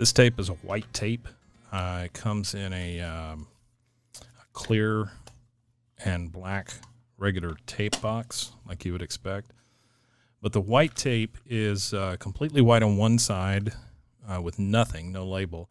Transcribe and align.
This 0.00 0.14
tape 0.14 0.40
is 0.40 0.48
a 0.48 0.54
white 0.54 0.90
tape. 0.94 1.28
Uh, 1.70 2.04
it 2.06 2.14
comes 2.14 2.54
in 2.54 2.72
a, 2.72 3.02
um, 3.02 3.48
a 4.18 4.46
clear 4.54 5.10
and 6.02 6.32
black 6.32 6.72
regular 7.18 7.56
tape 7.66 8.00
box, 8.00 8.52
like 8.66 8.86
you 8.86 8.92
would 8.92 9.02
expect. 9.02 9.52
But 10.40 10.54
the 10.54 10.60
white 10.62 10.94
tape 10.94 11.36
is 11.44 11.92
uh, 11.92 12.16
completely 12.18 12.62
white 12.62 12.82
on 12.82 12.96
one 12.96 13.18
side 13.18 13.74
uh, 14.26 14.40
with 14.40 14.58
nothing, 14.58 15.12
no 15.12 15.26
label. 15.26 15.68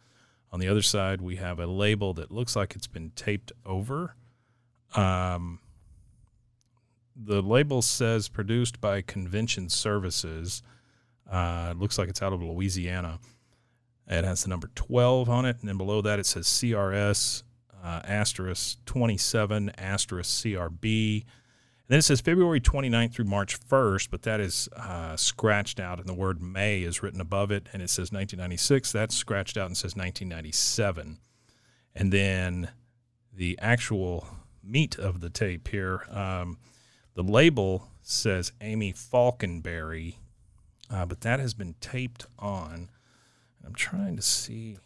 On 0.51 0.59
the 0.59 0.67
other 0.67 0.83
side, 0.83 1.21
we 1.21 1.37
have 1.37 1.59
a 1.59 1.65
label 1.65 2.13
that 2.13 2.29
looks 2.29 2.55
like 2.55 2.75
it's 2.75 2.85
been 2.85 3.09
taped 3.15 3.51
over. 3.65 4.13
Um, 4.93 5.57
the 7.15 7.41
label 7.41 7.81
says 7.81 8.29
produced 8.29 8.79
by 8.79 9.01
Convention 9.01 9.69
Services. 9.69 10.61
Uh, 11.27 11.69
it 11.71 11.79
looks 11.79 11.97
like 11.97 12.09
it's 12.09 12.21
out 12.21 12.31
of 12.31 12.43
Louisiana. 12.43 13.17
It 14.09 14.23
has 14.23 14.43
the 14.43 14.49
number 14.49 14.69
12 14.73 15.29
on 15.29 15.45
it, 15.45 15.57
and 15.59 15.69
then 15.69 15.77
below 15.77 16.01
that 16.01 16.19
it 16.19 16.25
says 16.25 16.47
CRS 16.47 17.43
uh, 17.83 18.01
asterisk 18.03 18.83
27 18.85 19.71
asterisk 19.77 20.43
CRB. 20.43 21.21
And 21.21 21.23
then 21.87 21.99
it 21.99 22.03
says 22.03 22.21
February 22.21 22.59
29th 22.59 23.13
through 23.13 23.25
March 23.25 23.59
1st, 23.59 24.09
but 24.11 24.23
that 24.23 24.39
is 24.39 24.67
uh, 24.75 25.15
scratched 25.15 25.79
out, 25.79 25.99
and 25.99 26.07
the 26.07 26.13
word 26.13 26.41
May 26.41 26.81
is 26.81 27.03
written 27.03 27.21
above 27.21 27.51
it, 27.51 27.67
and 27.71 27.81
it 27.81 27.89
says 27.89 28.11
1996. 28.11 28.91
That's 28.91 29.15
scratched 29.15 29.57
out 29.57 29.67
and 29.67 29.77
says 29.77 29.95
1997. 29.95 31.19
And 31.95 32.13
then 32.13 32.69
the 33.33 33.57
actual 33.61 34.27
meat 34.63 34.97
of 34.97 35.21
the 35.21 35.29
tape 35.29 35.67
here, 35.67 36.03
um, 36.09 36.57
the 37.15 37.23
label 37.23 37.87
says 38.01 38.51
Amy 38.61 38.93
Faulkenberry, 38.93 40.15
uh, 40.91 41.05
but 41.05 41.21
that 41.21 41.39
has 41.39 41.53
been 41.53 41.75
taped 41.79 42.25
on. 42.37 42.89
I'm 43.65 43.73
trying 43.75 44.15
to 44.15 44.21
see 44.21 44.71
if 44.73 44.81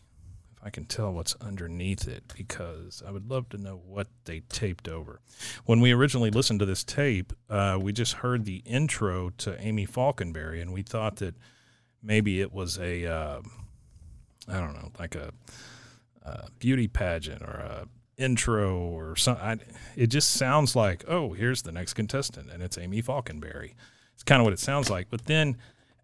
I 0.64 0.70
can 0.70 0.86
tell 0.86 1.12
what's 1.12 1.36
underneath 1.42 2.08
it 2.08 2.24
because 2.36 3.04
I 3.06 3.12
would 3.12 3.30
love 3.30 3.50
to 3.50 3.58
know 3.58 3.82
what 3.86 4.08
they 4.26 4.42
taped 4.50 4.88
over. 4.88 5.20
When 5.66 5.82
we 5.82 5.92
originally 5.92 6.32
listened 6.32 6.60
to 6.60 6.66
this 6.66 6.84
tape, 6.84 7.34
uh, 7.50 7.78
we 7.82 7.92
just 7.92 8.14
heard 8.14 8.46
the 8.46 8.64
intro 8.66 9.30
to 9.40 9.60
Amy 9.60 9.86
Faulkenberry, 9.86 10.62
and 10.62 10.72
we 10.72 10.82
thought 10.82 11.18
that 11.18 11.36
maybe 12.02 12.40
it 12.40 12.54
was 12.54 12.78
a, 12.80 13.06
uh, 13.06 13.42
I 14.48 14.60
don't 14.60 14.74
know, 14.74 14.92
like 15.00 15.16
a, 15.16 15.32
a 16.24 16.50
beauty 16.60 16.88
pageant 16.88 17.42
or 17.42 17.52
a 17.52 17.88
intro 18.18 18.78
or 18.78 19.16
something. 19.16 19.62
It 19.96 20.08
just 20.08 20.32
sounds 20.32 20.76
like, 20.76 21.04
oh, 21.08 21.34
here's 21.34 21.64
the 21.64 21.72
next 21.72 21.94
contestant, 21.94 22.50
and 22.52 22.64
it's 22.64 22.78
Amy 22.78 23.02
Faulkenberry. 23.02 23.74
It's 24.14 24.24
kind 24.24 24.40
of 24.40 24.46
what 24.46 24.54
it 24.54 24.60
sounds 24.60 24.90
like. 24.90 25.08
But 25.10 25.26
then, 25.26 25.58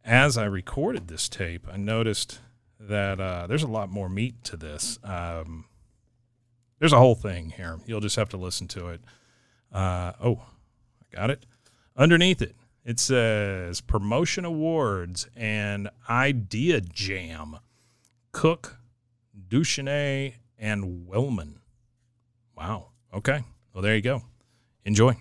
as 0.03 0.37
I 0.37 0.45
recorded 0.45 1.07
this 1.07 1.29
tape, 1.29 1.67
I 1.71 1.77
noticed 1.77 2.39
that 2.79 3.19
uh, 3.19 3.47
there's 3.47 3.63
a 3.63 3.67
lot 3.67 3.89
more 3.89 4.09
meat 4.09 4.43
to 4.45 4.57
this. 4.57 4.99
Um, 5.03 5.65
there's 6.79 6.93
a 6.93 6.97
whole 6.97 7.15
thing 7.15 7.51
here. 7.51 7.77
You'll 7.85 7.99
just 7.99 8.15
have 8.15 8.29
to 8.29 8.37
listen 8.37 8.67
to 8.69 8.87
it. 8.87 9.01
Uh, 9.71 10.13
oh, 10.23 10.41
I 11.01 11.15
got 11.15 11.29
it. 11.29 11.45
Underneath 11.97 12.41
it, 12.41 12.55
it 12.85 12.99
says 12.99 13.81
promotion 13.81 14.45
awards 14.45 15.27
and 15.35 15.89
idea 16.09 16.79
jam. 16.81 17.57
Cook, 18.31 18.77
Duchesne, 19.49 20.35
and 20.57 21.07
Wellman. 21.07 21.59
Wow. 22.55 22.89
Okay. 23.13 23.43
Well, 23.73 23.81
there 23.81 23.95
you 23.95 24.01
go. 24.01 24.23
Enjoy. 24.85 25.15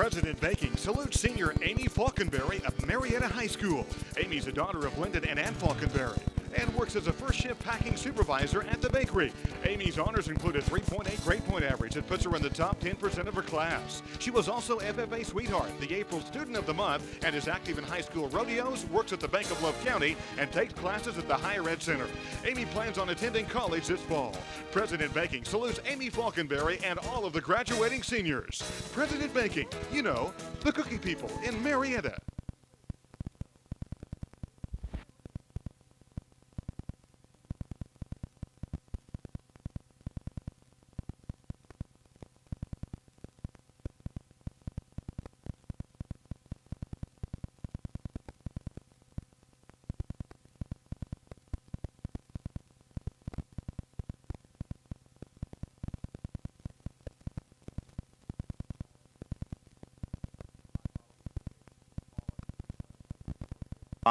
President 0.00 0.40
Baking 0.40 0.74
salutes 0.78 1.20
senior 1.20 1.52
Amy 1.60 1.84
Faulkenberry 1.84 2.64
of 2.64 2.86
Marietta 2.86 3.28
High 3.28 3.46
School. 3.46 3.86
Amy's 4.16 4.46
a 4.46 4.52
daughter 4.52 4.86
of 4.86 4.96
Lyndon 4.96 5.26
and 5.26 5.38
Ann 5.38 5.52
Faulkenberry 5.52 6.18
and 6.54 6.74
works 6.74 6.96
as 6.96 7.06
a 7.06 7.12
first 7.12 7.38
shift 7.38 7.62
packing 7.62 7.96
supervisor 7.96 8.62
at 8.64 8.80
the 8.80 8.90
bakery. 8.90 9.32
Amy's 9.64 9.98
honors 9.98 10.28
include 10.28 10.56
a 10.56 10.62
3.8 10.62 11.24
grade 11.24 11.44
point 11.44 11.64
average 11.64 11.94
that 11.94 12.06
puts 12.06 12.24
her 12.24 12.34
in 12.36 12.42
the 12.42 12.50
top 12.50 12.80
10% 12.80 13.26
of 13.26 13.34
her 13.34 13.42
class. 13.42 14.02
She 14.18 14.30
was 14.30 14.48
also 14.48 14.78
FFA 14.78 15.24
Sweetheart, 15.24 15.70
the 15.80 15.94
April 15.94 16.20
Student 16.20 16.56
of 16.56 16.66
the 16.66 16.74
Month, 16.74 17.24
and 17.24 17.34
is 17.34 17.48
active 17.48 17.78
in 17.78 17.84
high 17.84 18.00
school 18.00 18.28
rodeos, 18.28 18.84
works 18.86 19.12
at 19.12 19.20
the 19.20 19.28
Bank 19.28 19.50
of 19.50 19.62
Love 19.62 19.82
County, 19.84 20.16
and 20.38 20.50
takes 20.52 20.72
classes 20.74 21.18
at 21.18 21.28
the 21.28 21.36
Higher 21.36 21.68
Ed 21.68 21.82
Center. 21.82 22.06
Amy 22.44 22.64
plans 22.66 22.98
on 22.98 23.10
attending 23.10 23.46
college 23.46 23.86
this 23.86 24.00
fall. 24.00 24.34
President 24.72 25.12
Baking 25.14 25.44
salutes 25.44 25.80
Amy 25.86 26.10
Faulkenberry 26.10 26.82
and 26.84 26.98
all 27.10 27.24
of 27.24 27.32
the 27.32 27.40
graduating 27.40 28.02
seniors. 28.02 28.62
President 28.92 29.32
Baking, 29.34 29.68
you 29.92 30.02
know, 30.02 30.32
the 30.60 30.72
cookie 30.72 30.98
people 30.98 31.30
in 31.44 31.62
Marietta. 31.62 32.16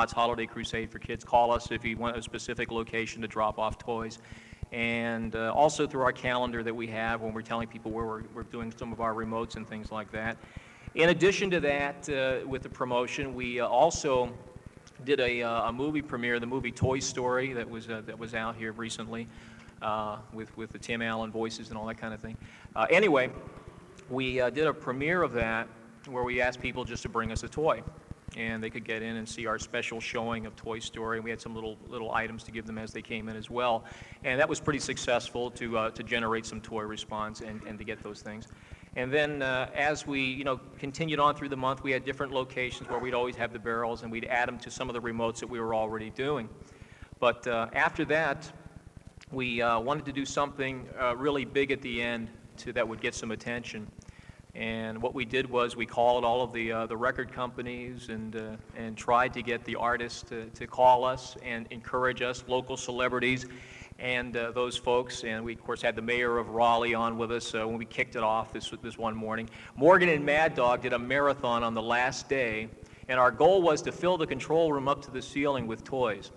Holiday 0.08 0.46
Crusade 0.46 0.90
for 0.90 0.98
Kids. 0.98 1.26
Call 1.26 1.52
us 1.52 1.72
if 1.72 1.84
you 1.84 1.98
want 1.98 2.16
a 2.16 2.22
specific 2.22 2.72
location 2.72 3.22
to 3.22 3.28
drop 3.28 3.60
off 3.60 3.78
toys. 3.78 4.20
And 4.72 5.36
uh, 5.36 5.52
also 5.54 5.86
through 5.86 6.04
our 6.04 6.14
calendar 6.14 6.64
that 6.64 6.74
we 6.74 6.88
have 6.88 7.22
when 7.22 7.34
we're 7.34 7.42
telling 7.42 7.68
people 7.68 7.92
where 7.92 8.06
we're, 8.06 8.24
we're 8.34 8.44
doing 8.44 8.74
some 8.78 8.94
of 8.94 9.02
our 9.02 9.14
remotes 9.14 9.58
and 9.58 9.68
things 9.68 9.92
like 9.92 10.12
that. 10.12 10.38
In 10.96 11.10
addition 11.10 11.52
to 11.52 11.60
that, 11.60 12.08
uh, 12.10 12.48
with 12.48 12.64
the 12.64 12.70
promotion, 12.70 13.36
we 13.36 13.60
uh, 13.60 13.68
also 13.68 14.32
did 15.04 15.20
a, 15.20 15.44
uh, 15.44 15.70
a, 15.70 15.74
movie 15.74 16.02
premiere, 16.02 16.40
the 16.40 16.48
movie 16.48 16.72
Toy 16.72 17.00
Story, 17.00 17.52
that 17.54 17.70
was, 17.70 17.90
uh, 17.90 18.02
that 18.06 18.18
was 18.18 18.34
out 18.34 18.56
here 18.56 18.72
recently 18.72 19.28
uh, 19.82 20.18
with, 20.32 20.56
with 20.58 20.72
the 20.72 20.80
Tim 20.80 21.02
Allen 21.02 21.32
voices 21.32 21.70
and 21.70 21.78
all 21.78 21.86
that 21.88 21.98
kind 21.98 22.14
of 22.14 22.22
thing. 22.22 22.38
anyway, 22.90 23.30
we 24.10 24.36
did 24.36 24.66
a 24.66 24.74
premiere 24.74 25.24
of 25.24 25.34
that 25.34 25.68
where 26.08 26.24
we 26.24 26.42
asked 26.42 26.62
people 26.62 26.86
just 26.86 27.04
to 27.04 27.10
bring 27.10 27.32
us 27.32 27.44
a 27.44 27.50
toy. 27.50 27.84
And 28.38 28.64
they 28.64 28.70
could 28.70 28.84
get 28.84 29.02
in 29.02 29.16
and 29.18 29.28
see 29.28 29.46
our 29.46 29.60
special 29.60 30.00
showing 30.00 30.46
of 30.46 30.56
Toy 30.56 30.80
Story. 30.80 31.18
And 31.18 31.24
we 31.24 31.30
had 31.30 31.42
some 31.42 31.56
little 31.56 31.78
little 31.88 32.14
items 32.14 32.44
to 32.44 32.52
give 32.52 32.66
them 32.66 32.78
as 32.78 32.92
they 32.92 33.02
came 33.02 33.30
in 33.30 33.36
as 33.36 33.50
well, 33.50 33.84
and 34.24 34.40
that 34.40 34.50
was 34.50 34.60
pretty 34.60 34.80
successful 34.80 35.52
to 35.52 35.78
uh, 35.78 35.90
to 35.92 36.04
generate 36.04 36.46
some 36.46 36.62
toy 36.62 36.84
response 36.84 37.42
and, 37.42 37.62
and 37.64 37.78
to 37.80 37.84
get 37.84 38.04
those 38.04 38.22
things. 38.22 38.48
And 38.96 39.14
then 39.14 39.44
uh, 39.44 39.70
as 39.76 40.08
we, 40.08 40.22
you 40.22 40.44
know, 40.44 40.60
continued 40.80 41.20
on 41.20 41.36
through 41.36 41.50
the 41.50 41.58
month, 41.58 41.84
we 41.84 41.92
had 41.92 42.04
different 42.04 42.34
locations 42.34 42.90
where 42.90 43.00
we'd 43.00 43.14
always 43.14 43.36
have 43.36 43.54
the 43.54 43.60
barrels, 43.60 44.02
and 44.02 44.12
we'd 44.12 44.26
add 44.26 44.48
them 44.48 44.58
to 44.60 44.72
some 44.72 44.90
of 44.90 44.94
the 44.94 45.02
remotes 45.02 45.40
that 45.40 45.48
we 45.48 45.60
were 45.60 45.76
already 45.76 46.10
doing. 46.10 46.50
But 47.20 47.46
uh, 47.48 47.68
after 47.74 48.04
that, 48.06 48.52
we 49.32 49.62
uh, 49.62 49.80
wanted 49.80 50.06
to 50.06 50.12
do 50.12 50.26
something 50.26 50.88
uh, 51.00 51.16
really 51.16 51.46
big 51.46 51.72
at 51.72 51.82
the 51.82 52.02
end 52.02 52.30
to, 52.58 52.74
that 52.74 52.88
would 52.88 53.00
get 53.00 53.14
some 53.14 53.32
attention. 53.32 53.88
And 54.60 55.02
what 55.02 55.16
we 55.16 55.24
did 55.24 55.50
was 55.50 55.78
we 55.78 55.86
called 55.86 56.26
all 56.26 56.42
of 56.42 56.52
the, 56.52 56.70
uh, 56.70 56.86
the 56.86 56.98
record 56.98 57.32
companies 57.32 58.10
and, 58.10 58.36
uh, 58.36 58.42
and 58.76 58.98
tried 58.98 59.34
to 59.36 59.42
get 59.42 59.64
the 59.64 59.78
artists 59.78 60.22
to, 60.24 60.48
to 60.48 60.68
call 60.68 61.06
us 61.06 61.38
and 61.46 61.66
encourage 61.72 62.22
us, 62.22 62.44
local 62.46 62.76
celebrities, 62.76 63.46
and 64.00 64.36
uh, 64.36 64.52
those 64.52 64.76
folks. 64.76 65.24
And 65.24 65.46
we, 65.46 65.54
of 65.54 65.64
course, 65.64 65.82
had 65.82 65.96
the 65.96 66.02
mayor 66.02 66.38
of 66.38 66.50
Raleigh 66.50 66.94
on 66.94 67.18
with 67.18 67.32
us 67.32 67.56
uh, 67.56 67.66
when 67.66 67.78
we 67.78 67.86
kicked 67.86 68.18
it 68.18 68.24
off 68.24 68.52
this, 68.52 68.70
this 68.84 68.98
one 68.98 69.16
morning. 69.16 69.50
Morgan 69.78 70.10
and 70.10 70.26
Mad 70.26 70.56
Dog 70.56 70.82
did 70.82 70.92
a 70.92 71.00
marathon 71.00 71.64
on 71.64 71.74
the 71.74 71.82
last 71.82 72.28
day, 72.28 72.68
and 73.08 73.18
our 73.18 73.32
goal 73.32 73.62
was 73.62 73.82
to 73.84 73.94
fill 73.94 74.18
the 74.18 74.28
control 74.28 74.74
room 74.74 74.90
up 74.90 75.02
to 75.04 75.12
the 75.12 75.22
ceiling 75.22 75.68
with 75.68 75.86
toys. 75.86 76.32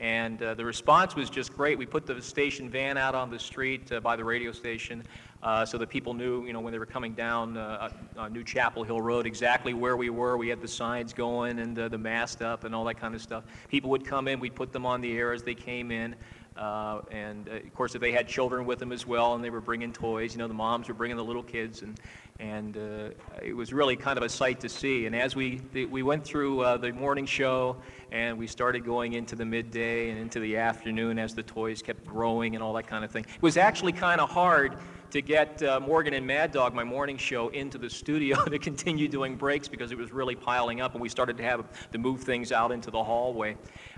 And 0.00 0.42
uh, 0.42 0.54
the 0.54 0.64
response 0.64 1.14
was 1.14 1.28
just 1.28 1.54
great. 1.54 1.76
We 1.78 1.84
put 1.84 2.06
the 2.06 2.20
station 2.22 2.70
van 2.70 2.96
out 2.96 3.14
on 3.14 3.30
the 3.30 3.38
street 3.38 3.92
uh, 3.92 4.00
by 4.00 4.16
the 4.16 4.24
radio 4.24 4.50
station 4.50 5.04
uh, 5.42 5.64
so 5.64 5.78
that 5.78 5.88
people 5.88 6.14
knew, 6.14 6.44
you 6.46 6.52
know, 6.52 6.60
when 6.60 6.72
they 6.72 6.78
were 6.78 6.86
coming 6.86 7.14
down 7.14 7.56
uh, 7.56 7.90
uh, 8.16 8.28
New 8.28 8.44
Chapel 8.44 8.84
Hill 8.84 9.00
Road, 9.00 9.26
exactly 9.26 9.72
where 9.72 9.96
we 9.96 10.10
were. 10.10 10.36
We 10.36 10.48
had 10.48 10.60
the 10.60 10.68
signs 10.68 11.12
going 11.12 11.58
and 11.58 11.76
the 11.76 11.98
mast 11.98 12.42
up 12.42 12.64
and 12.64 12.74
all 12.74 12.84
that 12.84 13.00
kind 13.00 13.14
of 13.14 13.22
stuff. 13.22 13.44
People 13.68 13.90
would 13.90 14.04
come 14.04 14.28
in, 14.28 14.38
we'd 14.38 14.54
put 14.54 14.72
them 14.72 14.84
on 14.84 15.00
the 15.00 15.16
air 15.16 15.32
as 15.32 15.42
they 15.42 15.54
came 15.54 15.90
in. 15.90 16.14
Uh, 16.56 17.00
and 17.10 17.48
uh, 17.48 17.52
of 17.52 17.74
course, 17.74 17.94
if 17.94 18.02
they 18.02 18.12
had 18.12 18.28
children 18.28 18.66
with 18.66 18.78
them 18.78 18.92
as 18.92 19.06
well, 19.06 19.34
and 19.34 19.42
they 19.42 19.48
were 19.48 19.62
bringing 19.62 19.92
toys, 19.92 20.32
you 20.32 20.38
know, 20.38 20.48
the 20.48 20.52
moms 20.52 20.88
were 20.88 20.94
bringing 20.94 21.16
the 21.16 21.24
little 21.24 21.42
kids, 21.42 21.82
and 21.82 21.98
and 22.38 22.76
it 23.42 23.54
was 23.54 23.72
really 23.72 23.96
kind 23.96 24.16
of 24.16 24.24
a 24.24 24.28
sight 24.28 24.60
to 24.60 24.68
see. 24.68 25.04
And 25.06 25.14
as 25.14 25.36
we 25.36 25.60
the, 25.72 25.86
we 25.86 26.02
went 26.02 26.24
through 26.24 26.64
the 26.80 26.92
morning 26.92 27.24
show, 27.24 27.76
and 28.10 28.36
we 28.36 28.46
started 28.46 28.84
going 28.84 29.12
into 29.12 29.36
the 29.36 29.44
midday 29.44 30.10
and 30.10 30.18
into 30.18 30.40
the 30.40 30.56
afternoon 30.56 31.18
as 31.18 31.34
the 31.34 31.42
toys 31.42 31.82
kept 31.82 32.04
growing 32.04 32.54
and 32.56 32.64
all 32.64 32.72
that 32.74 32.86
kind 32.86 33.04
of 33.04 33.10
thing, 33.10 33.24
it 33.24 33.42
was 33.42 33.56
actually 33.56 33.92
kind 33.92 34.20
of 34.20 34.28
hard 34.28 34.76
to 35.10 35.20
get 35.20 35.62
uh, 35.62 35.80
Morgan 35.80 36.14
and 36.14 36.26
Mad 36.26 36.52
Dog, 36.52 36.72
my 36.72 36.84
morning 36.84 37.16
show, 37.16 37.48
into 37.48 37.78
the 37.78 37.90
studio 37.90 38.44
to 38.44 38.58
continue 38.58 39.08
doing 39.08 39.36
breaks 39.36 39.66
because 39.66 39.90
it 39.90 39.98
was 39.98 40.12
really 40.12 40.36
piling 40.36 40.80
up, 40.80 40.92
and 40.92 41.02
we 41.02 41.08
started 41.08 41.36
to 41.38 41.42
have 41.42 41.64
to 41.90 41.98
move 41.98 42.22
things 42.22 42.52
out 42.52 42.70
into 42.70 42.90
the 42.90 43.02
hallway. 43.02 43.56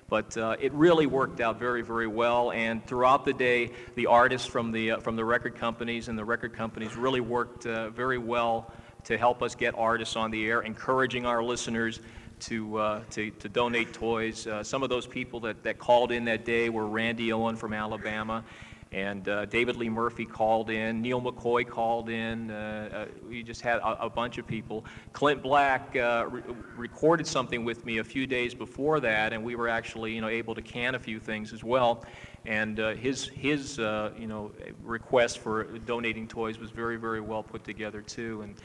But 0.08 0.36
uh, 0.36 0.56
it 0.58 0.72
really 0.72 1.06
worked 1.06 1.40
out 1.40 1.58
very, 1.58 1.82
very 1.82 2.06
well. 2.06 2.50
And 2.52 2.84
throughout 2.86 3.24
the 3.24 3.32
day, 3.32 3.72
the 3.94 4.06
artists 4.06 4.46
from 4.46 4.72
the, 4.72 4.92
uh, 4.92 4.98
from 4.98 5.16
the 5.16 5.24
record 5.24 5.54
companies 5.54 6.08
and 6.08 6.18
the 6.18 6.24
record 6.24 6.54
companies 6.54 6.96
really 6.96 7.20
worked 7.20 7.66
uh, 7.66 7.90
very 7.90 8.18
well 8.18 8.72
to 9.04 9.18
help 9.18 9.42
us 9.42 9.54
get 9.54 9.74
artists 9.76 10.16
on 10.16 10.30
the 10.30 10.46
air, 10.46 10.62
encouraging 10.62 11.26
our 11.26 11.42
listeners 11.42 12.00
to, 12.40 12.76
uh, 12.78 13.02
to, 13.10 13.30
to, 13.30 13.48
donate 13.48 13.92
toys. 13.92 14.46
Uh, 14.46 14.62
some 14.64 14.82
of 14.82 14.88
those 14.88 15.06
people 15.06 15.40
that, 15.40 15.62
that 15.62 15.78
called 15.78 16.10
in 16.10 16.24
that 16.24 16.44
day 16.44 16.68
were 16.68 16.86
Randy 16.86 17.32
Owen 17.32 17.56
from 17.56 17.72
Alabama 17.72 18.44
and 18.92 19.26
uh, 19.26 19.46
David 19.46 19.76
Lee 19.76 19.88
Murphy 19.88 20.26
called 20.26 20.68
in, 20.68 21.00
Neal 21.00 21.20
McCoy 21.20 21.66
called 21.66 22.10
in. 22.10 22.50
Uh, 22.50 22.88
uh, 22.92 23.26
we 23.26 23.42
just 23.42 23.62
had 23.62 23.78
a, 23.78 24.04
a, 24.04 24.10
bunch 24.10 24.36
of 24.36 24.46
people. 24.46 24.84
Clint 25.14 25.42
Black 25.42 25.96
uh, 25.96 26.26
re- 26.30 26.42
recorded 26.76 27.26
something 27.26 27.64
with 27.64 27.86
me 27.86 27.98
a 27.98 28.04
few 28.04 28.26
days 28.26 28.54
before 28.54 29.00
that, 29.00 29.32
and 29.32 29.42
we 29.42 29.56
were 29.56 29.68
actually, 29.68 30.14
you 30.14 30.20
know, 30.20 30.28
able 30.28 30.54
to 30.54 30.60
can 30.60 30.94
a 30.94 30.98
few 30.98 31.18
things 31.18 31.54
as 31.54 31.64
well. 31.64 32.04
And 32.44 32.80
uh, 32.80 32.94
his 32.94 33.28
his 33.28 33.78
uh, 33.78 34.10
you 34.18 34.26
know 34.26 34.52
request 34.82 35.38
for 35.38 35.64
donating 35.78 36.28
toys 36.28 36.58
was 36.58 36.70
very 36.70 36.96
very 36.96 37.20
well 37.20 37.42
put 37.42 37.64
together 37.64 38.02
too. 38.02 38.42
And 38.42 38.56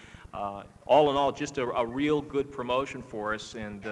all 0.86 1.10
in 1.10 1.16
all, 1.16 1.32
just 1.32 1.58
a, 1.58 1.68
a, 1.70 1.86
real 1.86 2.22
good 2.22 2.52
promotion 2.52 3.02
for 3.02 3.34
us. 3.34 3.56
And 3.56 3.86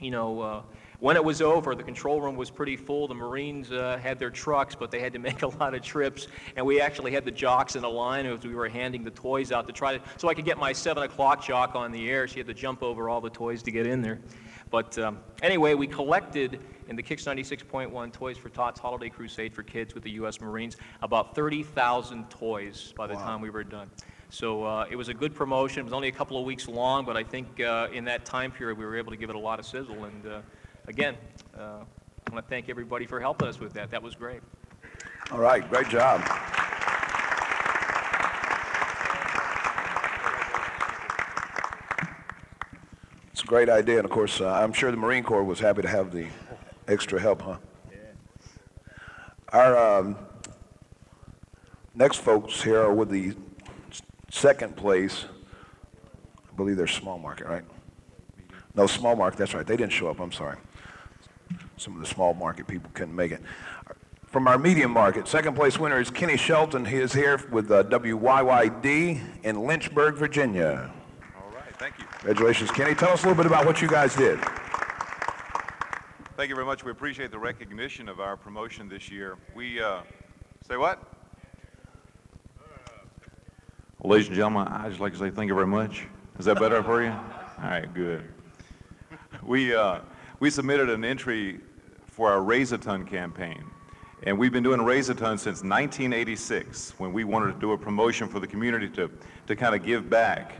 you 0.00 0.10
know 0.10 0.64
when 1.04 1.16
it 1.16 1.24
was 1.24 1.42
over, 1.42 1.74
the 1.74 1.82
control 1.82 2.22
room 2.22 2.34
was 2.34 2.48
pretty 2.48 2.78
full. 2.78 3.06
The 3.06 3.14
Marines 3.14 3.70
uh, 3.70 3.98
had 4.02 4.18
their 4.18 4.30
trucks, 4.30 4.74
but 4.74 4.90
they 4.90 5.00
had 5.00 5.12
to 5.12 5.18
make 5.28 5.42
a 5.42 5.48
lot 5.48 5.74
of 5.74 5.82
trips. 5.82 6.28
And 6.56 6.64
we 6.64 6.80
actually 6.80 7.12
had 7.12 7.26
the 7.26 7.30
jocks 7.30 7.76
in 7.76 7.84
a 7.84 7.88
line 7.88 8.24
as 8.24 8.42
we 8.42 8.54
were 8.54 8.70
handing 8.70 9.04
the 9.04 9.10
toys 9.10 9.52
out 9.52 9.66
to 9.66 9.72
try 9.74 9.98
to, 9.98 10.02
so 10.16 10.28
I 10.28 10.34
could 10.34 10.46
get 10.46 10.56
my 10.56 10.72
7 10.72 11.02
o'clock 11.02 11.44
jock 11.44 11.74
on 11.74 11.92
the 11.92 12.08
air. 12.08 12.26
She 12.26 12.38
had 12.38 12.46
to 12.46 12.54
jump 12.54 12.82
over 12.82 13.10
all 13.10 13.20
the 13.20 13.28
toys 13.28 13.62
to 13.64 13.70
get 13.70 13.86
in 13.86 14.00
there. 14.00 14.18
But 14.70 14.96
um, 14.96 15.18
anyway, 15.42 15.74
we 15.74 15.86
collected 15.86 16.60
in 16.88 16.96
the 16.96 17.02
Kicks 17.02 17.26
96.1 17.26 18.10
Toys 18.10 18.38
for 18.38 18.48
Tots 18.48 18.80
Holiday 18.80 19.10
Crusade 19.10 19.52
for 19.52 19.62
Kids 19.62 19.92
with 19.92 20.04
the 20.04 20.12
U.S. 20.12 20.40
Marines 20.40 20.78
about 21.02 21.34
30,000 21.34 22.30
toys 22.30 22.94
by 22.96 23.06
the 23.06 23.12
wow. 23.12 23.24
time 23.24 23.40
we 23.42 23.50
were 23.50 23.62
done. 23.62 23.90
So 24.30 24.64
uh, 24.64 24.86
it 24.90 24.96
was 24.96 25.10
a 25.10 25.14
good 25.14 25.34
promotion. 25.34 25.80
It 25.80 25.84
was 25.84 25.92
only 25.92 26.08
a 26.08 26.12
couple 26.12 26.38
of 26.38 26.46
weeks 26.46 26.66
long, 26.66 27.04
but 27.04 27.14
I 27.14 27.24
think 27.24 27.60
uh, 27.60 27.88
in 27.92 28.06
that 28.06 28.24
time 28.24 28.50
period 28.50 28.78
we 28.78 28.86
were 28.86 28.96
able 28.96 29.10
to 29.10 29.18
give 29.18 29.28
it 29.28 29.36
a 29.36 29.38
lot 29.38 29.58
of 29.58 29.66
sizzle. 29.66 30.04
And 30.04 30.26
uh, 30.26 30.40
again, 30.86 31.16
uh, 31.58 31.60
I 32.26 32.32
want 32.32 32.44
to 32.44 32.48
thank 32.48 32.68
everybody 32.68 33.06
for 33.06 33.20
helping 33.20 33.48
us 33.48 33.60
with 33.60 33.72
that. 33.74 33.90
That 33.90 34.02
was 34.02 34.14
great. 34.14 34.40
All 35.30 35.38
right, 35.38 35.68
great 35.68 35.88
job. 35.88 36.20
It's 43.32 43.42
a 43.42 43.46
great 43.46 43.68
idea, 43.68 43.96
and 43.96 44.04
of 44.04 44.10
course, 44.10 44.40
uh, 44.40 44.52
I'm 44.52 44.72
sure 44.72 44.90
the 44.90 44.96
Marine 44.96 45.24
Corps 45.24 45.44
was 45.44 45.60
happy 45.60 45.82
to 45.82 45.88
have 45.88 46.12
the 46.12 46.26
extra 46.88 47.20
help, 47.20 47.42
huh? 47.42 47.56
Yeah. 47.90 47.98
Our 49.52 49.98
um, 49.98 50.16
next 51.94 52.18
folks 52.18 52.62
here 52.62 52.80
are 52.80 52.94
with 52.94 53.08
the 53.10 53.34
second 54.30 54.76
place. 54.76 55.24
I 56.50 56.56
believe 56.56 56.76
they're 56.76 56.86
small 56.86 57.18
market, 57.18 57.46
right? 57.46 57.64
No, 58.74 58.86
small 58.86 59.16
market, 59.16 59.38
that's 59.38 59.54
right. 59.54 59.66
They 59.66 59.76
didn't 59.76 59.92
show 59.92 60.08
up, 60.08 60.20
I'm 60.20 60.32
sorry 60.32 60.58
some 61.76 61.94
of 61.94 62.00
the 62.00 62.06
small 62.06 62.34
market 62.34 62.66
people 62.66 62.90
couldn't 62.94 63.14
make 63.14 63.32
it. 63.32 63.42
From 64.26 64.48
our 64.48 64.58
medium 64.58 64.90
market, 64.90 65.28
second 65.28 65.54
place 65.54 65.78
winner 65.78 66.00
is 66.00 66.10
Kenny 66.10 66.36
Shelton. 66.36 66.84
He 66.84 66.96
is 66.96 67.12
here 67.12 67.40
with 67.50 67.70
uh, 67.70 67.84
WYYD 67.84 69.20
in 69.44 69.64
Lynchburg, 69.64 70.16
Virginia. 70.16 70.90
All 71.36 71.52
right, 71.54 71.76
thank 71.78 71.98
you. 71.98 72.04
Congratulations, 72.18 72.70
Kenny. 72.72 72.94
Tell 72.94 73.10
us 73.10 73.22
a 73.22 73.28
little 73.28 73.40
bit 73.40 73.46
about 73.46 73.64
what 73.64 73.80
you 73.80 73.88
guys 73.88 74.16
did. 74.16 74.40
Thank 76.36 76.48
you 76.48 76.56
very 76.56 76.66
much. 76.66 76.84
We 76.84 76.90
appreciate 76.90 77.30
the 77.30 77.38
recognition 77.38 78.08
of 78.08 78.18
our 78.18 78.36
promotion 78.36 78.88
this 78.88 79.08
year. 79.08 79.38
We, 79.54 79.80
uh, 79.80 80.00
say 80.66 80.76
what? 80.76 81.00
Well, 84.00 84.12
ladies 84.12 84.26
and 84.26 84.36
gentlemen, 84.36 84.66
I'd 84.66 84.88
just 84.88 85.00
like 85.00 85.12
to 85.12 85.18
say 85.18 85.30
thank 85.30 85.46
you 85.46 85.54
very 85.54 85.68
much. 85.68 86.08
Is 86.40 86.46
that 86.46 86.58
better 86.58 86.82
for 86.82 87.04
you? 87.04 87.10
All 87.62 87.70
right, 87.70 87.94
good. 87.94 88.24
We, 89.44 89.74
uh, 89.76 90.00
we 90.40 90.50
submitted 90.50 90.90
an 90.90 91.04
entry 91.04 91.60
for 92.14 92.30
our 92.30 92.40
Raise-A-Ton 92.40 93.06
campaign. 93.06 93.64
And 94.22 94.38
we've 94.38 94.52
been 94.52 94.62
doing 94.62 94.80
Raise-A-Ton 94.80 95.36
since 95.36 95.64
1986 95.64 96.94
when 96.98 97.12
we 97.12 97.24
wanted 97.24 97.54
to 97.54 97.58
do 97.58 97.72
a 97.72 97.78
promotion 97.78 98.28
for 98.28 98.38
the 98.38 98.46
community 98.46 98.88
to, 98.90 99.10
to 99.48 99.56
kind 99.56 99.74
of 99.74 99.84
give 99.84 100.08
back. 100.08 100.54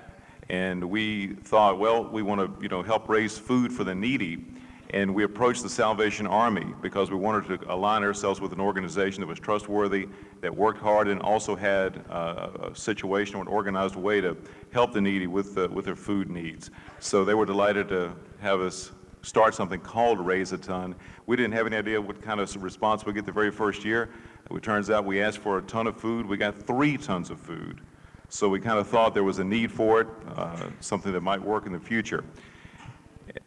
And 0.49 0.91
we 0.91 1.29
thought, 1.29 1.79
well, 1.79 2.05
we 2.05 2.23
want 2.23 2.41
to 2.41 2.63
you 2.63 2.69
know, 2.69 2.83
help 2.83 3.09
raise 3.09 3.39
food 3.39 3.73
for 3.73 3.85
the 3.85 3.95
needy. 3.95 4.45
And 4.91 5.15
we 5.15 5.23
approached 5.23 5.63
the 5.63 5.69
Salvation 5.71 6.27
Army 6.27 6.75
because 6.83 7.13
we 7.13 7.17
wanted 7.17 7.61
to 7.61 7.73
align 7.73 8.03
ourselves 8.03 8.41
with 8.41 8.53
an 8.53 8.61
organization 8.61 9.21
that 9.21 9.29
was 9.29 9.39
trustworthy, 9.39 10.09
that 10.41 10.55
worked 10.55 10.81
hard, 10.81 11.07
and 11.07 11.23
also 11.23 11.55
had 11.55 11.99
a 12.11 12.73
situation 12.75 13.37
or 13.37 13.43
an 13.43 13.49
organized 13.49 13.95
way 13.95 14.21
to 14.21 14.37
help 14.73 14.93
the 14.93 15.01
needy 15.01 15.29
with, 15.29 15.57
uh, 15.57 15.69
with 15.71 15.85
their 15.85 15.97
food 15.97 16.31
needs. 16.31 16.73
So 16.99 17.25
they 17.25 17.35
were 17.35 17.47
delighted 17.47 17.89
to 17.91 18.13
have 18.41 18.61
us 18.61 18.91
start 19.25 19.55
something 19.55 19.81
called 19.81 20.21
Raise-A-Ton. 20.21 20.95
We 21.27 21.37
didn't 21.37 21.53
have 21.53 21.67
any 21.67 21.77
idea 21.77 22.01
what 22.01 22.21
kind 22.23 22.41
of 22.41 22.63
response 22.63 23.05
we'd 23.05 23.15
get 23.15 23.27
the 23.27 23.33
very 23.33 23.51
first 23.51 23.85
year. 23.85 24.11
It 24.51 24.63
turns 24.63 24.91
out 24.91 25.05
we 25.05 25.23
asked 25.23 25.39
for 25.39 25.59
a 25.59 25.63
ton 25.63 25.87
of 25.87 25.97
food. 25.97 26.27
We 26.27 26.37
got 26.37 26.55
three 26.55 26.97
tons 26.99 27.31
of 27.31 27.41
food. 27.41 27.81
So 28.29 28.49
we 28.49 28.61
kind 28.61 28.79
of 28.79 28.87
thought 28.87 29.15
there 29.15 29.25
was 29.25 29.39
a 29.39 29.45
need 29.45 29.73
for 29.73 30.03
it, 30.03 30.09
uh, 30.37 30.69
something 30.81 31.13
that 31.13 31.23
might 31.23 31.43
work 31.43 31.67
in 31.67 31.73
the 31.73 31.81
future. 31.81 32.25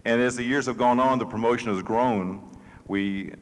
And 0.05 0.21
as 0.21 0.35
the 0.35 0.43
years 0.43 0.65
have 0.65 0.77
gone 0.77 0.99
on, 0.99 1.19
the 1.19 1.25
promotion 1.25 1.73
has 1.73 1.83
grown. 1.83 2.41
We 2.87 3.33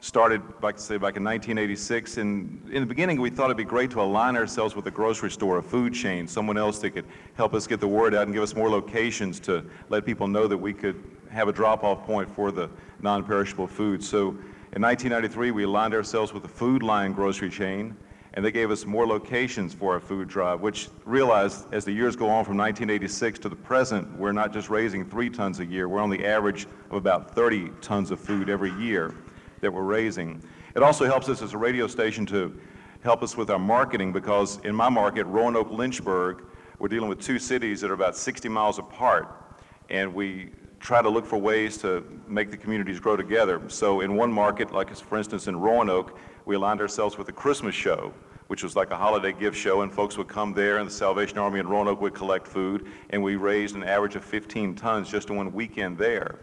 started, 0.00 0.42
like 0.62 0.76
I 0.76 0.78
say, 0.78 0.94
back 0.96 1.16
in 1.16 1.24
1986. 1.24 2.18
And 2.18 2.62
in 2.70 2.80
the 2.80 2.86
beginning, 2.86 3.20
we 3.20 3.30
thought 3.30 3.46
it'd 3.46 3.56
be 3.56 3.64
great 3.64 3.90
to 3.92 4.00
align 4.00 4.36
ourselves 4.36 4.76
with 4.76 4.86
a 4.86 4.90
grocery 4.90 5.30
store, 5.30 5.58
a 5.58 5.62
food 5.62 5.94
chain, 5.94 6.28
someone 6.28 6.56
else 6.56 6.78
that 6.80 6.90
could 6.90 7.06
help 7.34 7.54
us 7.54 7.66
get 7.66 7.80
the 7.80 7.88
word 7.88 8.14
out 8.14 8.24
and 8.24 8.34
give 8.34 8.42
us 8.42 8.54
more 8.54 8.68
locations 8.70 9.40
to 9.40 9.64
let 9.88 10.04
people 10.04 10.28
know 10.28 10.46
that 10.46 10.56
we 10.56 10.72
could 10.72 11.02
have 11.30 11.48
a 11.48 11.52
drop-off 11.52 12.04
point 12.04 12.28
for 12.28 12.50
the 12.50 12.68
non-perishable 13.00 13.66
food. 13.66 14.02
So 14.02 14.30
in 14.72 14.82
1993, 14.82 15.50
we 15.52 15.64
aligned 15.64 15.94
ourselves 15.94 16.32
with 16.32 16.42
the 16.42 16.48
Food 16.48 16.82
Lion 16.82 17.12
grocery 17.12 17.50
chain, 17.50 17.96
and 18.34 18.44
they 18.44 18.50
gave 18.50 18.70
us 18.70 18.84
more 18.84 19.06
locations 19.06 19.72
for 19.72 19.94
our 19.94 20.00
food 20.00 20.28
drive, 20.28 20.60
which 20.60 20.88
realized 21.04 21.72
as 21.72 21.84
the 21.84 21.92
years 21.92 22.16
go 22.16 22.26
on 22.26 22.44
from 22.44 22.56
1986 22.58 23.38
to 23.38 23.48
the 23.48 23.56
present, 23.56 24.18
we're 24.18 24.32
not 24.32 24.52
just 24.52 24.68
raising 24.68 25.08
three 25.08 25.30
tons 25.30 25.60
a 25.60 25.64
year, 25.64 25.88
we're 25.88 26.00
on 26.00 26.10
the 26.10 26.26
average 26.26 26.66
of 26.90 26.96
about 26.96 27.34
30 27.34 27.70
tons 27.80 28.10
of 28.10 28.20
food 28.20 28.50
every 28.50 28.72
year 28.72 29.14
that 29.62 29.72
we're 29.72 29.82
raising. 29.82 30.42
It 30.74 30.82
also 30.82 31.06
helps 31.06 31.30
us 31.30 31.40
as 31.40 31.54
a 31.54 31.58
radio 31.58 31.86
station 31.86 32.26
to 32.26 32.54
help 33.02 33.22
us 33.22 33.36
with 33.36 33.48
our 33.48 33.58
marketing 33.58 34.12
because 34.12 34.58
in 34.64 34.74
my 34.74 34.90
market, 34.90 35.24
Roanoke, 35.24 35.70
Lynchburg, 35.70 36.44
we're 36.78 36.88
dealing 36.88 37.08
with 37.08 37.20
two 37.20 37.38
cities 37.38 37.80
that 37.80 37.90
are 37.90 37.94
about 37.94 38.16
60 38.16 38.50
miles 38.50 38.78
apart, 38.78 39.56
and 39.88 40.12
we 40.12 40.50
try 40.86 41.02
to 41.02 41.08
look 41.08 41.26
for 41.26 41.36
ways 41.36 41.76
to 41.76 42.04
make 42.28 42.48
the 42.48 42.56
communities 42.56 43.00
grow 43.00 43.16
together. 43.16 43.60
So 43.66 44.02
in 44.02 44.14
one 44.14 44.30
market, 44.30 44.70
like 44.72 44.94
for 44.94 45.18
instance 45.18 45.48
in 45.48 45.56
Roanoke, 45.56 46.16
we 46.44 46.54
aligned 46.54 46.80
ourselves 46.80 47.18
with 47.18 47.28
a 47.28 47.32
Christmas 47.32 47.74
show, 47.74 48.14
which 48.46 48.62
was 48.62 48.76
like 48.76 48.92
a 48.92 48.96
holiday 48.96 49.32
gift 49.32 49.56
show, 49.56 49.80
and 49.80 49.92
folks 49.92 50.16
would 50.16 50.28
come 50.28 50.54
there, 50.54 50.78
and 50.78 50.86
the 50.86 50.92
Salvation 50.92 51.38
Army 51.38 51.58
in 51.58 51.66
Roanoke 51.66 52.00
would 52.00 52.14
collect 52.14 52.46
food, 52.46 52.86
and 53.10 53.20
we 53.20 53.34
raised 53.34 53.74
an 53.74 53.82
average 53.82 54.14
of 54.14 54.24
15 54.24 54.76
tons 54.76 55.10
just 55.10 55.28
in 55.28 55.34
one 55.34 55.52
weekend 55.52 55.98
there. 55.98 56.38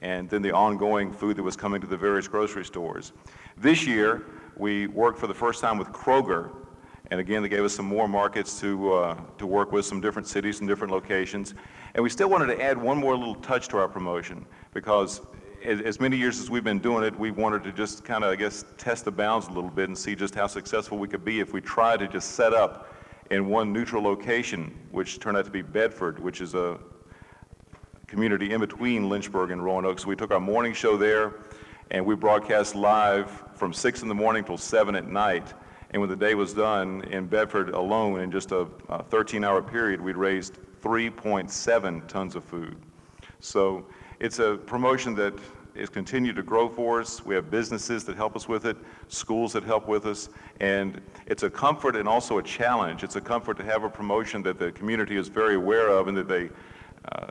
And 0.00 0.26
then 0.30 0.40
the 0.40 0.52
ongoing 0.52 1.12
food 1.12 1.36
that 1.36 1.42
was 1.42 1.54
coming 1.54 1.82
to 1.82 1.86
the 1.86 1.98
various 1.98 2.26
grocery 2.26 2.64
stores. 2.64 3.12
This 3.58 3.86
year, 3.86 4.22
we 4.56 4.86
worked 4.86 5.18
for 5.18 5.26
the 5.26 5.34
first 5.34 5.60
time 5.60 5.76
with 5.76 5.88
Kroger, 5.88 6.48
and 7.10 7.20
again, 7.20 7.42
they 7.42 7.48
gave 7.48 7.64
us 7.64 7.74
some 7.74 7.86
more 7.86 8.08
markets 8.08 8.60
to, 8.60 8.92
uh, 8.92 9.20
to 9.38 9.46
work 9.46 9.72
with, 9.72 9.84
some 9.84 10.00
different 10.00 10.28
cities 10.28 10.60
and 10.60 10.68
different 10.68 10.92
locations. 10.92 11.54
And 11.94 12.02
we 12.02 12.08
still 12.08 12.30
wanted 12.30 12.46
to 12.46 12.62
add 12.62 12.80
one 12.80 12.98
more 12.98 13.16
little 13.16 13.34
touch 13.36 13.68
to 13.68 13.78
our 13.78 13.88
promotion 13.88 14.46
because 14.72 15.20
as, 15.64 15.80
as 15.80 16.00
many 16.00 16.16
years 16.16 16.40
as 16.40 16.50
we've 16.50 16.64
been 16.64 16.78
doing 16.78 17.04
it, 17.04 17.18
we 17.18 17.30
wanted 17.30 17.64
to 17.64 17.72
just 17.72 18.04
kind 18.04 18.24
of, 18.24 18.30
I 18.30 18.36
guess, 18.36 18.64
test 18.78 19.04
the 19.04 19.10
bounds 19.10 19.48
a 19.48 19.52
little 19.52 19.70
bit 19.70 19.88
and 19.88 19.98
see 19.98 20.14
just 20.14 20.34
how 20.34 20.46
successful 20.46 20.98
we 20.98 21.08
could 21.08 21.24
be 21.24 21.40
if 21.40 21.52
we 21.52 21.60
tried 21.60 21.98
to 21.98 22.08
just 22.08 22.32
set 22.32 22.52
up 22.52 22.94
in 23.30 23.48
one 23.48 23.72
neutral 23.72 24.02
location, 24.02 24.78
which 24.90 25.20
turned 25.20 25.36
out 25.36 25.44
to 25.44 25.50
be 25.50 25.62
Bedford, 25.62 26.18
which 26.18 26.40
is 26.40 26.54
a 26.54 26.78
community 28.06 28.52
in 28.52 28.60
between 28.60 29.08
Lynchburg 29.08 29.50
and 29.50 29.64
Roanoke. 29.64 29.98
So 29.98 30.08
we 30.08 30.16
took 30.16 30.30
our 30.30 30.40
morning 30.40 30.74
show 30.74 30.96
there, 30.96 31.34
and 31.90 32.04
we 32.04 32.14
broadcast 32.14 32.74
live 32.74 33.30
from 33.54 33.72
6 33.72 34.02
in 34.02 34.08
the 34.08 34.14
morning 34.14 34.44
till 34.44 34.58
7 34.58 34.94
at 34.94 35.08
night. 35.08 35.54
And 35.92 36.00
when 36.00 36.08
the 36.08 36.16
day 36.16 36.34
was 36.34 36.54
done 36.54 37.02
in 37.10 37.26
Bedford 37.26 37.70
alone, 37.70 38.20
in 38.20 38.30
just 38.30 38.52
a 38.52 38.66
13 39.10 39.44
hour 39.44 39.62
period, 39.62 40.00
we'd 40.00 40.16
raised 40.16 40.58
3.7 40.82 42.06
tons 42.08 42.34
of 42.34 42.44
food. 42.44 42.76
So 43.40 43.84
it's 44.18 44.38
a 44.38 44.56
promotion 44.56 45.14
that 45.16 45.34
has 45.76 45.88
continued 45.88 46.36
to 46.36 46.42
grow 46.42 46.68
for 46.68 47.00
us. 47.00 47.24
We 47.24 47.34
have 47.34 47.50
businesses 47.50 48.04
that 48.04 48.16
help 48.16 48.36
us 48.36 48.48
with 48.48 48.66
it, 48.66 48.76
schools 49.08 49.52
that 49.54 49.64
help 49.64 49.88
with 49.88 50.06
us, 50.06 50.28
and 50.60 51.00
it's 51.26 51.42
a 51.42 51.50
comfort 51.50 51.96
and 51.96 52.08
also 52.08 52.38
a 52.38 52.42
challenge. 52.42 53.04
It's 53.04 53.16
a 53.16 53.20
comfort 53.20 53.56
to 53.58 53.64
have 53.64 53.84
a 53.84 53.88
promotion 53.88 54.42
that 54.42 54.58
the 54.58 54.72
community 54.72 55.16
is 55.16 55.28
very 55.28 55.54
aware 55.54 55.88
of 55.88 56.08
and 56.08 56.16
that 56.16 56.28
they 56.28 56.50
uh, 57.10 57.26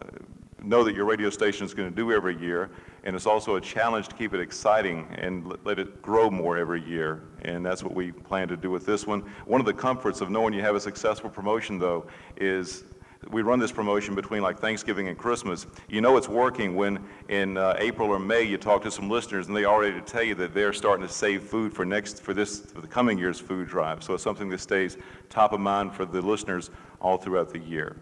know 0.63 0.83
that 0.83 0.95
your 0.95 1.05
radio 1.05 1.29
station 1.29 1.65
is 1.65 1.73
going 1.73 1.89
to 1.89 1.95
do 1.95 2.11
every 2.11 2.37
year. 2.37 2.69
And 3.03 3.15
it's 3.15 3.25
also 3.25 3.55
a 3.55 3.61
challenge 3.61 4.09
to 4.09 4.15
keep 4.15 4.33
it 4.33 4.39
exciting 4.39 5.07
and 5.17 5.57
let 5.65 5.79
it 5.79 6.01
grow 6.01 6.29
more 6.29 6.57
every 6.57 6.83
year. 6.83 7.23
And 7.41 7.65
that's 7.65 7.83
what 7.83 7.95
we 7.95 8.11
plan 8.11 8.47
to 8.49 8.57
do 8.57 8.69
with 8.69 8.85
this 8.85 9.07
one. 9.07 9.21
One 9.45 9.59
of 9.59 9.65
the 9.65 9.73
comforts 9.73 10.21
of 10.21 10.29
knowing 10.29 10.53
you 10.53 10.61
have 10.61 10.75
a 10.75 10.79
successful 10.79 11.29
promotion, 11.29 11.79
though, 11.79 12.05
is 12.37 12.83
we 13.29 13.41
run 13.41 13.59
this 13.59 13.71
promotion 13.71 14.15
between 14.15 14.41
like 14.41 14.59
Thanksgiving 14.59 15.07
and 15.07 15.17
Christmas. 15.17 15.67
You 15.87 16.01
know 16.01 16.17
it's 16.17 16.27
working 16.27 16.75
when 16.75 17.03
in 17.29 17.57
uh, 17.57 17.75
April 17.77 18.09
or 18.09 18.19
May 18.19 18.43
you 18.43 18.57
talk 18.57 18.81
to 18.83 18.91
some 18.91 19.09
listeners 19.09 19.47
and 19.47 19.55
they 19.55 19.65
already 19.65 20.01
tell 20.01 20.23
you 20.23 20.33
that 20.35 20.53
they're 20.53 20.73
starting 20.73 21.05
to 21.05 21.13
save 21.13 21.43
food 21.43 21.73
for 21.73 21.85
next 21.85 22.21
for 22.21 22.33
this 22.33 22.61
for 22.61 22.81
the 22.81 22.87
coming 22.87 23.17
year's 23.17 23.39
food 23.39 23.67
drive. 23.67 24.03
So 24.03 24.13
it's 24.15 24.23
something 24.23 24.49
that 24.49 24.59
stays 24.59 24.97
top 25.29 25.53
of 25.53 25.59
mind 25.59 25.93
for 25.93 26.05
the 26.05 26.21
listeners 26.21 26.71
all 26.99 27.17
throughout 27.17 27.51
the 27.51 27.59
year. 27.59 27.97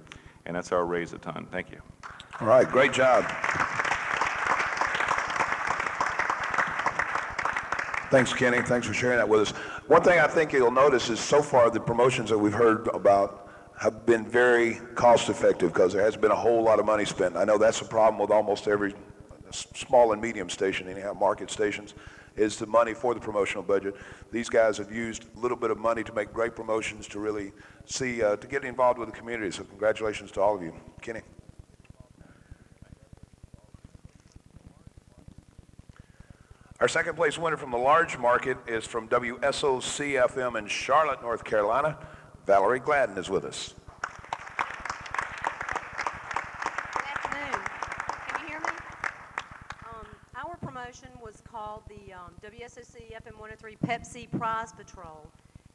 And 0.45 0.55
that's 0.55 0.71
our 0.71 0.85
raise 0.85 1.13
a 1.13 1.17
ton. 1.17 1.47
Thank 1.51 1.71
you. 1.71 1.81
All 2.39 2.47
right, 2.47 2.67
great 2.67 2.93
job. 2.93 3.25
Thanks, 8.09 8.33
Kenny. 8.33 8.59
Thanks 8.63 8.87
for 8.87 8.93
sharing 8.93 9.17
that 9.17 9.29
with 9.29 9.41
us. 9.41 9.51
One 9.87 10.01
thing 10.01 10.17
I 10.17 10.25
think 10.25 10.51
you'll 10.51 10.71
notice 10.71 11.11
is 11.11 11.19
so 11.19 11.43
far 11.43 11.69
the 11.69 11.79
promotions 11.79 12.31
that 12.31 12.37
we've 12.39 12.51
heard 12.51 12.87
about 12.87 13.51
have 13.77 14.03
been 14.07 14.25
very 14.25 14.79
cost 14.95 15.29
effective 15.29 15.71
because 15.71 15.93
there 15.93 16.03
hasn't 16.03 16.21
been 16.21 16.31
a 16.31 16.35
whole 16.35 16.63
lot 16.63 16.79
of 16.79 16.87
money 16.87 17.05
spent. 17.05 17.37
I 17.37 17.43
know 17.43 17.59
that's 17.59 17.81
a 17.81 17.85
problem 17.85 18.19
with 18.19 18.31
almost 18.31 18.67
every 18.67 18.95
small 19.51 20.11
and 20.11 20.19
medium 20.19 20.49
station, 20.49 20.87
anyhow, 20.89 21.13
market 21.13 21.51
stations, 21.51 21.93
is 22.35 22.57
the 22.57 22.65
money 22.65 22.95
for 22.95 23.13
the 23.13 23.19
promotional 23.19 23.63
budget. 23.63 23.95
These 24.31 24.49
guys 24.49 24.79
have 24.79 24.91
used 24.91 25.25
a 25.37 25.39
little 25.39 25.57
bit 25.57 25.69
of 25.69 25.77
money 25.77 26.03
to 26.03 26.13
make 26.13 26.33
great 26.33 26.55
promotions 26.55 27.07
to 27.09 27.19
really 27.19 27.51
see, 27.85 28.23
uh, 28.23 28.37
to 28.37 28.47
get 28.47 28.65
involved 28.65 28.97
with 28.97 29.09
the 29.09 29.15
community. 29.15 29.51
So 29.51 29.65
congratulations 29.65 30.31
to 30.31 30.41
all 30.41 30.55
of 30.55 30.63
you. 30.63 30.73
Kenny. 31.01 31.21
Our 36.81 36.87
second 36.87 37.15
place 37.15 37.37
winner 37.37 37.57
from 37.57 37.71
the 37.71 37.77
large 37.77 38.17
market 38.17 38.57
is 38.65 38.85
from 38.85 39.09
WSOC-FM 39.09 40.57
in 40.57 40.65
Charlotte, 40.67 41.21
North 41.21 41.43
Carolina. 41.43 41.97
Valerie 42.45 42.79
Gladden 42.79 43.17
is 43.17 43.29
with 43.29 43.43
us. 43.43 43.73
Good 46.93 47.03
afternoon. 47.03 47.61
Can 48.29 48.41
you 48.41 48.47
hear 48.47 48.59
me? 48.61 48.67
Um, 49.89 50.07
our 50.37 50.55
promotion 50.55 51.09
was 51.21 51.41
called 51.41 51.81
the 51.89 52.13
um, 52.13 52.31
WSOC 52.41 53.11
FM 53.11 53.37
103 53.37 53.75
Pepsi 53.85 54.31
Prize 54.31 54.71
Patrol. 54.71 55.27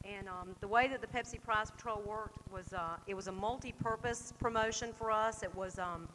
And 0.06 0.26
um, 0.26 0.56
the 0.62 0.68
way 0.68 0.88
that 0.88 1.02
the 1.02 1.06
Pepsi 1.06 1.38
Prize 1.38 1.70
Patrol 1.70 2.00
worked 2.06 2.38
was 2.50 2.72
uh, 2.72 2.96
it 3.06 3.12
was 3.12 3.26
a 3.26 3.32
multi-purpose 3.32 4.32
promotion 4.40 4.90
for 4.96 5.10
us. 5.10 5.42
It 5.42 5.54
was 5.54 5.78
um, 5.78 6.08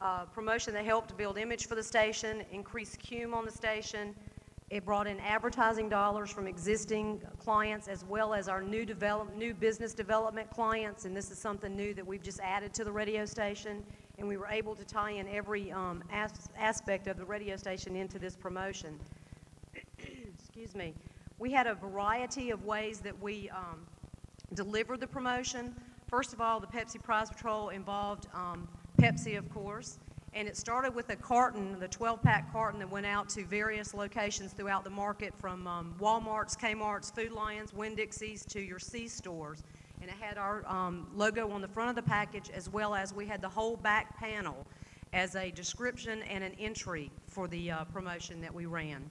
a 0.00 0.26
promotion 0.26 0.74
that 0.74 0.84
helped 0.84 1.16
build 1.16 1.38
image 1.38 1.66
for 1.66 1.74
the 1.74 1.82
station, 1.82 2.42
increase 2.52 2.96
cume 2.96 3.34
on 3.34 3.44
the 3.44 3.50
station, 3.50 4.14
it 4.70 4.84
brought 4.84 5.06
in 5.06 5.20
advertising 5.20 5.88
dollars 5.88 6.30
from 6.30 6.46
existing 6.46 7.20
clients 7.38 7.86
as 7.86 8.04
well 8.04 8.32
as 8.32 8.48
our 8.48 8.62
new 8.62 8.84
develop, 8.86 9.34
new 9.36 9.54
business 9.54 9.92
development 9.92 10.50
clients, 10.50 11.04
and 11.04 11.14
this 11.14 11.30
is 11.30 11.38
something 11.38 11.76
new 11.76 11.94
that 11.94 12.06
we've 12.06 12.22
just 12.22 12.40
added 12.40 12.72
to 12.74 12.84
the 12.84 12.90
radio 12.90 13.24
station. 13.24 13.84
And 14.18 14.26
we 14.26 14.36
were 14.36 14.46
able 14.46 14.74
to 14.76 14.84
tie 14.84 15.10
in 15.10 15.28
every 15.28 15.70
um, 15.72 16.02
as- 16.12 16.48
aspect 16.56 17.08
of 17.08 17.16
the 17.16 17.24
radio 17.24 17.56
station 17.56 17.94
into 17.96 18.18
this 18.18 18.36
promotion. 18.36 18.98
Excuse 19.98 20.74
me. 20.74 20.94
We 21.38 21.50
had 21.50 21.66
a 21.66 21.74
variety 21.74 22.50
of 22.50 22.64
ways 22.64 23.00
that 23.00 23.20
we 23.20 23.50
um, 23.50 23.86
delivered 24.54 25.00
the 25.00 25.06
promotion. 25.06 25.74
First 26.08 26.32
of 26.32 26.40
all, 26.40 26.60
the 26.60 26.66
Pepsi 26.66 27.02
Prize 27.02 27.28
Patrol 27.28 27.70
involved 27.70 28.28
um, 28.32 28.68
Pepsi, 29.04 29.36
of 29.36 29.52
course. 29.52 29.98
And 30.32 30.48
it 30.48 30.56
started 30.56 30.94
with 30.94 31.10
a 31.10 31.16
carton, 31.16 31.78
the 31.78 31.88
12 31.88 32.22
pack 32.22 32.50
carton 32.50 32.80
that 32.80 32.90
went 32.90 33.04
out 33.04 33.28
to 33.30 33.44
various 33.44 33.92
locations 33.92 34.54
throughout 34.54 34.82
the 34.82 34.88
market 34.88 35.34
from 35.38 35.66
um, 35.66 35.94
Walmart's, 36.00 36.56
Kmart's, 36.56 37.10
Food 37.10 37.32
Lions, 37.32 37.74
Winn 37.74 37.94
Dixie's 37.94 38.46
to 38.46 38.62
your 38.62 38.78
C 38.78 39.06
stores. 39.06 39.62
And 40.00 40.10
it 40.10 40.16
had 40.18 40.38
our 40.38 40.66
um, 40.66 41.06
logo 41.14 41.50
on 41.50 41.60
the 41.60 41.68
front 41.68 41.90
of 41.90 41.96
the 41.96 42.10
package 42.10 42.48
as 42.48 42.70
well 42.70 42.94
as 42.94 43.12
we 43.12 43.26
had 43.26 43.42
the 43.42 43.48
whole 43.48 43.76
back 43.76 44.18
panel 44.18 44.66
as 45.12 45.36
a 45.36 45.50
description 45.50 46.22
and 46.22 46.42
an 46.42 46.52
entry 46.58 47.10
for 47.26 47.46
the 47.46 47.72
uh, 47.72 47.84
promotion 47.84 48.40
that 48.40 48.54
we 48.54 48.64
ran. 48.64 49.10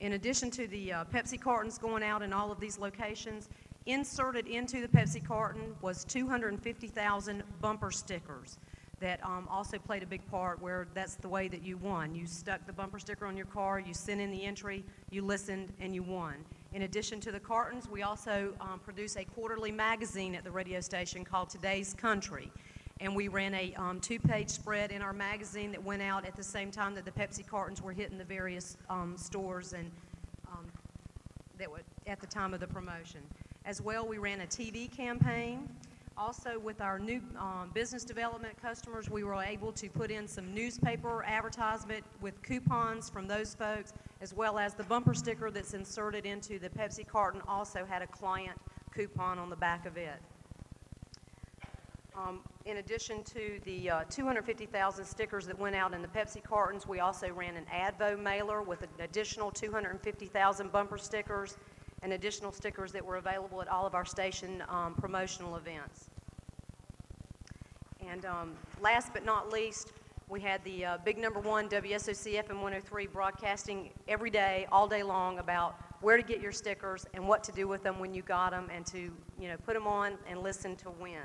In 0.00 0.14
addition 0.14 0.50
to 0.50 0.66
the 0.66 0.92
uh, 0.92 1.04
Pepsi 1.04 1.40
cartons 1.40 1.78
going 1.78 2.02
out 2.02 2.20
in 2.20 2.32
all 2.32 2.50
of 2.50 2.58
these 2.58 2.78
locations, 2.78 3.48
inserted 3.86 4.46
into 4.46 4.80
the 4.80 4.88
Pepsi 4.88 5.24
carton 5.24 5.74
was 5.80 6.04
250,000 6.04 7.42
bumper 7.60 7.90
stickers 7.90 8.58
that 9.02 9.22
um, 9.24 9.48
also 9.50 9.78
played 9.78 10.02
a 10.02 10.06
big 10.06 10.24
part 10.30 10.62
where 10.62 10.86
that's 10.94 11.16
the 11.16 11.28
way 11.28 11.48
that 11.48 11.62
you 11.62 11.76
won. 11.76 12.14
You 12.14 12.24
stuck 12.24 12.64
the 12.66 12.72
bumper 12.72 13.00
sticker 13.00 13.26
on 13.26 13.36
your 13.36 13.46
car, 13.46 13.80
you 13.80 13.92
sent 13.92 14.20
in 14.20 14.30
the 14.30 14.44
entry, 14.44 14.84
you 15.10 15.22
listened, 15.22 15.72
and 15.80 15.92
you 15.92 16.04
won. 16.04 16.36
In 16.72 16.82
addition 16.82 17.20
to 17.20 17.32
the 17.32 17.40
cartons, 17.40 17.88
we 17.90 18.02
also 18.02 18.54
um, 18.60 18.78
produce 18.78 19.16
a 19.16 19.24
quarterly 19.24 19.72
magazine 19.72 20.36
at 20.36 20.44
the 20.44 20.50
radio 20.52 20.80
station 20.80 21.24
called 21.24 21.50
Today's 21.50 21.94
Country. 21.94 22.50
And 23.00 23.16
we 23.16 23.26
ran 23.26 23.52
a 23.54 23.74
um, 23.74 23.98
two 23.98 24.20
page 24.20 24.48
spread 24.48 24.92
in 24.92 25.02
our 25.02 25.12
magazine 25.12 25.72
that 25.72 25.82
went 25.82 26.02
out 26.02 26.24
at 26.24 26.36
the 26.36 26.44
same 26.44 26.70
time 26.70 26.94
that 26.94 27.04
the 27.04 27.10
Pepsi 27.10 27.44
cartons 27.44 27.82
were 27.82 27.92
hitting 27.92 28.16
the 28.16 28.24
various 28.24 28.76
um, 28.88 29.16
stores 29.18 29.72
and 29.72 29.90
um, 30.46 30.64
that 31.58 31.68
were 31.68 31.80
at 32.06 32.20
the 32.20 32.26
time 32.28 32.54
of 32.54 32.60
the 32.60 32.68
promotion. 32.68 33.20
As 33.64 33.80
well, 33.80 34.06
we 34.06 34.18
ran 34.18 34.40
a 34.40 34.46
TV 34.46 34.90
campaign 34.90 35.68
also, 36.16 36.58
with 36.58 36.80
our 36.80 36.98
new 36.98 37.20
um, 37.38 37.70
business 37.74 38.04
development 38.04 38.60
customers, 38.60 39.08
we 39.08 39.24
were 39.24 39.42
able 39.42 39.72
to 39.72 39.88
put 39.88 40.10
in 40.10 40.28
some 40.28 40.54
newspaper 40.54 41.24
advertisement 41.24 42.04
with 42.20 42.40
coupons 42.42 43.08
from 43.08 43.26
those 43.26 43.54
folks, 43.54 43.92
as 44.20 44.34
well 44.34 44.58
as 44.58 44.74
the 44.74 44.84
bumper 44.84 45.14
sticker 45.14 45.50
that's 45.50 45.74
inserted 45.74 46.26
into 46.26 46.58
the 46.58 46.68
Pepsi 46.68 47.06
carton 47.06 47.40
also 47.48 47.84
had 47.84 48.02
a 48.02 48.06
client 48.06 48.56
coupon 48.94 49.38
on 49.38 49.48
the 49.48 49.56
back 49.56 49.86
of 49.86 49.96
it. 49.96 50.20
Um, 52.16 52.40
in 52.66 52.76
addition 52.76 53.24
to 53.24 53.58
the 53.64 53.90
uh, 53.90 54.04
250,000 54.10 55.04
stickers 55.04 55.46
that 55.46 55.58
went 55.58 55.74
out 55.74 55.94
in 55.94 56.02
the 56.02 56.08
Pepsi 56.08 56.42
cartons, 56.42 56.86
we 56.86 57.00
also 57.00 57.32
ran 57.32 57.56
an 57.56 57.64
Advo 57.74 58.20
mailer 58.20 58.62
with 58.62 58.82
an 58.82 58.90
additional 59.00 59.50
250,000 59.50 60.70
bumper 60.70 60.98
stickers 60.98 61.56
and 62.02 62.12
additional 62.12 62.52
stickers 62.52 62.92
that 62.92 63.04
were 63.04 63.16
available 63.16 63.62
at 63.62 63.68
all 63.68 63.86
of 63.86 63.94
our 63.94 64.04
station 64.04 64.62
um, 64.68 64.94
promotional 64.94 65.56
events. 65.56 66.10
And 68.08 68.24
um, 68.24 68.52
last 68.80 69.12
but 69.12 69.24
not 69.24 69.52
least, 69.52 69.92
we 70.28 70.40
had 70.40 70.64
the 70.64 70.84
uh, 70.84 70.98
big 71.04 71.18
number 71.18 71.40
one 71.40 71.68
WSOC 71.68 72.42
FM 72.42 72.56
103 72.56 73.06
broadcasting 73.06 73.90
every 74.08 74.30
day, 74.30 74.66
all 74.72 74.88
day 74.88 75.02
long 75.02 75.38
about 75.38 75.76
where 76.00 76.16
to 76.16 76.22
get 76.22 76.40
your 76.40 76.52
stickers 76.52 77.06
and 77.14 77.26
what 77.26 77.44
to 77.44 77.52
do 77.52 77.68
with 77.68 77.82
them 77.82 77.98
when 78.00 78.12
you 78.12 78.22
got 78.22 78.50
them 78.50 78.68
and 78.74 78.84
to, 78.86 79.12
you 79.38 79.48
know, 79.48 79.56
put 79.64 79.74
them 79.74 79.86
on 79.86 80.18
and 80.28 80.42
listen 80.42 80.74
to 80.76 80.90
win. 80.90 81.20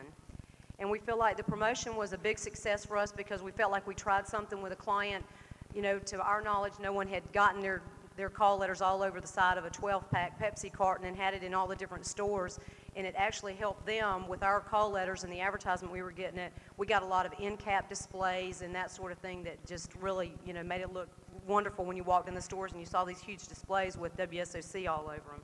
And 0.79 0.89
we 0.91 0.99
feel 0.99 1.17
like 1.17 1.37
the 1.37 1.43
promotion 1.43 1.95
was 1.95 2.13
a 2.13 2.17
big 2.17 2.37
success 2.37 2.85
for 2.85 2.97
us 2.97 3.11
because 3.11 3.41
we 3.41 3.51
felt 3.51 3.71
like 3.71 3.87
we 3.87 3.95
tried 3.95 4.27
something 4.27 4.61
with 4.61 4.71
a 4.71 4.75
client. 4.75 5.25
You 5.73 5.81
know, 5.81 5.99
to 5.99 6.21
our 6.21 6.41
knowledge, 6.41 6.73
no 6.79 6.93
one 6.93 7.07
had 7.07 7.23
gotten 7.33 7.61
their, 7.61 7.81
their 8.17 8.29
call 8.29 8.57
letters 8.57 8.81
all 8.81 9.03
over 9.03 9.21
the 9.21 9.27
side 9.27 9.57
of 9.57 9.65
a 9.65 9.69
12 9.69 10.09
pack 10.09 10.39
Pepsi 10.41 10.73
carton 10.73 11.05
and 11.05 11.15
had 11.15 11.33
it 11.35 11.43
in 11.43 11.53
all 11.53 11.67
the 11.67 11.75
different 11.75 12.05
stores. 12.05 12.59
And 12.95 13.05
it 13.05 13.13
actually 13.15 13.53
helped 13.53 13.85
them 13.85 14.27
with 14.27 14.41
our 14.41 14.59
call 14.59 14.89
letters 14.89 15.23
and 15.23 15.31
the 15.31 15.39
advertisement 15.39 15.93
we 15.93 16.01
were 16.01 16.11
getting 16.11 16.39
it. 16.39 16.51
We 16.77 16.87
got 16.87 17.03
a 17.03 17.05
lot 17.05 17.27
of 17.27 17.33
end 17.39 17.59
cap 17.59 17.87
displays 17.87 18.63
and 18.63 18.73
that 18.73 18.89
sort 18.89 19.11
of 19.11 19.19
thing 19.19 19.43
that 19.43 19.63
just 19.67 19.93
really, 20.01 20.33
you 20.45 20.53
know, 20.53 20.63
made 20.63 20.81
it 20.81 20.91
look 20.91 21.09
wonderful 21.47 21.85
when 21.85 21.95
you 21.95 22.03
walked 22.03 22.27
in 22.27 22.33
the 22.33 22.41
stores 22.41 22.71
and 22.71 22.81
you 22.81 22.87
saw 22.87 23.05
these 23.05 23.21
huge 23.21 23.47
displays 23.47 23.97
with 23.97 24.17
WSOC 24.17 24.89
all 24.89 25.03
over 25.03 25.13
them. 25.31 25.43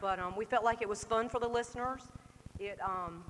But 0.00 0.18
um, 0.18 0.34
we 0.36 0.44
felt 0.44 0.64
like 0.64 0.82
it 0.82 0.88
was 0.88 1.04
fun 1.04 1.28
for 1.28 1.38
the 1.38 1.48
listeners. 1.48 2.02
It, 2.58 2.78
um, 2.84 3.24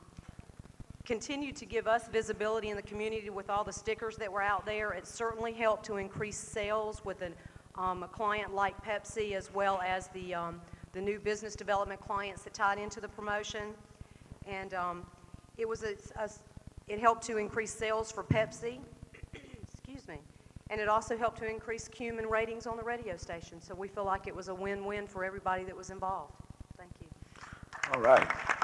continued 1.08 1.56
to 1.56 1.64
give 1.64 1.88
us 1.88 2.06
visibility 2.08 2.68
in 2.68 2.76
the 2.76 2.82
community 2.82 3.30
with 3.30 3.48
all 3.48 3.64
the 3.64 3.72
stickers 3.72 4.16
that 4.16 4.30
were 4.30 4.42
out 4.42 4.66
there. 4.66 4.92
It 4.92 5.06
certainly 5.06 5.54
helped 5.54 5.86
to 5.86 5.96
increase 5.96 6.36
sales 6.36 7.02
with 7.02 7.22
an, 7.22 7.32
um, 7.78 8.02
a 8.02 8.08
client 8.08 8.54
like 8.54 8.74
Pepsi 8.84 9.32
as 9.34 9.54
well 9.54 9.80
as 9.86 10.08
the, 10.08 10.34
um, 10.34 10.60
the 10.92 11.00
new 11.00 11.18
business 11.20 11.54
development 11.54 12.00
clients 12.00 12.42
that 12.42 12.52
tied 12.52 12.78
into 12.78 13.00
the 13.00 13.08
promotion. 13.08 13.74
And 14.46 14.74
um, 14.74 15.06
it, 15.56 15.66
was 15.66 15.84
a, 15.84 15.94
a, 16.20 16.28
it 16.88 16.98
helped 16.98 17.24
to 17.26 17.38
increase 17.38 17.72
sales 17.72 18.10
for 18.10 18.24
Pepsi. 18.24 18.78
Excuse 19.62 20.08
me. 20.08 20.16
And 20.70 20.80
it 20.80 20.88
also 20.88 21.16
helped 21.16 21.38
to 21.38 21.48
increase 21.48 21.88
cumin 21.88 22.26
ratings 22.26 22.66
on 22.66 22.76
the 22.76 22.82
radio 22.82 23.16
station. 23.16 23.62
So 23.62 23.74
we 23.74 23.88
feel 23.88 24.04
like 24.04 24.26
it 24.26 24.34
was 24.34 24.48
a 24.48 24.54
win-win 24.54 25.06
for 25.06 25.24
everybody 25.24 25.64
that 25.64 25.76
was 25.76 25.90
involved. 25.90 26.34
Thank 26.76 26.90
you. 27.00 27.06
All 27.94 28.00
right. 28.00 28.57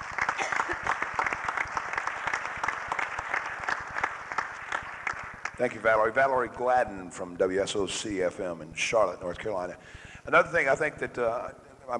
Thank 5.56 5.75
you, 5.75 5.80
Valerie. 5.80 6.11
Valerie 6.11 6.49
Gladden 6.49 7.12
from 7.12 7.37
WSOC 7.37 8.28
FM 8.28 8.61
in 8.61 8.75
Charlotte, 8.75 9.20
North 9.20 9.38
Carolina. 9.38 9.76
Another 10.26 10.49
thing 10.49 10.68
I 10.68 10.75
think 10.75 10.99
that 10.99 11.16
uh, 11.16 11.50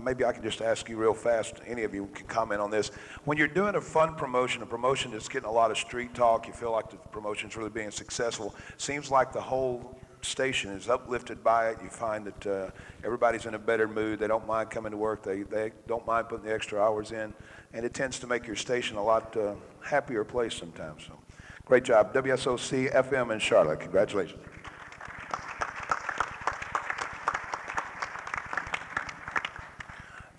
maybe 0.01 0.25
I 0.25 0.33
can 0.33 0.43
just 0.43 0.61
ask 0.61 0.89
you 0.89 0.97
real 0.97 1.15
fast, 1.15 1.61
any 1.65 1.85
of 1.85 1.95
you 1.95 2.09
can 2.15 2.27
comment 2.27 2.61
on 2.61 2.73
this. 2.73 2.91
When 3.27 3.39
you're 3.39 3.47
doing 3.47 3.77
a 3.77 3.81
fun 3.81 4.17
promotion, 4.17 4.63
a 4.63 4.67
promotion 4.67 5.13
that's 5.13 5.29
getting 5.29 5.49
a 5.49 5.53
lot 5.53 5.71
of 5.71 5.79
street 5.79 6.15
talk, 6.15 6.49
you 6.49 6.53
feel 6.53 6.73
like 6.73 6.91
the 6.91 6.97
promotion's 6.97 7.57
really 7.57 7.71
being 7.71 7.93
successful, 7.93 8.57
seems 8.77 9.09
like 9.09 9.33
the 9.33 9.41
whole 9.41 10.01
station 10.23 10.73
is 10.73 10.89
uplifted 10.89 11.45
by 11.45 11.69
it. 11.69 11.79
You 11.81 11.91
find 11.91 12.27
that 12.27 12.47
uh, 12.47 12.71
everybody's 13.05 13.47
in 13.47 13.55
a 13.55 13.59
better 13.59 13.87
mood. 13.87 14.19
They 14.19 14.27
don't 14.27 14.49
mind 14.49 14.71
coming 14.71 14.91
to 14.91 14.99
work. 14.99 15.23
They, 15.23 15.43
they 15.43 15.71
don't 15.87 16.05
mind 16.05 16.29
putting 16.29 16.47
the 16.47 16.53
extra 16.53 16.83
hours 16.83 17.13
in. 17.13 17.33
And 17.73 17.87
it 17.87 17.95
tends 17.95 18.19
to 18.19 18.27
make 18.27 18.49
your 18.49 18.57
station 18.57 18.97
a 18.97 19.05
lot 19.05 19.37
uh, 19.37 19.55
happier 19.81 20.25
place 20.25 20.55
sometimes. 20.55 21.05
So. 21.07 21.24
Great 21.65 21.85
job. 21.85 22.13
WSOC 22.13 22.93
FM 22.93 23.33
in 23.33 23.39
Charlotte. 23.39 23.81
Congratulations. 23.81 24.41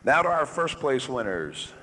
Now 0.04 0.22
to 0.22 0.30
our 0.30 0.46
first 0.46 0.78
place 0.78 1.10
winners. 1.10 1.74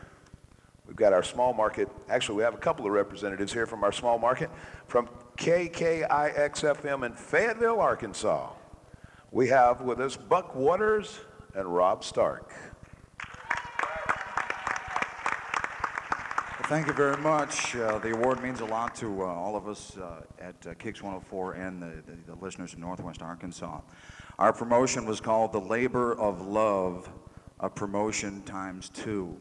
We've 0.86 0.94
got 0.94 1.12
our 1.12 1.24
small 1.24 1.52
market. 1.52 1.88
Actually, 2.08 2.36
we 2.36 2.44
have 2.44 2.54
a 2.54 2.58
couple 2.58 2.86
of 2.86 2.92
representatives 2.92 3.52
here 3.52 3.66
from 3.66 3.82
our 3.82 3.90
small 3.90 4.16
market. 4.16 4.48
From 4.86 5.08
KKIX-FM 5.38 7.04
in 7.04 7.12
Fayetteville, 7.14 7.80
Arkansas. 7.80 8.52
We 9.32 9.48
have 9.48 9.80
with 9.80 9.98
us 10.00 10.16
Buck 10.16 10.54
Waters 10.54 11.18
and 11.56 11.66
Rob 11.66 12.04
Stark. 12.04 12.52
Thank 16.66 16.86
you 16.86 16.92
very 16.92 17.16
much. 17.16 17.74
Uh, 17.74 17.98
the 17.98 18.12
award 18.14 18.40
means 18.40 18.60
a 18.60 18.64
lot 18.64 18.94
to 18.94 19.22
uh, 19.22 19.26
all 19.26 19.56
of 19.56 19.66
us 19.66 19.96
uh, 19.98 20.22
at 20.38 20.54
uh, 20.66 20.74
Kicks 20.74 21.02
104 21.02 21.54
and 21.54 21.82
the, 21.82 22.02
the, 22.06 22.16
the, 22.28 22.34
listeners 22.40 22.72
in 22.72 22.80
Northwest 22.80 23.20
Arkansas. 23.20 23.80
Our 24.38 24.52
promotion 24.52 25.04
was 25.04 25.20
called 25.20 25.52
the 25.52 25.60
Labor 25.60 26.14
of 26.14 26.40
Love, 26.40 27.10
a 27.60 27.68
promotion 27.68 28.42
times 28.42 28.90
two. 28.90 29.36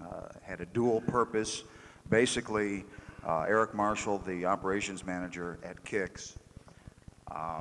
Uh, 0.00 0.28
had 0.42 0.60
a 0.60 0.66
dual 0.66 1.00
purpose. 1.00 1.64
Basically, 2.10 2.84
uh, 3.26 3.46
Eric 3.48 3.74
Marshall, 3.74 4.18
the 4.18 4.44
operations 4.44 5.04
manager 5.04 5.58
at 5.64 5.82
Kicks, 5.84 6.38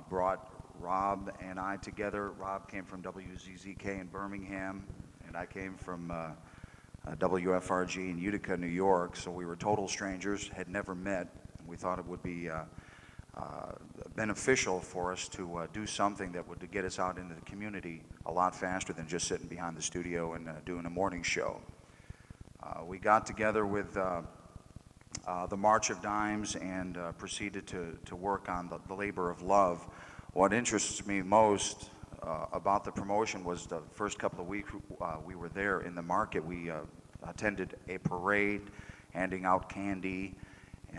brought 0.10 0.52
Rob 0.78 1.32
and 1.40 1.58
I 1.58 1.78
together. 1.78 2.32
Rob 2.32 2.70
came 2.70 2.84
from 2.84 3.02
WZZK 3.02 4.02
in 4.02 4.08
Birmingham, 4.08 4.86
and 5.26 5.38
I 5.38 5.46
came 5.46 5.76
from 5.76 6.12
uh, 7.08 7.16
WFRG 7.16 7.98
in 7.98 8.18
Utica, 8.18 8.58
New 8.58 8.68
York. 8.68 9.16
So 9.16 9.32
we 9.32 9.46
were 9.46 9.56
total 9.56 9.88
strangers, 9.88 10.50
had 10.50 10.70
never 10.70 10.96
met. 10.96 11.28
We 11.68 11.78
thought 11.78 12.00
it 12.00 12.06
would 12.06 12.24
be 12.24 12.50
uh, 12.50 12.64
uh, 13.38 13.72
beneficial 14.16 14.80
for 14.80 15.14
us 15.14 15.28
to 15.30 15.58
uh, 15.58 15.68
do 15.72 15.86
something 15.86 16.32
that 16.34 16.48
would 16.48 16.70
get 16.72 16.84
us 16.84 17.00
out 17.00 17.18
into 17.18 17.36
the 17.36 17.42
community 17.42 18.02
a 18.26 18.32
lot 18.32 18.56
faster 18.56 18.92
than 18.92 19.08
just 19.08 19.28
sitting 19.28 19.48
behind 19.48 19.78
the 19.78 19.82
studio 19.82 20.34
and 20.34 20.50
uh, 20.50 20.54
doing 20.66 20.86
a 20.86 20.90
morning 20.90 21.24
show. 21.24 21.62
Uh, 22.62 22.84
we 22.86 22.98
got 22.98 23.26
together 23.26 23.66
with 23.66 23.94
the 23.94 25.58
March 25.58 25.90
of 25.90 26.02
Dimes 26.02 26.56
and 26.56 26.98
proceeded 27.18 27.66
to, 27.68 27.98
to 28.06 28.16
work 28.16 28.50
on 28.50 28.68
the, 28.68 28.80
the 28.88 28.94
labor 28.94 29.30
of 29.30 29.42
love. 29.42 29.88
What 30.34 30.52
interests 30.52 31.06
me 31.08 31.22
most 31.22 31.90
uh, 32.24 32.46
about 32.54 32.84
the 32.84 32.92
promotion 32.92 33.44
was 33.44 33.66
the 33.66 33.82
first 33.94 34.20
couple 34.20 34.42
of 34.42 34.48
weeks 34.48 34.72
uh, 35.02 35.18
we 35.26 35.36
were 35.36 35.50
there 35.50 35.82
in 35.82 35.96
the 35.96 36.02
market. 36.02 36.44
We 36.44 36.70
uh, 36.70 36.80
attended 37.28 37.76
a 37.88 37.98
parade, 38.00 38.62
handing 39.14 39.46
out 39.46 39.70
candy 39.70 40.36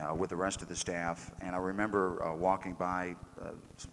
uh, 0.01 0.15
with 0.15 0.31
the 0.31 0.37
rest 0.37 0.63
of 0.63 0.69
the 0.69 0.77
staff. 0.77 1.31
And 1.41 1.55
I 1.55 1.59
remember 1.59 2.25
uh, 2.25 2.35
walking 2.35 2.75
by 2.75 3.17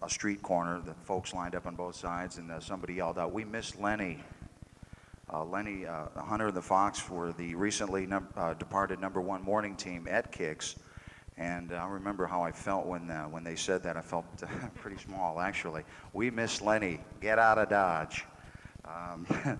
a 0.01 0.09
street 0.09 0.41
corner, 0.41 0.79
the 0.79 0.93
folks 0.93 1.33
lined 1.33 1.55
up 1.55 1.65
on 1.65 1.75
both 1.75 1.95
sides, 1.95 2.37
and 2.37 2.51
somebody 2.61 2.95
yelled 2.95 3.17
out, 3.17 3.33
"We 3.33 3.45
miss 3.45 3.77
Lenny." 3.77 4.19
Lenny 5.33 5.83
Hunter 6.15 6.47
and 6.47 6.55
the 6.55 6.61
Fox 6.61 7.09
were 7.09 7.33
the 7.33 7.53
recently 7.55 8.05
num- 8.05 8.29
departed 8.57 9.01
number 9.01 9.19
one 9.19 9.43
morning 9.43 9.75
team 9.75 10.07
at 10.09 10.31
Kicks. 10.31 10.77
And 11.37 11.71
I 11.71 11.87
remember 11.87 12.25
how 12.25 12.41
I 12.41 12.51
felt 12.51 12.87
when, 12.87 13.11
uh, 13.11 13.25
when 13.25 13.43
they 13.43 13.55
said 13.55 13.83
that. 13.83 13.95
I 13.95 14.01
felt 14.01 14.25
pretty 14.75 14.97
small, 14.97 15.39
actually. 15.39 15.83
We 16.13 16.31
miss 16.31 16.61
Lenny. 16.61 16.99
Get 17.21 17.37
out 17.37 17.59
of 17.59 17.69
Dodge. 17.69 18.25
Um, 18.85 19.27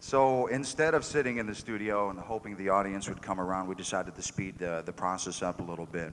so 0.00 0.48
instead 0.48 0.94
of 0.94 1.04
sitting 1.04 1.38
in 1.38 1.46
the 1.46 1.54
studio 1.54 2.10
and 2.10 2.18
hoping 2.18 2.56
the 2.56 2.68
audience 2.68 3.08
would 3.08 3.22
come 3.22 3.40
around, 3.40 3.68
we 3.68 3.74
decided 3.74 4.14
to 4.14 4.22
speed 4.22 4.58
the, 4.58 4.82
the 4.84 4.92
process 4.92 5.42
up 5.42 5.60
a 5.60 5.62
little 5.62 5.86
bit. 5.86 6.12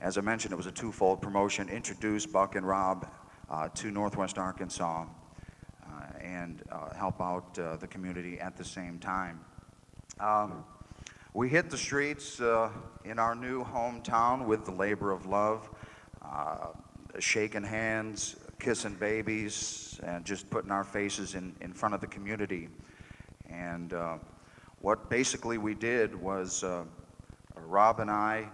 As 0.00 0.16
I 0.16 0.20
mentioned, 0.20 0.52
it 0.52 0.56
was 0.56 0.66
a 0.66 0.72
twofold 0.72 1.20
promotion 1.20 1.68
introduce 1.68 2.24
Buck 2.24 2.54
and 2.54 2.66
Rob 2.66 3.08
uh, 3.50 3.68
to 3.68 3.90
Northwest 3.90 4.38
Arkansas 4.38 5.04
uh, 5.04 6.18
and 6.20 6.62
uh, 6.70 6.94
help 6.94 7.20
out 7.20 7.58
uh, 7.58 7.76
the 7.76 7.88
community 7.88 8.38
at 8.38 8.56
the 8.56 8.64
same 8.64 9.00
time. 9.00 9.40
Um, 10.20 10.64
we 11.34 11.48
hit 11.48 11.68
the 11.68 11.76
streets 11.76 12.40
uh, 12.40 12.70
in 13.04 13.18
our 13.18 13.34
new 13.34 13.62
hometown 13.62 14.46
with 14.46 14.64
the 14.64 14.70
labor 14.70 15.12
of 15.12 15.26
love, 15.26 15.68
uh, 16.22 16.68
shaking 17.18 17.62
hands, 17.62 18.36
kissing 18.58 18.94
babies, 18.94 20.00
and 20.02 20.24
just 20.24 20.48
putting 20.48 20.70
our 20.70 20.84
faces 20.84 21.34
in, 21.34 21.54
in 21.60 21.72
front 21.72 21.94
of 21.94 22.00
the 22.00 22.06
community. 22.06 22.68
And 23.50 23.92
uh, 23.92 24.16
what 24.80 25.10
basically 25.10 25.58
we 25.58 25.74
did 25.74 26.14
was 26.14 26.64
uh, 26.64 26.84
Rob 27.56 28.00
and 28.00 28.10
I, 28.10 28.48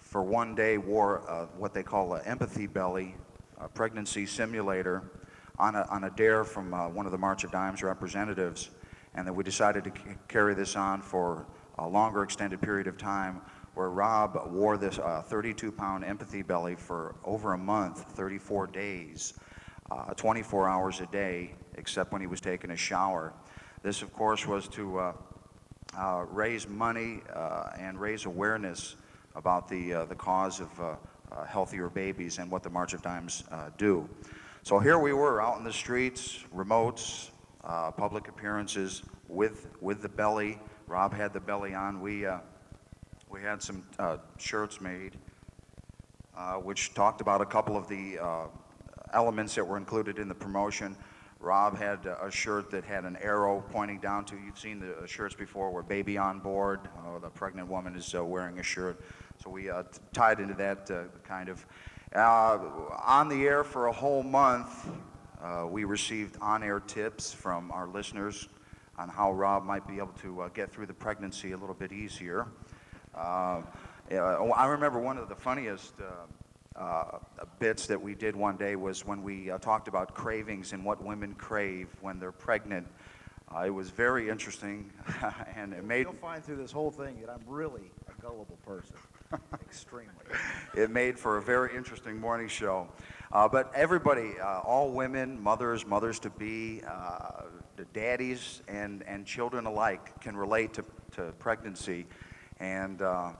for 0.00 0.22
one 0.22 0.54
day, 0.54 0.78
wore 0.78 1.48
what 1.56 1.74
they 1.74 1.82
call 1.82 2.14
an 2.14 2.26
empathy 2.26 2.66
belly, 2.66 3.14
a 3.58 3.68
pregnancy 3.68 4.26
simulator, 4.26 5.10
on 5.58 5.74
a, 5.74 5.86
on 5.90 6.04
a 6.04 6.10
dare 6.10 6.44
from 6.44 6.74
uh, 6.74 6.88
one 6.88 7.06
of 7.06 7.12
the 7.12 7.18
March 7.18 7.44
of 7.44 7.52
Dimes 7.52 7.82
representatives. 7.82 8.70
And 9.14 9.26
then 9.26 9.34
we 9.34 9.44
decided 9.44 9.84
to 9.84 9.90
c- 9.90 10.16
carry 10.28 10.54
this 10.54 10.76
on 10.76 11.00
for 11.00 11.46
a 11.78 11.86
longer 11.86 12.22
extended 12.22 12.60
period 12.60 12.86
of 12.86 12.96
time 12.96 13.40
where 13.74 13.90
Rob 13.90 14.40
wore 14.50 14.78
this 14.78 14.98
32 14.98 15.68
uh, 15.68 15.70
pound 15.72 16.04
empathy 16.04 16.42
belly 16.42 16.74
for 16.74 17.14
over 17.24 17.52
a 17.52 17.58
month, 17.58 18.04
34 18.12 18.68
days, 18.68 19.34
uh, 19.90 20.14
24 20.14 20.68
hours 20.68 21.00
a 21.00 21.06
day, 21.06 21.54
except 21.76 22.12
when 22.12 22.20
he 22.20 22.26
was 22.26 22.40
taking 22.40 22.70
a 22.70 22.76
shower. 22.76 23.34
This, 23.82 24.02
of 24.02 24.12
course, 24.12 24.46
was 24.46 24.68
to 24.68 24.98
uh, 24.98 25.12
uh 25.96 26.24
raise 26.30 26.68
money 26.68 27.22
uh, 27.32 27.70
and 27.78 28.00
raise 28.00 28.24
awareness 28.24 28.96
about 29.34 29.68
the, 29.68 30.06
the 30.08 30.14
cause 30.14 30.60
of 30.60 30.98
healthier 31.46 31.90
babies 31.90 32.38
and 32.38 32.50
what 32.50 32.62
the 32.62 32.70
March 32.70 32.94
of 32.94 33.02
Dimes 33.02 33.44
do. 33.76 34.08
So 34.62 34.78
here 34.78 34.98
we 34.98 35.12
were 35.12 35.40
out 35.40 35.58
in 35.58 35.64
the 35.64 35.72
streets, 35.72 36.42
remotes, 36.52 37.30
uh, 37.66 37.90
public 37.90 38.28
appearances 38.28 39.02
with, 39.28 39.66
with 39.80 40.02
the 40.02 40.08
belly. 40.08 40.58
Rob 40.86 41.12
had 41.12 41.32
the 41.32 41.40
belly 41.40 41.74
on. 41.74 42.00
We, 42.00 42.26
uh, 42.26 42.38
we 43.28 43.42
had 43.42 43.60
some 43.60 43.84
uh, 43.98 44.18
shirts 44.38 44.80
made, 44.80 45.16
uh, 46.36 46.54
which 46.54 46.94
talked 46.94 47.20
about 47.20 47.40
a 47.40 47.46
couple 47.46 47.76
of 47.76 47.88
the 47.88 48.18
uh, 48.18 48.46
elements 49.12 49.56
that 49.56 49.66
were 49.66 49.76
included 49.76 50.18
in 50.18 50.28
the 50.28 50.34
promotion. 50.34 50.96
Rob 51.40 51.76
had 51.76 52.06
a 52.06 52.30
shirt 52.30 52.70
that 52.70 52.84
had 52.84 53.04
an 53.04 53.16
arrow 53.20 53.62
pointing 53.70 53.98
down 53.98 54.24
to, 54.26 54.36
you've 54.36 54.58
seen 54.58 54.80
the 54.80 55.06
shirts 55.06 55.34
before 55.34 55.70
where 55.70 55.82
baby 55.82 56.16
on 56.16 56.38
board, 56.38 56.80
uh, 56.98 57.18
the 57.18 57.28
pregnant 57.28 57.68
woman 57.68 57.94
is 57.94 58.14
uh, 58.14 58.24
wearing 58.24 58.58
a 58.58 58.62
shirt. 58.62 59.00
So 59.42 59.50
we 59.50 59.68
uh, 59.68 59.82
t- 59.82 59.98
tied 60.12 60.40
into 60.40 60.54
that 60.54 60.90
uh, 60.90 61.02
kind 61.24 61.48
of. 61.48 61.66
Uh, 62.14 62.58
on 63.04 63.28
the 63.28 63.44
air 63.46 63.64
for 63.64 63.88
a 63.88 63.92
whole 63.92 64.22
month, 64.22 64.88
uh, 65.42 65.66
we 65.68 65.84
received 65.84 66.36
on 66.40 66.62
air 66.62 66.80
tips 66.80 67.32
from 67.32 67.70
our 67.70 67.86
listeners 67.88 68.48
on 68.98 69.08
how 69.08 69.32
Rob 69.32 69.64
might 69.64 69.86
be 69.86 69.98
able 69.98 70.14
to 70.22 70.42
uh, 70.42 70.48
get 70.48 70.72
through 70.72 70.86
the 70.86 70.94
pregnancy 70.94 71.52
a 71.52 71.56
little 71.56 71.74
bit 71.74 71.92
easier. 71.92 72.46
Uh, 73.14 73.62
uh, 74.12 74.14
I 74.16 74.66
remember 74.66 74.98
one 74.98 75.18
of 75.18 75.28
the 75.28 75.34
funniest 75.34 75.94
uh, 76.00 76.80
uh, 76.80 77.18
bits 77.58 77.86
that 77.86 78.00
we 78.00 78.14
did 78.14 78.36
one 78.36 78.56
day 78.56 78.76
was 78.76 79.04
when 79.06 79.22
we 79.22 79.50
uh, 79.50 79.58
talked 79.58 79.88
about 79.88 80.14
cravings 80.14 80.72
and 80.72 80.84
what 80.84 81.02
women 81.02 81.34
crave 81.34 81.88
when 82.00 82.18
they're 82.18 82.32
pregnant. 82.32 82.86
Uh, 83.54 83.60
it 83.60 83.70
was 83.70 83.90
very 83.90 84.28
interesting, 84.28 84.90
and 85.56 85.72
it 85.72 85.84
made 85.84 86.02
You'll 86.02 86.14
find 86.14 86.44
through 86.44 86.56
this 86.56 86.72
whole 86.72 86.90
thing 86.90 87.20
that 87.20 87.30
I'm 87.30 87.42
really 87.46 87.92
a 88.08 88.20
gullible 88.20 88.58
person. 88.66 88.96
Extremely. 89.62 90.12
it 90.76 90.90
made 90.90 91.18
for 91.18 91.36
a 91.36 91.42
very 91.42 91.74
interesting 91.76 92.20
morning 92.20 92.48
show. 92.48 92.88
Uh, 93.32 93.48
but 93.48 93.72
everybody, 93.74 94.38
uh, 94.40 94.60
all 94.60 94.90
women, 94.90 95.40
mothers, 95.40 95.86
mothers 95.86 96.18
to 96.20 96.30
be, 96.30 96.82
uh, 96.86 97.42
daddies, 97.84 98.62
and, 98.68 99.02
and 99.06 99.26
children 99.26 99.66
alike 99.66 100.20
can 100.20 100.36
relate 100.36 100.74
to, 100.74 100.84
to 101.16 101.32
pregnancy. 101.38 102.06
And 102.60 103.02
uh, 103.02 103.32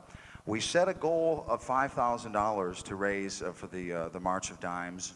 we 0.46 0.61
set 0.61 0.88
a 0.88 0.94
goal 0.94 1.44
of 1.49 1.64
$5,000 1.64 2.83
to 2.83 2.94
raise 2.94 3.42
uh, 3.42 3.53
for 3.53 3.66
the, 3.66 3.92
uh, 3.92 4.09
the 4.11 4.20
March 4.20 4.51
of 4.51 4.61
Dimes. 4.61 5.14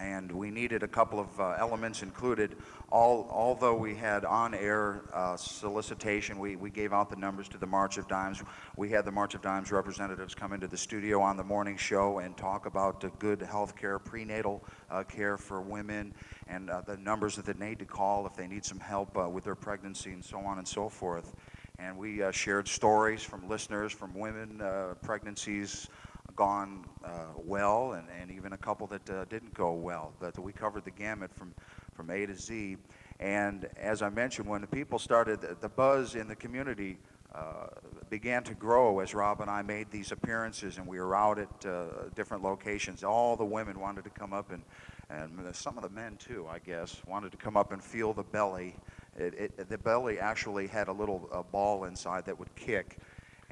And 0.00 0.32
we 0.32 0.50
needed 0.50 0.82
a 0.82 0.88
couple 0.88 1.20
of 1.20 1.38
uh, 1.38 1.56
elements 1.58 2.02
included. 2.02 2.56
All, 2.92 3.26
although 3.30 3.74
we 3.74 3.94
had 3.94 4.26
on-air 4.26 5.00
uh, 5.14 5.38
solicitation, 5.38 6.38
we, 6.38 6.56
we 6.56 6.68
gave 6.68 6.92
out 6.92 7.08
the 7.08 7.16
numbers 7.16 7.48
to 7.48 7.56
the 7.56 7.66
March 7.66 7.96
of 7.96 8.06
Dimes. 8.06 8.42
We 8.76 8.90
had 8.90 9.06
the 9.06 9.10
March 9.10 9.34
of 9.34 9.40
Dimes 9.40 9.72
representatives 9.72 10.34
come 10.34 10.52
into 10.52 10.68
the 10.68 10.76
studio 10.76 11.22
on 11.22 11.38
the 11.38 11.42
morning 11.42 11.78
show 11.78 12.18
and 12.18 12.36
talk 12.36 12.66
about 12.66 13.18
good 13.18 13.40
health 13.40 13.76
care, 13.76 13.98
prenatal 13.98 14.62
uh, 14.90 15.04
care 15.04 15.38
for 15.38 15.62
women, 15.62 16.12
and 16.48 16.68
uh, 16.68 16.82
the 16.82 16.98
numbers 16.98 17.34
that 17.36 17.46
they 17.46 17.54
need 17.54 17.78
to 17.78 17.86
call 17.86 18.26
if 18.26 18.36
they 18.36 18.46
need 18.46 18.62
some 18.62 18.78
help 18.78 19.16
uh, 19.16 19.26
with 19.26 19.44
their 19.44 19.54
pregnancy 19.54 20.10
and 20.10 20.22
so 20.22 20.40
on 20.40 20.58
and 20.58 20.68
so 20.68 20.90
forth. 20.90 21.34
And 21.78 21.96
we 21.96 22.22
uh, 22.22 22.30
shared 22.30 22.68
stories 22.68 23.22
from 23.22 23.48
listeners, 23.48 23.90
from 23.90 24.12
women, 24.12 24.60
uh, 24.60 24.96
pregnancies 25.00 25.88
gone 26.36 26.84
uh, 27.04 27.26
well, 27.36 27.92
and, 27.92 28.06
and 28.20 28.30
even 28.30 28.52
a 28.52 28.56
couple 28.56 28.86
that 28.86 29.08
uh, 29.10 29.24
didn't 29.26 29.52
go 29.54 29.72
well. 29.72 30.12
That 30.20 30.38
we 30.38 30.52
covered 30.52 30.84
the 30.84 30.90
gamut 30.90 31.34
from, 31.34 31.54
from 31.94 32.10
A 32.10 32.26
to 32.26 32.34
Z. 32.34 32.76
And 33.20 33.68
as 33.76 34.02
I 34.02 34.08
mentioned, 34.08 34.48
when 34.48 34.60
the 34.60 34.66
people 34.66 34.98
started, 34.98 35.40
the 35.60 35.68
buzz 35.68 36.14
in 36.14 36.28
the 36.28 36.36
community 36.36 36.98
uh, 37.34 37.66
began 38.10 38.42
to 38.44 38.54
grow 38.54 39.00
as 39.00 39.14
Rob 39.14 39.40
and 39.40 39.50
I 39.50 39.62
made 39.62 39.90
these 39.90 40.12
appearances, 40.12 40.78
and 40.78 40.86
we 40.86 40.98
were 40.98 41.14
out 41.14 41.38
at 41.38 41.66
uh, 41.66 41.86
different 42.14 42.42
locations. 42.42 43.04
All 43.04 43.36
the 43.36 43.44
women 43.44 43.80
wanted 43.80 44.04
to 44.04 44.10
come 44.10 44.32
up, 44.32 44.50
and, 44.50 44.62
and 45.08 45.54
some 45.54 45.76
of 45.78 45.82
the 45.82 45.88
men 45.90 46.16
too, 46.16 46.46
I 46.50 46.58
guess, 46.58 47.00
wanted 47.06 47.32
to 47.32 47.38
come 47.38 47.56
up 47.56 47.72
and 47.72 47.82
feel 47.82 48.12
the 48.12 48.24
belly. 48.24 48.74
It, 49.16 49.34
it, 49.34 49.68
the 49.68 49.78
belly 49.78 50.18
actually 50.18 50.66
had 50.66 50.88
a 50.88 50.92
little 50.92 51.46
ball 51.52 51.84
inside 51.84 52.26
that 52.26 52.38
would 52.38 52.54
kick. 52.54 52.98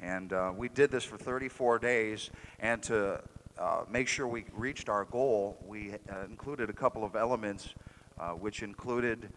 And 0.01 0.33
uh, 0.33 0.51
we 0.55 0.67
did 0.69 0.91
this 0.91 1.03
for 1.03 1.17
34 1.17 1.79
days. 1.79 2.31
And 2.59 2.81
to 2.83 3.21
uh, 3.57 3.83
make 3.89 4.07
sure 4.07 4.27
we 4.27 4.45
reached 4.53 4.89
our 4.89 5.05
goal, 5.05 5.57
we 5.65 5.93
uh, 5.93 6.25
included 6.29 6.69
a 6.69 6.73
couple 6.73 7.03
of 7.03 7.15
elements, 7.15 7.75
uh, 8.21 8.29
which 8.29 8.61
included 8.61 9.29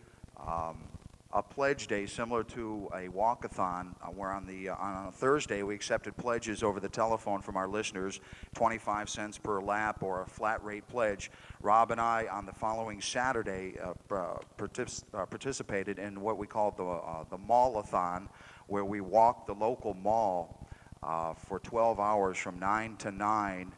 um, 0.46 0.84
a 1.32 1.42
pledge 1.42 1.86
day 1.88 2.06
similar 2.06 2.44
to 2.44 2.88
a 2.94 3.08
walkathon, 3.08 3.94
uh, 4.02 4.06
where 4.08 4.30
on, 4.30 4.46
the, 4.46 4.68
uh, 4.68 4.76
on 4.76 5.06
a 5.06 5.10
Thursday 5.10 5.62
we 5.62 5.74
accepted 5.74 6.16
pledges 6.16 6.62
over 6.62 6.78
the 6.78 6.88
telephone 6.88 7.40
from 7.40 7.56
our 7.56 7.66
listeners, 7.66 8.20
25 8.54 9.08
cents 9.08 9.38
per 9.38 9.60
lap 9.60 10.02
or 10.02 10.22
a 10.22 10.26
flat 10.26 10.62
rate 10.62 10.86
pledge. 10.86 11.30
Rob 11.62 11.90
and 11.90 12.00
I, 12.00 12.28
on 12.30 12.46
the 12.46 12.52
following 12.52 13.00
Saturday, 13.00 13.74
partic- 14.08 15.02
participated 15.12 15.98
in 15.98 16.20
what 16.20 16.38
we 16.38 16.46
called 16.46 16.76
the, 16.76 17.00
the 17.30 17.38
Mallathon 17.38 18.28
where 18.66 18.84
we 18.84 19.00
walked 19.00 19.46
the 19.46 19.54
local 19.54 19.94
mall 19.94 20.66
uh, 21.02 21.34
for 21.34 21.58
12 21.58 22.00
hours 22.00 22.38
from 22.38 22.58
9 22.58 22.96
to 22.96 23.10
9. 23.10 23.72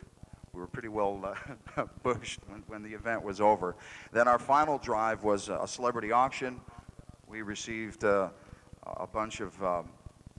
we 0.53 0.61
were 0.61 0.67
pretty 0.67 0.89
well 0.89 1.37
uh, 1.77 1.85
bushed 2.03 2.41
when, 2.49 2.65
when 2.67 2.83
the 2.83 2.93
event 2.93 3.23
was 3.23 3.41
over. 3.41 3.77
Then 4.13 4.27
our 4.27 4.41
final 4.41 4.79
drive 4.79 5.23
was 5.23 5.49
a 5.49 5.65
celebrity 5.67 6.11
auction. 6.11 6.61
We 7.29 7.43
received 7.43 8.03
uh, 8.05 8.31
a 8.85 9.07
bunch 9.07 9.41
of 9.41 9.63
um, 9.63 9.91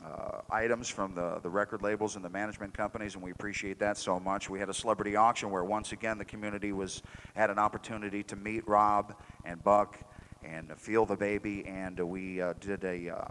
uh, 0.06 0.42
items 0.50 0.88
from 0.88 1.14
the, 1.14 1.40
the 1.44 1.50
record 1.50 1.82
labels 1.82 2.16
and 2.16 2.24
the 2.24 2.30
management 2.30 2.74
companies, 2.74 3.16
and 3.16 3.24
we 3.24 3.32
appreciate 3.32 3.80
that 3.80 3.98
so 3.98 4.20
much. 4.20 4.50
We 4.50 4.60
had 4.60 4.70
a 4.70 4.74
celebrity 4.74 5.16
auction 5.16 5.52
where 5.52 5.64
once 5.64 5.92
again 5.92 6.18
the 6.18 6.26
community 6.26 6.72
was 6.72 7.02
had 7.36 7.50
an 7.50 7.60
opportunity 7.60 8.24
to 8.24 8.36
meet 8.36 8.68
Rob 8.68 9.16
and 9.46 9.64
Buck 9.64 10.00
and 10.44 10.72
feel 10.78 11.06
the 11.06 11.18
baby, 11.18 11.66
and 11.66 12.00
we 12.00 12.42
uh, 12.42 12.54
did 12.62 12.84
a 12.86 13.10
uh, 13.10 13.26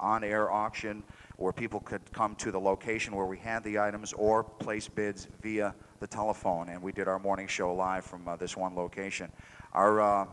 on-air 0.00 0.50
auction 0.50 1.02
where 1.36 1.52
people 1.52 1.80
could 1.80 2.00
come 2.12 2.34
to 2.36 2.50
the 2.50 2.60
location 2.60 3.14
where 3.14 3.26
we 3.26 3.36
had 3.36 3.62
the 3.62 3.78
items 3.78 4.14
or 4.14 4.42
place 4.42 4.88
bids 4.88 5.28
via 5.42 5.74
the 6.00 6.06
telephone, 6.06 6.70
and 6.70 6.82
we 6.82 6.92
did 6.92 7.08
our 7.08 7.18
morning 7.18 7.46
show 7.46 7.74
live 7.74 8.04
from 8.04 8.26
uh, 8.26 8.36
this 8.36 8.56
one 8.56 8.74
location. 8.74 9.30
Our 9.72 10.00
uh, 10.00 10.26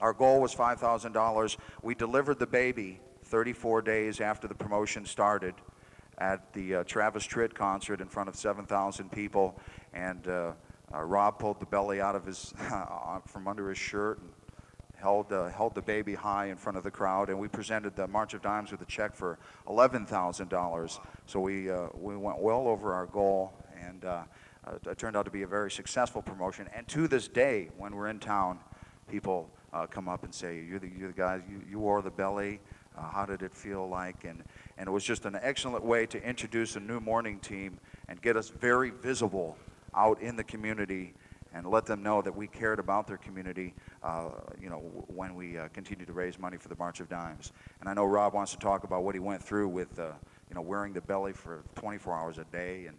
our 0.00 0.12
goal 0.12 0.40
was 0.40 0.54
$5,000. 0.54 1.56
We 1.82 1.96
delivered 1.96 2.38
the 2.38 2.46
baby 2.46 3.00
34 3.28 3.82
days 3.82 4.20
after 4.20 4.48
the 4.48 4.54
promotion 4.54 5.04
started 5.04 5.54
at 6.16 6.50
the 6.54 6.76
uh, 6.76 6.84
Travis 6.84 7.26
Tritt 7.26 7.54
concert 7.54 8.00
in 8.00 8.08
front 8.08 8.28
of 8.28 8.36
7,000 8.36 9.12
people. 9.12 9.60
And 9.92 10.26
uh, 10.26 10.52
uh, 10.92 11.02
Rob 11.02 11.38
pulled 11.38 11.60
the 11.60 11.66
belly 11.66 12.00
out 12.00 12.16
of 12.16 12.24
his, 12.24 12.54
from 13.26 13.46
under 13.46 13.68
his 13.68 13.76
shirt 13.76 14.20
and 14.20 14.30
held, 14.96 15.30
uh, 15.30 15.48
held 15.50 15.74
the 15.74 15.82
baby 15.82 16.14
high 16.14 16.46
in 16.46 16.56
front 16.56 16.78
of 16.78 16.84
the 16.84 16.90
crowd. 16.90 17.28
And 17.28 17.38
we 17.38 17.48
presented 17.48 17.94
the 17.94 18.08
March 18.08 18.32
of 18.32 18.40
Dimes 18.40 18.72
with 18.72 18.80
a 18.80 18.86
check 18.86 19.14
for 19.14 19.38
$11,000. 19.66 20.98
So 21.26 21.40
we, 21.40 21.70
uh, 21.70 21.88
we 21.94 22.16
went 22.16 22.40
well 22.40 22.66
over 22.66 22.94
our 22.94 23.06
goal. 23.06 23.52
And 23.78 24.06
uh, 24.06 24.22
it 24.86 24.96
turned 24.96 25.16
out 25.16 25.26
to 25.26 25.30
be 25.30 25.42
a 25.42 25.46
very 25.46 25.70
successful 25.70 26.22
promotion. 26.22 26.66
And 26.74 26.88
to 26.88 27.06
this 27.06 27.28
day, 27.28 27.68
when 27.76 27.94
we're 27.94 28.08
in 28.08 28.20
town, 28.20 28.58
people 29.06 29.50
come 29.90 30.08
up 30.08 30.24
and 30.24 30.34
say, 30.34 30.64
You're 30.68 30.80
the, 30.80 30.88
you're 30.88 31.08
the 31.08 31.14
guys, 31.14 31.42
you, 31.48 31.62
you 31.70 31.78
wore 31.78 32.02
the 32.02 32.10
belly. 32.10 32.60
Uh, 32.98 33.08
how 33.10 33.24
did 33.24 33.42
it 33.42 33.54
feel 33.54 33.88
like? 33.88 34.24
And, 34.24 34.42
and 34.76 34.88
it 34.88 34.90
was 34.90 35.04
just 35.04 35.24
an 35.24 35.38
excellent 35.40 35.84
way 35.84 36.06
to 36.06 36.22
introduce 36.22 36.76
a 36.76 36.80
new 36.80 37.00
morning 37.00 37.38
team 37.38 37.78
and 38.08 38.20
get 38.20 38.36
us 38.36 38.48
very 38.48 38.90
visible 38.90 39.56
out 39.94 40.20
in 40.20 40.36
the 40.36 40.44
community 40.44 41.14
and 41.54 41.66
let 41.66 41.86
them 41.86 42.02
know 42.02 42.20
that 42.20 42.34
we 42.34 42.46
cared 42.46 42.78
about 42.78 43.06
their 43.06 43.16
community, 43.16 43.74
uh, 44.02 44.30
you 44.60 44.68
know, 44.68 44.78
when 45.06 45.34
we 45.34 45.56
uh, 45.56 45.68
continue 45.68 46.04
to 46.04 46.12
raise 46.12 46.38
money 46.38 46.56
for 46.56 46.68
the 46.68 46.76
March 46.76 47.00
of 47.00 47.08
Dimes. 47.08 47.52
And 47.80 47.88
I 47.88 47.94
know 47.94 48.04
Rob 48.04 48.34
wants 48.34 48.52
to 48.52 48.58
talk 48.58 48.84
about 48.84 49.02
what 49.02 49.14
he 49.14 49.18
went 49.18 49.42
through 49.42 49.68
with, 49.68 49.98
uh, 49.98 50.12
you 50.48 50.54
know, 50.54 50.60
wearing 50.60 50.92
the 50.92 51.00
belly 51.00 51.32
for 51.32 51.64
24 51.76 52.14
hours 52.14 52.38
a 52.38 52.44
day 52.44 52.86
and 52.86 52.96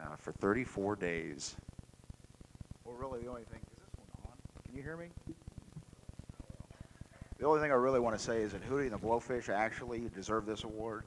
uh, 0.00 0.16
for 0.16 0.32
34 0.32 0.96
days. 0.96 1.56
Well, 2.84 2.96
really, 2.96 3.20
the 3.20 3.28
only 3.28 3.44
thing 3.44 3.60
is 3.60 3.78
this 3.78 3.90
one 3.96 4.30
on. 4.30 4.36
Can 4.64 4.76
you 4.76 4.82
hear 4.82 4.96
me? 4.96 5.08
The 7.42 7.48
only 7.48 7.60
thing 7.60 7.72
I 7.72 7.74
really 7.74 7.98
want 7.98 8.16
to 8.16 8.22
say 8.22 8.40
is 8.42 8.52
that 8.52 8.62
Hootie 8.70 8.82
and 8.82 8.92
the 8.92 8.98
Blowfish 8.98 9.48
actually 9.48 10.08
deserve 10.14 10.46
this 10.46 10.62
award. 10.62 11.02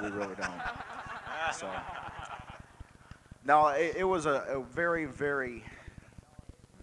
We 0.00 0.08
really 0.08 0.34
don't. 0.34 0.50
So, 1.52 1.70
no, 3.44 3.66
it, 3.68 3.96
it 3.98 4.04
was 4.04 4.24
a, 4.24 4.46
a 4.48 4.62
very, 4.62 5.04
very, 5.04 5.62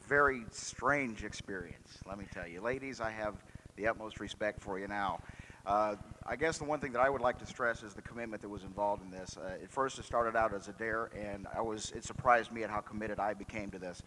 very 0.08 0.44
strange 0.52 1.24
experience. 1.24 1.98
Let 2.08 2.20
me 2.20 2.26
tell 2.32 2.48
you, 2.48 2.62
ladies, 2.62 3.02
I 3.02 3.10
have 3.10 3.44
the 3.76 3.88
utmost 3.88 4.20
respect 4.20 4.62
for 4.62 4.78
you 4.78 4.88
now. 4.88 5.20
Uh, 5.66 5.96
I 6.28 6.36
guess 6.36 6.60
the 6.60 6.64
one 6.66 6.80
thing 6.80 6.92
that 6.92 7.02
I 7.02 7.10
would 7.10 7.22
like 7.22 7.40
to 7.40 7.46
stress 7.48 7.82
is 7.82 7.96
the 7.96 8.04
commitment 8.04 8.44
that 8.44 8.50
was 8.50 8.64
involved 8.64 9.02
in 9.04 9.10
this. 9.10 9.36
Uh, 9.36 9.64
at 9.64 9.72
first, 9.72 9.98
it 9.98 10.06
started 10.06 10.36
out 10.36 10.54
as 10.54 10.68
a 10.68 10.74
dare, 10.74 11.10
and 11.20 11.48
I 11.56 11.62
was 11.62 11.92
it 11.96 12.06
surprised 12.06 12.52
me 12.52 12.64
at 12.64 12.70
how 12.70 12.82
committed 12.82 13.20
I 13.20 13.34
became 13.34 13.72
to 13.72 13.80
this. 13.80 14.04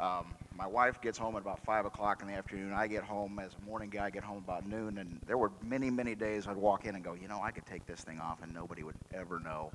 Um, 0.00 0.34
my 0.56 0.66
wife 0.66 1.00
gets 1.00 1.18
home 1.18 1.36
at 1.36 1.42
about 1.42 1.62
five 1.64 1.84
o'clock 1.84 2.22
in 2.22 2.28
the 2.28 2.34
afternoon. 2.34 2.72
I 2.72 2.86
get 2.86 3.04
home 3.04 3.38
as 3.38 3.52
a 3.54 3.64
morning 3.64 3.90
guy. 3.90 4.06
I 4.06 4.10
get 4.10 4.24
home 4.24 4.38
about 4.38 4.66
noon, 4.66 4.98
and 4.98 5.20
there 5.26 5.36
were 5.36 5.52
many, 5.62 5.90
many 5.90 6.14
days 6.14 6.46
I'd 6.46 6.56
walk 6.56 6.86
in 6.86 6.94
and 6.94 7.04
go, 7.04 7.14
you 7.14 7.28
know, 7.28 7.40
I 7.42 7.50
could 7.50 7.66
take 7.66 7.86
this 7.86 8.00
thing 8.00 8.18
off, 8.18 8.42
and 8.42 8.52
nobody 8.52 8.82
would 8.82 8.96
ever 9.12 9.38
know. 9.38 9.72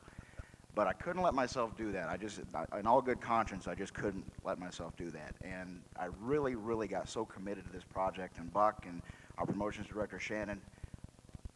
But 0.74 0.88
I 0.88 0.94
couldn't 0.94 1.22
let 1.22 1.34
myself 1.34 1.78
do 1.78 1.92
that. 1.92 2.10
I 2.10 2.18
just, 2.18 2.40
in 2.78 2.88
all 2.88 3.02
good 3.02 3.22
conscience, 3.22 3.68
I 3.68 3.76
just 3.76 3.94
couldn't 3.94 4.26
let 4.44 4.60
myself 4.60 4.96
do 4.98 5.10
that. 5.12 5.36
And 5.44 5.80
I 5.98 6.08
really, 6.20 6.56
really 6.56 6.88
got 6.88 7.08
so 7.08 7.24
committed 7.24 7.66
to 7.66 7.72
this 7.72 7.84
project, 7.84 8.40
and 8.40 8.52
Buck 8.52 8.86
and 8.88 9.02
our 9.38 9.46
promotions 9.46 9.88
director 9.88 10.20
Shannon, 10.20 10.60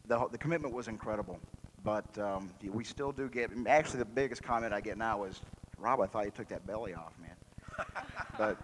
the 0.06 0.26
the 0.30 0.38
commitment 0.38 0.74
was 0.74 0.88
incredible. 0.88 1.38
But 1.82 2.18
um, 2.18 2.50
we 2.62 2.84
still 2.84 3.10
do 3.12 3.28
get. 3.28 3.50
Actually, 3.66 4.00
the 4.00 4.04
biggest 4.06 4.42
comment 4.42 4.72
I 4.72 4.80
get 4.80 4.96
now 4.96 5.24
is, 5.24 5.40
Rob, 5.76 6.00
I 6.00 6.06
thought 6.06 6.24
you 6.24 6.30
took 6.30 6.48
that 6.48 6.66
belly 6.66 6.94
off, 6.94 7.12
man 7.20 7.29
but 8.38 8.56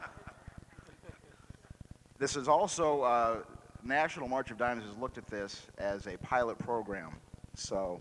this 2.19 2.37
is 2.37 2.49
also 2.49 3.03
uh, 3.03 3.37
National 3.85 4.29
March 4.29 4.51
of 4.51 4.59
Dimes 4.59 4.85
has 4.85 4.97
looked 4.97 5.19
at 5.19 5.27
this 5.27 5.67
as 5.79 6.07
a 6.07 6.17
pilot 6.19 6.59
program. 6.59 7.13
So, 7.55 8.01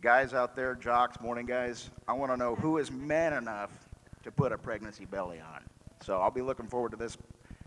guys 0.00 0.34
out 0.34 0.54
there, 0.54 0.74
jocks, 0.74 1.20
morning 1.20 1.46
guys, 1.46 1.90
I 2.06 2.12
want 2.12 2.32
to 2.32 2.36
know 2.36 2.54
who 2.54 2.78
is 2.78 2.90
man 2.90 3.32
enough 3.32 3.70
to 4.22 4.30
put 4.30 4.52
a 4.52 4.58
pregnancy 4.58 5.04
belly 5.04 5.40
on. 5.40 5.62
So 6.02 6.20
I'll 6.20 6.30
be 6.30 6.42
looking 6.42 6.66
forward 6.66 6.90
to 6.92 6.96
this 6.96 7.16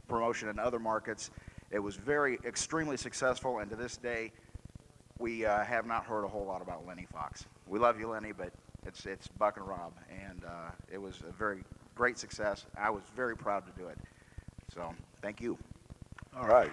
promotion 0.08 0.50
in 0.50 0.60
other 0.60 0.80
markets. 0.80 1.32
It 1.72 1.80
was 1.80 1.96
very 1.96 2.38
extremely 2.46 2.98
successful, 2.98 3.60
and 3.60 3.70
to 3.70 3.76
this 3.76 3.98
day, 3.98 4.32
we 5.18 5.46
uh, 5.46 5.64
have 5.64 5.86
not 5.86 6.06
heard 6.06 6.24
a 6.24 6.28
whole 6.28 6.46
lot 6.46 6.62
about 6.62 6.86
Lenny 6.86 7.08
Fox. 7.12 7.46
We 7.68 7.80
love 7.80 8.00
you, 8.00 8.10
Lenny, 8.10 8.32
but 8.32 8.52
it's 8.86 9.06
it's 9.06 9.28
Buck 9.28 9.58
and 9.58 9.68
Rob, 9.68 9.94
and 10.10 10.44
uh, 10.46 10.72
it 10.92 11.02
was 11.02 11.22
a 11.28 11.32
very 11.32 11.64
great 11.96 12.18
success. 12.18 12.66
I 12.78 12.90
was 12.90 13.04
very 13.16 13.36
proud 13.36 13.66
to 13.66 13.72
do 13.82 13.88
it. 13.88 13.98
So 14.74 14.94
thank 15.22 15.42
you. 15.42 15.58
All 16.38 16.48
right. 16.48 16.72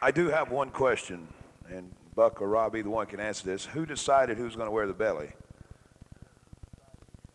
I, 0.00 0.10
do 0.10 0.28
have 0.28 0.50
one 0.50 0.70
question, 0.70 1.28
and 1.68 1.92
Buck 2.16 2.40
or 2.42 2.48
Rob, 2.48 2.74
either 2.74 2.90
one 2.90 3.06
can 3.06 3.20
answer 3.20 3.44
this. 3.44 3.66
Who 3.66 3.86
decided 3.86 4.36
who's 4.36 4.56
going 4.56 4.66
to 4.66 4.72
wear 4.72 4.86
the 4.86 4.92
belly? 4.92 5.30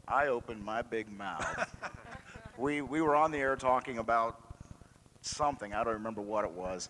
I 0.07 0.27
opened 0.27 0.63
my 0.63 0.81
big 0.81 1.09
mouth. 1.09 1.73
we, 2.57 2.81
we 2.81 3.01
were 3.01 3.15
on 3.15 3.31
the 3.31 3.37
air 3.37 3.55
talking 3.55 3.99
about 3.99 4.41
something. 5.21 5.73
I 5.73 5.83
don't 5.83 5.93
remember 5.93 6.21
what 6.21 6.43
it 6.43 6.51
was. 6.51 6.89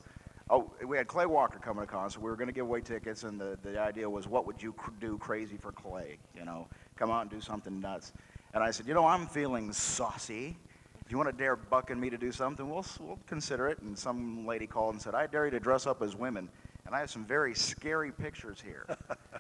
Oh, 0.50 0.72
we 0.86 0.96
had 0.96 1.08
Clay 1.08 1.26
Walker 1.26 1.60
coming 1.60 1.86
to 1.86 1.92
concert. 1.92 2.22
We 2.22 2.30
were 2.30 2.38
going 2.38 2.48
to 2.48 2.54
give 2.54 2.66
away 2.66 2.80
tickets, 2.80 3.24
and 3.24 3.40
the, 3.40 3.58
the 3.64 3.80
idea 3.80 4.10
was, 4.10 4.28
what 4.28 4.48
would 4.48 4.64
you 4.64 4.72
cr- 4.72 4.92
do 5.02 5.18
crazy 5.18 5.58
for 5.58 5.74
Clay? 5.74 6.20
You 6.34 6.46
know, 6.46 6.68
come 6.96 7.12
out 7.12 7.24
and 7.24 7.30
do 7.30 7.42
something 7.42 7.82
nuts. 7.82 8.14
And 8.54 8.64
I 8.64 8.72
said, 8.72 8.88
you 8.88 8.94
know, 8.94 9.06
I'm 9.06 9.28
feeling 9.28 9.74
saucy. 9.74 10.56
If 11.06 11.12
you 11.12 11.18
want 11.18 11.30
to 11.30 11.36
dare 11.36 11.58
Buck 11.58 11.90
and 11.90 12.00
me 12.00 12.10
to 12.10 12.18
do 12.18 12.32
something, 12.32 12.70
we'll, 12.70 12.86
we'll 13.02 13.20
consider 13.28 13.68
it. 13.68 13.80
And 13.82 13.98
some 13.98 14.46
lady 14.48 14.68
called 14.68 14.94
and 14.94 15.02
said, 15.02 15.16
I 15.16 15.28
dare 15.28 15.46
you 15.46 15.52
to 15.52 15.60
dress 15.60 15.86
up 15.86 16.02
as 16.02 16.16
women. 16.16 16.48
And 16.86 16.96
I 16.96 17.02
have 17.02 17.10
some 17.10 17.26
very 17.26 17.54
scary 17.54 18.14
pictures 18.14 18.62
here. 18.62 18.86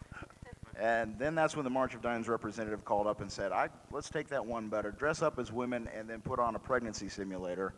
and 0.77 1.17
then 1.17 1.35
that's 1.35 1.55
when 1.55 1.63
the 1.63 1.69
March 1.69 1.95
of 1.95 2.01
Dimes 2.01 2.27
representative 2.27 2.83
called 2.83 3.07
up 3.07 3.21
and 3.21 3.31
said, 3.31 3.53
I, 3.53 3.69
let's 3.91 4.09
take 4.09 4.27
that 4.27 4.45
one 4.45 4.67
better. 4.67 4.91
Dress 4.91 5.21
up 5.21 5.39
as 5.39 5.53
women 5.53 5.87
and 5.95 6.09
then 6.09 6.19
put 6.19 6.39
on 6.39 6.55
a 6.55 6.59
pregnancy 6.59 7.07
simulator 7.07 7.73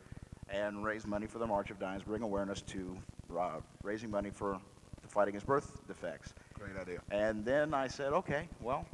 and 0.50 0.84
raise 0.84 1.06
money 1.06 1.28
for 1.28 1.38
the 1.38 1.46
March 1.46 1.70
of 1.70 1.80
Dimes, 1.80 2.02
bring 2.02 2.24
awareness 2.24 2.62
to 2.64 2.98
uh, 3.38 3.60
raising 3.84 4.10
money 4.10 4.30
for 4.30 4.60
the 5.02 5.08
fight 5.08 5.28
against 5.28 5.46
birth 5.46 5.86
defects. 5.88 6.34
Great 6.54 6.78
idea. 6.80 7.00
And 7.12 7.46
then 7.46 7.74
I 7.74 7.88
said, 7.88 8.14
okay, 8.14 8.48
well, 8.62 8.86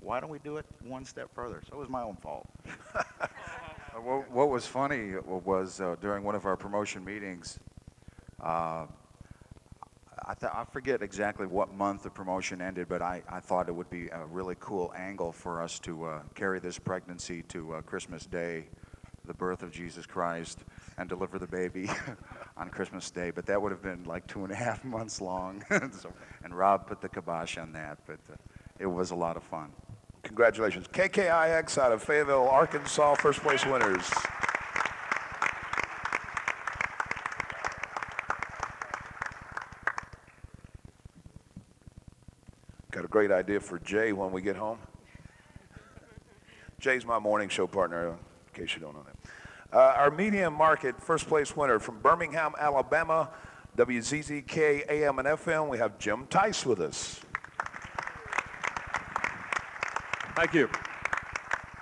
why 0.00 0.20
don't 0.20 0.30
we 0.30 0.38
do 0.38 0.58
it 0.58 0.66
one 0.82 1.04
step 1.04 1.28
further? 1.34 1.62
So 1.68 1.76
it 1.76 1.80
was 1.80 1.88
my 1.88 2.02
own 2.02 2.16
fault. 2.16 2.46
what, 4.02 4.30
what, 4.30 4.50
was 4.50 4.66
funny 4.66 5.14
was 5.24 5.80
uh, 5.80 5.96
during 6.00 6.24
one 6.24 6.34
of 6.34 6.44
our 6.46 6.56
promotion 6.56 7.04
meetings, 7.04 7.58
uh, 8.42 8.86
I, 10.26 10.34
th- 10.34 10.52
I, 10.54 10.64
forget 10.64 11.02
exactly 11.02 11.46
what 11.46 11.74
month 11.74 12.02
the 12.02 12.10
promotion 12.10 12.60
ended, 12.60 12.88
but 12.88 13.02
I, 13.02 13.22
I, 13.28 13.40
thought 13.40 13.68
it 13.68 13.74
would 13.74 13.90
be 13.90 14.08
a 14.08 14.24
really 14.26 14.56
cool 14.58 14.92
angle 14.96 15.32
for 15.32 15.60
us 15.60 15.78
to 15.80 16.04
uh, 16.04 16.20
carry 16.34 16.60
this 16.60 16.78
pregnancy 16.78 17.42
to 17.48 17.74
uh, 17.74 17.82
Christmas 17.82 18.26
Day, 18.26 18.66
the 19.26 19.34
birth 19.34 19.62
of 19.62 19.70
Jesus 19.70 20.06
Christ, 20.06 20.60
and 20.98 21.08
deliver 21.08 21.38
the 21.38 21.46
baby 21.46 21.88
on 22.56 22.68
Christmas 22.68 23.10
Day, 23.10 23.30
but 23.30 23.46
that 23.46 23.60
would 23.60 23.72
have 23.72 23.82
been 23.82 24.04
like 24.04 24.26
two 24.26 24.44
and 24.44 24.52
a 24.52 24.54
half 24.66 24.84
months 24.84 25.20
long. 25.20 25.64
so, 25.70 26.12
and 26.42 26.56
Rob 26.56 26.86
put 26.86 27.00
the 27.00 27.08
kibosh 27.08 27.58
on 27.58 27.72
that, 27.72 27.98
but 28.06 28.20
uh, 28.30 28.36
it 28.78 28.86
was 28.86 29.10
a 29.10 29.14
lot 29.14 29.36
of 29.36 29.42
fun. 29.42 29.72
Congratulations. 30.22 30.86
KKIX 30.88 31.78
out 31.78 31.92
of 31.92 32.02
Fayetteville, 32.02 32.48
Arkansas, 32.48 33.14
first 33.16 33.40
place 33.40 33.64
winners. 33.66 34.10
Got 42.90 43.04
a 43.04 43.08
great 43.08 43.30
idea 43.30 43.60
for 43.60 43.78
Jay 43.80 44.12
when 44.12 44.32
we 44.32 44.40
get 44.40 44.56
home. 44.56 44.78
Jay's 46.78 47.04
my 47.04 47.18
morning 47.18 47.48
show 47.48 47.66
partner, 47.66 48.08
in 48.08 48.16
case 48.54 48.74
you 48.74 48.80
don't 48.80 48.94
know 48.94 49.02
that. 49.02 49.16
Uh, 49.74 49.92
our 49.96 50.10
medium 50.12 50.54
market 50.54 51.02
first 51.02 51.26
place 51.26 51.56
winner 51.56 51.80
from 51.80 51.98
Birmingham, 51.98 52.52
Alabama, 52.60 53.30
WZZK 53.76 54.88
AM 54.88 55.18
and 55.18 55.26
FM. 55.26 55.68
We 55.68 55.78
have 55.78 55.98
Jim 55.98 56.28
Tice 56.30 56.64
with 56.64 56.78
us. 56.80 57.20
Thank 60.36 60.54
you. 60.54 60.70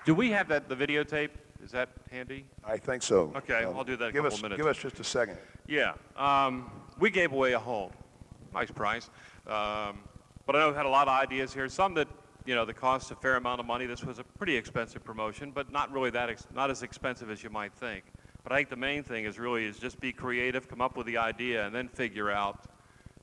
Do 0.07 0.15
we 0.15 0.31
have 0.31 0.49
that 0.49 0.71
the 0.71 0.75
videotape? 0.75 1.33
Is 1.63 1.71
that 1.73 1.91
handy? 2.11 2.47
I 2.65 2.79
think 2.79 3.03
so. 3.03 3.31
Okay, 3.37 3.65
um, 3.65 3.77
I'll 3.77 3.85
do 3.85 3.97
that 3.99 4.07
in 4.07 4.13
give 4.15 4.25
a 4.25 4.29
couple 4.29 4.37
us, 4.39 4.43
minutes. 4.43 4.57
Give 4.57 4.67
us 4.67 4.79
just 4.79 4.99
a 4.99 5.05
second. 5.05 5.37
Yeah. 5.69 5.93
Um, 6.17 6.71
we 6.99 7.11
gave 7.11 7.33
away 7.33 7.53
a 7.53 7.59
home. 7.59 7.93
Nice 8.55 8.71
price. 8.71 9.11
Um, 9.47 9.99
but 10.47 10.57
I 10.57 10.61
know 10.61 10.71
we 10.71 10.77
had 10.77 10.87
a 10.87 10.89
lot 10.89 11.09
of 11.09 11.21
ideas 11.21 11.53
here. 11.53 11.69
Some 11.69 11.93
that 11.95 12.09
you 12.45 12.55
know, 12.55 12.65
the 12.65 12.75
cost 12.75 13.11
a 13.11 13.15
fair 13.15 13.37
amount 13.37 13.61
of 13.61 13.67
money. 13.67 13.87
This 13.87 14.05
was 14.05 14.19
a 14.19 14.25
pretty 14.25 14.57
expensive 14.57 15.05
promotion, 15.05 15.53
but 15.53 15.71
not 15.71 15.93
really 15.93 16.11
that, 16.11 16.29
ex- 16.29 16.47
not 16.55 16.71
as 16.71 16.83
expensive 16.83 17.31
as 17.31 17.43
you 17.43 17.51
might 17.51 17.73
think. 17.75 18.05
But 18.43 18.53
I 18.53 18.57
think 18.57 18.71
the 18.71 18.77
main 18.77 19.05
thing 19.05 19.25
is 19.25 19.39
really 19.39 19.65
is 19.65 19.79
just 19.79 20.01
be 20.01 20.13
creative, 20.13 20.69
come 20.69 20.81
up 20.81 20.97
with 20.97 21.07
the 21.07 21.19
idea, 21.19 21.65
and 21.65 21.75
then 21.75 21.89
figure 21.89 22.31
out 22.31 22.65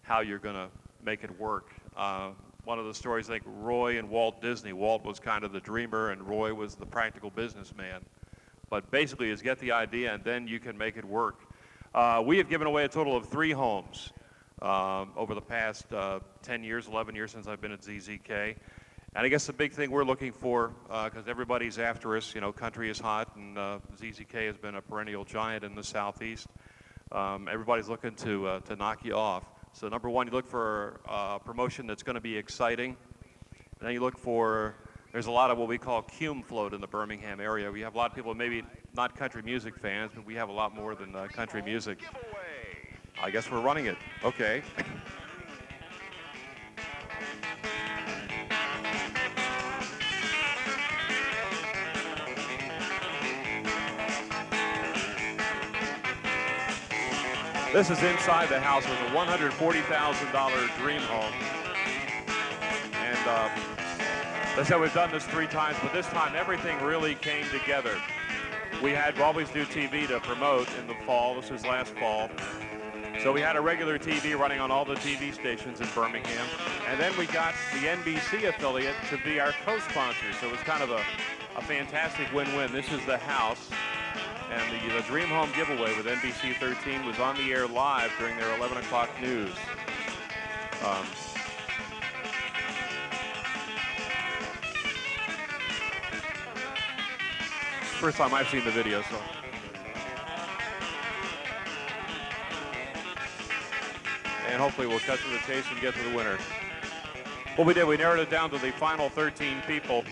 how 0.04 0.22
you're 0.22 0.40
going 0.40 0.56
to 0.56 0.70
make 1.04 1.24
it 1.24 1.40
work. 1.40 1.72
Uh, 1.96 2.30
one 2.64 2.80
of 2.80 2.86
the 2.86 2.94
stories, 2.94 3.30
I 3.30 3.34
think 3.34 3.44
Roy 3.46 4.00
and 4.00 4.10
Walt 4.10 4.42
Disney. 4.42 4.74
Walt 4.74 5.04
was 5.04 5.20
kind 5.20 5.44
of 5.44 5.52
the 5.52 5.60
dreamer, 5.60 6.12
and 6.12 6.22
Roy 6.22 6.54
was 6.54 6.76
the 6.76 6.86
practical 6.86 7.30
businessman. 7.30 8.02
But 8.70 8.90
basically, 8.92 9.30
is 9.30 9.42
get 9.42 9.60
the 9.60 9.72
idea, 9.72 10.14
and 10.14 10.24
then 10.24 10.48
you 10.48 10.60
can 10.60 10.78
make 10.78 10.96
it 10.96 11.04
work. 11.04 11.40
Uh, 11.94 12.22
we 12.26 12.38
have 12.38 12.50
given 12.50 12.68
away 12.68 12.86
a 12.86 12.88
total 12.88 13.18
of 13.18 13.28
three 13.28 13.52
homes 13.52 14.12
um, 14.62 15.12
over 15.18 15.34
the 15.34 15.42
past 15.42 15.92
uh, 15.92 16.20
10 16.44 16.64
years, 16.64 16.88
11 16.88 17.16
years 17.16 17.32
since 17.32 17.48
I've 17.48 17.60
been 17.60 17.72
at 17.72 17.82
ZZK. 17.82 18.56
And 19.16 19.26
I 19.26 19.30
guess 19.30 19.48
the 19.48 19.54
big 19.54 19.74
thing 19.74 19.90
we're 19.90 20.04
looking 20.04 20.32
for, 20.32 20.72
because 20.84 21.28
uh, 21.28 21.32
everybody's 21.32 21.80
after 21.80 22.16
us, 22.16 22.36
you 22.36 22.42
know, 22.42 22.52
country 22.52 22.92
is 22.92 23.00
hot, 23.00 23.36
and 23.36 23.58
uh, 23.58 23.80
ZZK 24.00 24.46
has 24.46 24.58
been 24.58 24.76
a 24.76 24.82
perennial 24.82 25.26
giant 25.26 25.64
in 25.64 25.74
the 25.74 25.84
southeast. 25.84 26.48
Um, 27.12 27.50
everybody's 27.52 27.90
looking 27.90 28.14
to 28.18 28.48
uh, 28.48 28.60
to 28.62 28.76
knock 28.76 29.04
you 29.04 29.16
off. 29.16 29.44
So 29.74 29.90
number 29.90 30.12
one, 30.12 30.28
you 30.28 30.34
look 30.34 30.46
for 30.46 31.00
a 31.08 31.40
promotion 31.40 31.88
that's 31.88 32.04
going 32.04 32.16
to 32.16 32.22
be 32.22 32.38
exciting. 32.38 32.96
And 33.80 33.88
then 33.88 33.94
you 33.94 34.00
look 34.00 34.18
for 34.18 34.76
there's 35.12 35.26
a 35.26 35.32
lot 35.32 35.50
of 35.50 35.58
what 35.58 35.68
we 35.68 35.80
call 35.80 36.04
cume 36.04 36.44
float 36.44 36.76
in 36.76 36.82
the 36.82 36.88
Birmingham 36.88 37.40
area. 37.40 37.72
We 37.72 37.82
have 37.82 37.96
a 37.96 37.98
lot 37.98 38.12
of 38.12 38.16
people, 38.16 38.36
maybe 38.36 38.64
not 38.96 39.16
country 39.16 39.42
music 39.42 39.76
fans, 39.80 40.12
but 40.14 40.24
we 40.24 40.36
have 40.36 40.50
a 40.50 40.54
lot 40.54 40.76
more 40.76 40.94
than 40.94 41.16
uh, 41.16 41.28
country 41.34 41.64
music. 41.64 42.00
I 43.20 43.32
guess 43.32 43.50
we're 43.50 43.62
running 43.62 43.88
it. 43.88 43.98
Okay. 44.24 44.62
This 57.72 57.92
is 57.92 58.02
inside 58.02 58.50
the 58.50 58.60
house 58.60 58.84
with 58.90 58.98
a 59.00 59.14
$140,000 59.14 60.78
dream 60.80 61.02
home. 61.02 61.34
And 62.96 63.28
uh, 63.28 64.60
I 64.60 64.64
said 64.64 64.82
we've 64.82 64.92
done 64.92 65.12
this 65.12 65.24
three 65.26 65.46
times, 65.46 65.78
but 65.84 65.94
this 65.94 66.08
time 66.08 66.36
everything 66.36 66.82
really 66.82 67.14
came 67.14 67.46
together. 67.50 67.96
We 68.82 68.90
had 68.90 69.20
Always 69.20 69.50
Do 69.50 69.66
TV 69.66 70.08
to 70.08 70.20
promote 70.20 70.68
in 70.80 70.88
the 70.88 70.96
fall. 71.06 71.36
This 71.36 71.52
was 71.52 71.64
last 71.64 71.94
fall. 71.94 72.32
So 73.22 73.32
we 73.32 73.42
had 73.42 73.56
a 73.56 73.62
regular 73.62 74.00
TV 74.00 74.36
running 74.36 74.60
on 74.60 74.72
all 74.72 74.84
the 74.84 74.96
TV 74.96 75.32
stations 75.32 75.80
in 75.80 75.88
Birmingham. 75.94 76.48
And 76.88 77.00
then 77.00 77.16
we 77.20 77.28
got 77.28 77.54
the 77.74 77.86
NBC 77.86 78.50
affiliate 78.50 78.96
to 79.12 79.18
be 79.24 79.40
our 79.40 79.52
co-sponsor. 79.64 80.34
So 80.42 80.48
it 80.48 80.52
was 80.54 80.62
kind 80.62 80.82
of 80.82 80.90
a, 80.90 81.04
a 81.56 81.62
fantastic 81.62 82.34
win-win. 82.34 82.72
This 82.72 82.92
is 82.92 83.06
the 83.06 83.20
house. 83.20 83.70
And 84.52 84.72
the, 84.72 84.96
the 84.96 85.02
Dream 85.04 85.28
Home 85.28 85.52
giveaway 85.56 85.96
with 85.96 86.08
NBC 86.08 86.56
13 86.56 87.06
was 87.06 87.20
on 87.20 87.36
the 87.36 87.52
air 87.52 87.68
live 87.68 88.12
during 88.18 88.36
their 88.38 88.56
11 88.58 88.78
o'clock 88.78 89.10
news. 89.22 89.54
Um, 90.84 91.06
first 98.00 98.18
time 98.18 98.34
I've 98.34 98.48
seen 98.48 98.66
the 98.66 98.72
video, 98.72 99.04
so. 99.04 99.18
And 104.48 104.60
hopefully 104.60 104.88
we'll 104.88 105.00
cut 105.00 105.20
to 105.20 105.30
the 105.30 105.38
chase 105.46 105.66
and 105.70 105.80
get 105.80 105.94
to 105.94 106.04
the 106.10 106.16
winner. 106.16 106.40
What 107.56 107.68
we 107.68 107.74
did, 107.76 107.86
we 107.86 107.98
narrowed 107.98 108.20
it 108.20 108.32
down 108.32 108.50
to 108.52 108.58
the 108.58 108.72
final 108.72 109.10
13 109.10 109.62
people, 109.68 110.06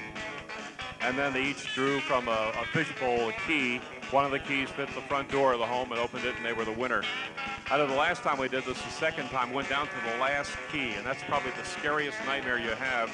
and 1.01 1.17
then 1.17 1.33
they 1.33 1.43
each 1.43 1.73
drew 1.73 2.01
from 2.01 2.27
a, 2.27 2.51
a 2.61 2.65
fishbowl 2.73 3.29
a 3.29 3.33
key. 3.47 3.81
One 4.11 4.23
of 4.23 4.31
the 4.31 4.39
keys 4.39 4.69
fit 4.69 4.87
the 4.95 5.01
front 5.01 5.29
door 5.29 5.51
of 5.51 5.59
the 5.59 5.65
home 5.65 5.91
and 5.91 5.99
opened 5.99 6.23
it, 6.23 6.35
and 6.37 6.45
they 6.45 6.53
were 6.53 6.63
the 6.63 6.71
winner. 6.71 7.03
I 7.69 7.77
know 7.77 7.87
the 7.87 7.93
last 7.93 8.23
time 8.23 8.39
we 8.39 8.47
did 8.47 8.63
this, 8.63 8.81
the 8.81 8.89
second 8.89 9.27
time, 9.27 9.51
went 9.51 9.67
down 9.67 9.87
to 9.87 9.93
the 10.13 10.17
last 10.21 10.53
key, 10.71 10.93
and 10.93 11.05
that's 11.05 11.21
probably 11.23 11.51
the 11.51 11.65
scariest 11.65 12.17
nightmare 12.25 12.57
you 12.57 12.69
have. 12.69 13.11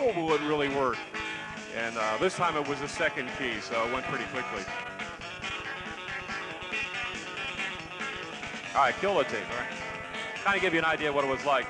Oh, 0.00 0.12
will 0.20 0.34
it 0.34 0.40
really 0.40 0.68
work? 0.68 0.98
And 1.76 1.96
uh, 1.96 2.16
this 2.18 2.34
time 2.34 2.56
it 2.56 2.66
was 2.66 2.80
the 2.80 2.88
second 2.88 3.30
key, 3.38 3.60
so 3.60 3.86
it 3.86 3.92
went 3.92 4.04
pretty 4.06 4.24
quickly. 4.32 4.64
All 8.74 8.82
right, 8.82 8.94
kill 9.00 9.16
the 9.16 9.24
tape, 9.24 9.48
all 9.48 9.58
right? 9.58 9.68
Kind 10.42 10.56
of 10.56 10.62
give 10.62 10.72
you 10.72 10.80
an 10.80 10.84
idea 10.84 11.12
what 11.12 11.24
it 11.24 11.30
was 11.30 11.44
like. 11.44 11.66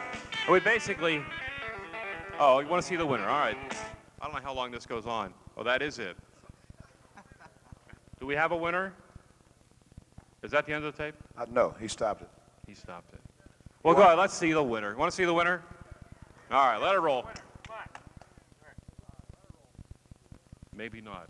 We 0.50 0.60
basically, 0.60 1.20
oh, 2.38 2.60
you 2.60 2.68
want 2.68 2.80
to 2.82 2.88
see 2.88 2.96
the 2.96 3.04
winner? 3.04 3.28
All 3.28 3.38
right. 3.38 3.56
I 4.20 4.24
don't 4.24 4.34
know 4.34 4.40
how 4.40 4.54
long 4.54 4.70
this 4.70 4.86
goes 4.86 5.06
on. 5.06 5.34
Oh, 5.58 5.62
that 5.62 5.82
is 5.82 5.98
it. 5.98 6.16
Do 8.22 8.26
we 8.26 8.36
have 8.36 8.52
a 8.52 8.56
winner? 8.56 8.94
Is 10.44 10.52
that 10.52 10.64
the 10.64 10.72
end 10.72 10.84
of 10.84 10.96
the 10.96 11.02
tape? 11.02 11.16
Uh, 11.36 11.44
no, 11.50 11.74
he 11.80 11.88
stopped 11.88 12.22
it. 12.22 12.28
He 12.68 12.72
stopped 12.72 13.12
it. 13.12 13.18
Well, 13.82 13.96
go 13.96 14.02
ahead. 14.02 14.16
Let's 14.16 14.32
see 14.32 14.52
the 14.52 14.62
winner. 14.62 14.96
Want 14.96 15.10
to 15.10 15.16
see 15.16 15.24
the 15.24 15.34
winner? 15.34 15.60
All 16.48 16.64
right, 16.64 16.80
let 16.80 16.94
it 16.94 17.00
roll. 17.00 17.26
Maybe 20.72 21.00
not. 21.00 21.28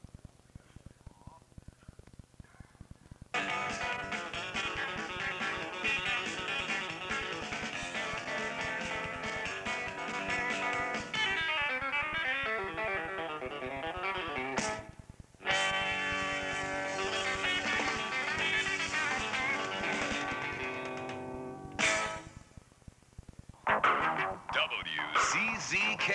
WZZK 25.73 26.13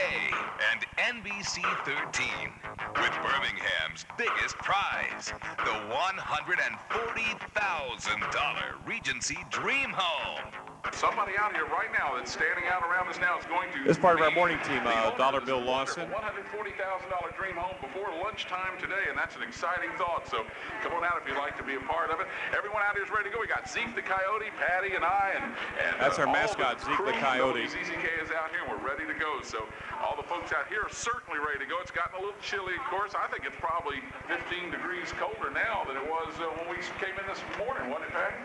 and 0.72 0.80
NBC 1.24 1.64
13 1.84 2.28
with 3.02 3.14
Birmingham's 3.24 4.06
biggest 4.16 4.56
prize, 4.60 5.34
the 5.58 5.74
$140,000 5.90 8.88
Regency 8.88 9.38
Dream 9.50 9.90
Home. 9.96 10.67
Somebody 10.94 11.34
out 11.38 11.54
here 11.54 11.66
right 11.68 11.92
now 11.94 12.16
that's 12.16 12.32
standing 12.32 12.66
out 12.72 12.82
around 12.82 13.08
us 13.08 13.20
now 13.20 13.38
is 13.38 13.46
going 13.46 13.70
to. 13.74 13.84
This 13.84 13.98
is 13.98 14.02
part 14.02 14.18
of 14.18 14.26
our 14.26 14.32
morning 14.32 14.58
team, 14.66 14.82
uh, 14.86 15.12
Dollar 15.18 15.42
Bill 15.42 15.62
Lawson. 15.62 16.08
$140,000 16.10 17.38
dream 17.38 17.56
home 17.56 17.76
before 17.82 18.10
lunchtime 18.24 18.78
today, 18.82 19.10
and 19.10 19.18
that's 19.18 19.36
an 19.36 19.44
exciting 19.44 19.92
thought. 19.98 20.26
So 20.26 20.46
come 20.82 20.94
on 20.94 21.04
out 21.04 21.20
if 21.22 21.28
you'd 21.28 21.38
like 21.38 21.58
to 21.58 21.66
be 21.66 21.76
a 21.76 21.84
part 21.86 22.10
of 22.10 22.20
it. 22.20 22.28
Everyone 22.56 22.82
out 22.82 22.96
here 22.96 23.06
is 23.06 23.12
ready 23.14 23.30
to 23.30 23.34
go. 23.34 23.42
We 23.42 23.48
got 23.48 23.70
Zeke 23.70 23.94
the 23.94 24.02
Coyote, 24.02 24.50
Patty, 24.58 24.96
and 24.98 25.06
I, 25.06 25.38
and, 25.38 25.46
and 25.82 25.94
That's 26.00 26.18
uh, 26.18 26.26
our 26.26 26.30
mascot, 26.30 26.80
the 26.82 26.90
Zeke 26.90 27.06
the. 27.06 27.18
Coyote. 27.22 27.68
WZZK 27.68 28.08
is 28.24 28.30
out 28.34 28.50
here, 28.50 28.66
and 28.66 28.70
we're 28.74 28.82
ready 28.82 29.06
to 29.06 29.16
go. 29.18 29.42
So 29.44 29.66
all 30.02 30.16
the 30.18 30.26
folks 30.26 30.54
out 30.54 30.66
here 30.70 30.86
are 30.86 30.94
certainly 30.94 31.38
ready 31.38 31.62
to 31.62 31.70
go. 31.70 31.78
It's 31.82 31.94
gotten 31.94 32.18
a 32.18 32.22
little 32.22 32.38
chilly, 32.42 32.74
of 32.74 32.86
course. 32.90 33.14
I 33.18 33.30
think 33.30 33.46
it's 33.46 33.58
probably 33.62 34.02
15 34.30 34.74
degrees 34.74 35.14
colder 35.18 35.50
now 35.54 35.86
than 35.86 35.98
it 35.98 36.06
was 36.06 36.34
uh, 36.42 36.50
when 36.58 36.74
we 36.74 36.82
came 36.98 37.14
in 37.18 37.26
this 37.30 37.42
morning, 37.62 37.90
wasn't 37.90 38.10
it, 38.10 38.18
Patty? 38.18 38.38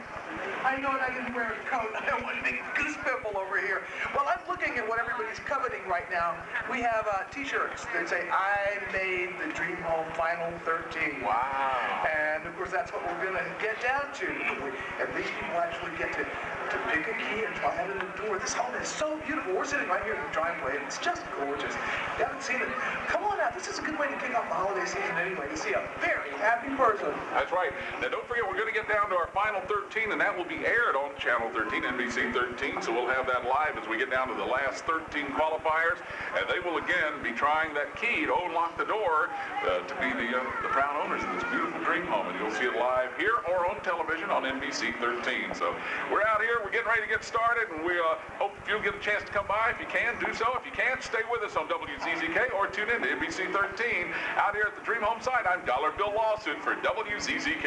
I 0.65 0.81
know 0.81 0.93
and 0.97 1.03
I 1.05 1.13
didn't 1.13 1.35
wear 1.37 1.53
a 1.53 1.61
coat. 1.69 1.93
I 2.33 2.35
don't 2.35 2.45
want 2.45 2.47
to 2.47 2.53
make 2.53 2.75
goose 2.77 2.97
pimple 3.05 3.39
over 3.39 3.61
here. 3.61 3.83
Well, 4.15 4.25
I'm 4.25 4.41
looking 4.49 4.79
at 4.79 4.89
what 4.89 4.99
everybody's 4.99 5.39
coveting 5.41 5.85
right 5.89 6.09
now. 6.11 6.37
We 6.71 6.81
have 6.81 7.07
uh, 7.07 7.25
T-shirts 7.31 7.85
that 7.93 8.09
say, 8.09 8.25
I 8.33 8.81
made 8.93 9.37
the 9.37 9.53
Dream 9.53 9.77
Home 9.85 10.09
Final 10.17 10.49
13. 10.65 11.21
Wow. 11.21 12.09
And, 12.09 12.47
of 12.49 12.57
course, 12.57 12.71
that's 12.71 12.91
what 12.93 13.05
we're 13.05 13.21
going 13.21 13.37
to 13.37 13.45
get 13.61 13.77
down 13.83 14.09
to. 14.17 14.27
And 14.27 15.09
these 15.13 15.29
people 15.29 15.61
actually 15.61 15.93
get 15.99 16.13
to, 16.17 16.25
to 16.73 16.79
pick 16.89 17.05
a 17.05 17.13
key 17.21 17.45
and 17.45 17.55
try 17.61 17.77
the 17.85 18.01
door. 18.17 18.39
This 18.39 18.55
home 18.57 18.73
is 18.81 18.89
so 18.89 19.21
beautiful. 19.27 19.53
We're 19.53 19.69
sitting 19.69 19.89
right 19.89 20.03
here 20.05 20.17
in 20.17 20.25
the 20.25 20.33
driveway, 20.33 20.81
and 20.81 20.85
it's 20.89 20.97
just 20.97 21.21
gorgeous. 21.37 21.77
You 22.17 22.25
haven't 22.25 22.41
seen 22.41 22.65
it. 22.65 22.69
Come 23.13 23.25
on 23.25 23.37
out. 23.41 23.53
This 23.53 23.69
is 23.69 23.79
a 23.79 23.85
good 23.85 23.99
way 24.01 24.09
to 24.09 24.17
kick 24.17 24.33
off 24.33 24.49
the 24.49 24.57
holiday 24.57 24.89
season 24.89 25.13
anyway, 25.21 25.53
to 25.53 25.57
see 25.57 25.77
a 25.77 25.85
very 26.01 26.33
happy 26.41 26.73
person. 26.73 27.13
That's 27.37 27.53
right. 27.53 27.77
Now, 28.01 28.09
don't 28.09 28.25
forget, 28.25 28.49
we're 28.49 28.57
going 28.57 28.73
to 28.73 28.75
get 28.75 28.89
down 28.89 29.13
to 29.13 29.17
our 29.21 29.29
final 29.37 29.61
13, 29.69 30.17
and 30.17 30.21
that 30.21 30.33
will 30.33 30.49
be 30.49 30.65
aired 30.65 30.97
on 30.97 31.13
Channel 31.21 31.53
13, 31.53 31.85
NBC 31.85 32.33
13. 32.33 32.81
So 32.81 32.89
we'll 32.89 33.13
have 33.13 33.29
that 33.29 33.45
live 33.45 33.77
as 33.77 33.85
we 33.85 34.01
get 34.01 34.09
down 34.09 34.33
to 34.33 34.35
the 34.35 34.49
last 34.49 34.89
13 34.89 35.37
qualifiers, 35.37 36.01
and 36.41 36.49
they 36.49 36.65
will 36.65 36.81
again 36.81 37.21
be 37.21 37.37
trying 37.37 37.77
that 37.77 37.93
key 38.01 38.25
to 38.25 38.33
unlock 38.49 38.81
the 38.81 38.89
door 38.89 39.29
uh, 39.69 39.85
to 39.85 39.95
be 40.01 40.09
the, 40.17 40.33
uh, 40.33 40.41
the 40.65 40.73
proud 40.73 40.97
owners 41.05 41.21
of 41.21 41.29
this 41.37 41.45
beautiful 41.53 41.77
dream 41.85 42.09
home. 42.09 42.33
And 42.33 42.41
you'll 42.41 42.57
see 42.57 42.65
it 42.65 42.81
live 42.81 43.13
here 43.21 43.45
or 43.45 43.69
on 43.69 43.77
television 43.85 44.33
on 44.33 44.49
NBC 44.49 44.97
13. 44.97 45.53
So 45.53 45.77
we're 46.09 46.25
out 46.25 46.41
here. 46.41 46.62
We're 46.63 46.71
getting 46.71 46.87
ready 46.87 47.03
to 47.03 47.09
get 47.09 47.25
started, 47.25 47.75
and 47.75 47.85
we 47.85 47.99
uh, 47.99 48.23
hope 48.39 48.53
if 48.63 48.69
you'll 48.69 48.83
get 48.83 48.95
a 48.95 49.03
chance 49.03 49.25
to 49.25 49.33
come 49.33 49.47
by. 49.49 49.75
If 49.75 49.81
you 49.81 49.87
can, 49.91 50.15
do 50.23 50.33
so. 50.33 50.47
If 50.55 50.65
you 50.65 50.71
can't, 50.71 51.03
stay 51.03 51.27
with 51.27 51.43
us 51.43 51.57
on 51.57 51.67
WZZK 51.67 52.55
or 52.55 52.69
tune 52.69 52.89
in 52.89 53.03
to 53.03 53.09
NBC 53.09 53.51
13. 53.51 54.15
Out 54.37 54.55
here 54.55 54.71
at 54.71 54.79
the 54.79 54.85
Dream 54.87 55.03
Home 55.03 55.21
site, 55.21 55.43
I'm 55.43 55.67
Dollar 55.67 55.91
Bill 55.99 56.15
Lawson 56.15 56.55
for 56.63 56.75
WZZK. 56.77 57.67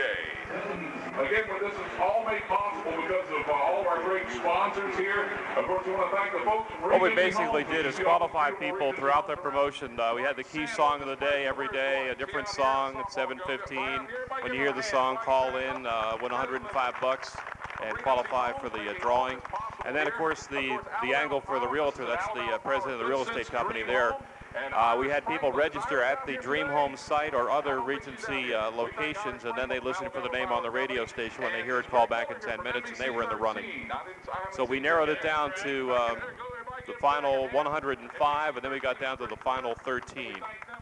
Again, 1.19 1.43
this 1.59 1.73
is 1.73 1.79
all 1.99 2.23
made 2.25 2.43
possible 2.47 2.91
because 3.01 3.27
of 3.35 3.47
uh, 3.47 3.53
all 3.53 3.81
of 3.81 3.87
our 3.87 4.03
great 4.03 4.29
sponsors 4.31 4.95
here. 4.95 5.29
Of 5.57 5.65
course, 5.65 5.85
we 5.85 5.91
want 5.93 6.11
to 6.11 6.15
thank 6.15 6.31
the 6.31 6.39
folks 6.39 6.71
from 6.79 6.91
What 6.91 7.01
we 7.01 7.15
basically 7.15 7.63
Homes. 7.63 7.75
did 7.75 7.85
is 7.85 7.99
qualify 7.99 8.51
people 8.51 8.93
throughout 8.93 9.27
the 9.27 9.35
promotion. 9.35 9.99
Uh, 9.99 10.13
we 10.15 10.21
had 10.21 10.35
the 10.37 10.43
key 10.43 10.67
song 10.67 11.01
of 11.01 11.07
the 11.07 11.15
day 11.15 11.45
every 11.45 11.67
day, 11.69 12.09
a 12.09 12.15
different 12.15 12.47
song 12.47 12.95
at 12.97 13.11
7:15. 13.11 14.07
When 14.41 14.53
you 14.53 14.59
hear 14.59 14.73
the 14.73 14.83
song, 14.83 15.17
call 15.17 15.55
in, 15.57 15.85
uh, 15.85 16.17
win 16.21 16.31
105 16.31 16.93
bucks, 17.01 17.35
and 17.83 17.97
qualify 17.99 18.51
for 18.53 18.69
the 18.69 18.89
uh, 18.89 18.93
drawing. 19.01 19.39
And 19.85 19.95
then, 19.95 20.07
of 20.07 20.13
course, 20.13 20.47
the 20.47 20.79
the 21.03 21.13
angle 21.13 21.41
for 21.41 21.59
the 21.59 21.67
realtor. 21.67 22.05
That's 22.05 22.27
the 22.33 22.55
uh, 22.55 22.57
president 22.59 22.93
of 22.93 22.99
the 22.99 23.05
real 23.05 23.21
estate 23.21 23.47
company 23.47 23.83
there. 23.83 24.15
Uh, 24.73 24.95
we 24.97 25.09
had 25.09 25.25
people 25.27 25.51
register 25.51 26.01
at 26.01 26.25
the 26.25 26.37
Dream 26.37 26.67
Home 26.67 26.95
site 26.95 27.33
or 27.33 27.51
other 27.51 27.81
Regency 27.81 28.53
uh, 28.53 28.71
locations, 28.71 29.43
and 29.43 29.53
then 29.57 29.67
they 29.67 29.79
listen 29.79 30.09
for 30.09 30.21
the 30.21 30.29
name 30.29 30.49
on 30.49 30.63
the 30.63 30.71
radio 30.71 31.05
station. 31.05 31.43
When 31.43 31.51
they 31.51 31.63
hear 31.63 31.79
it, 31.79 31.89
call 31.89 32.07
back 32.07 32.31
in 32.31 32.39
10 32.39 32.63
minutes, 32.63 32.89
and 32.89 32.97
they 32.97 33.09
were 33.09 33.23
in 33.23 33.29
the 33.29 33.35
running. 33.35 33.65
So 34.53 34.63
we 34.63 34.79
narrowed 34.79 35.09
it 35.09 35.21
down 35.21 35.51
to 35.63 35.93
um, 35.93 36.17
the 36.87 36.93
final 37.01 37.49
105, 37.49 38.55
and 38.55 38.63
then 38.63 38.71
we 38.71 38.79
got 38.79 38.99
down 38.99 39.17
to 39.17 39.27
the 39.27 39.35
final 39.35 39.75
13. 39.83 40.33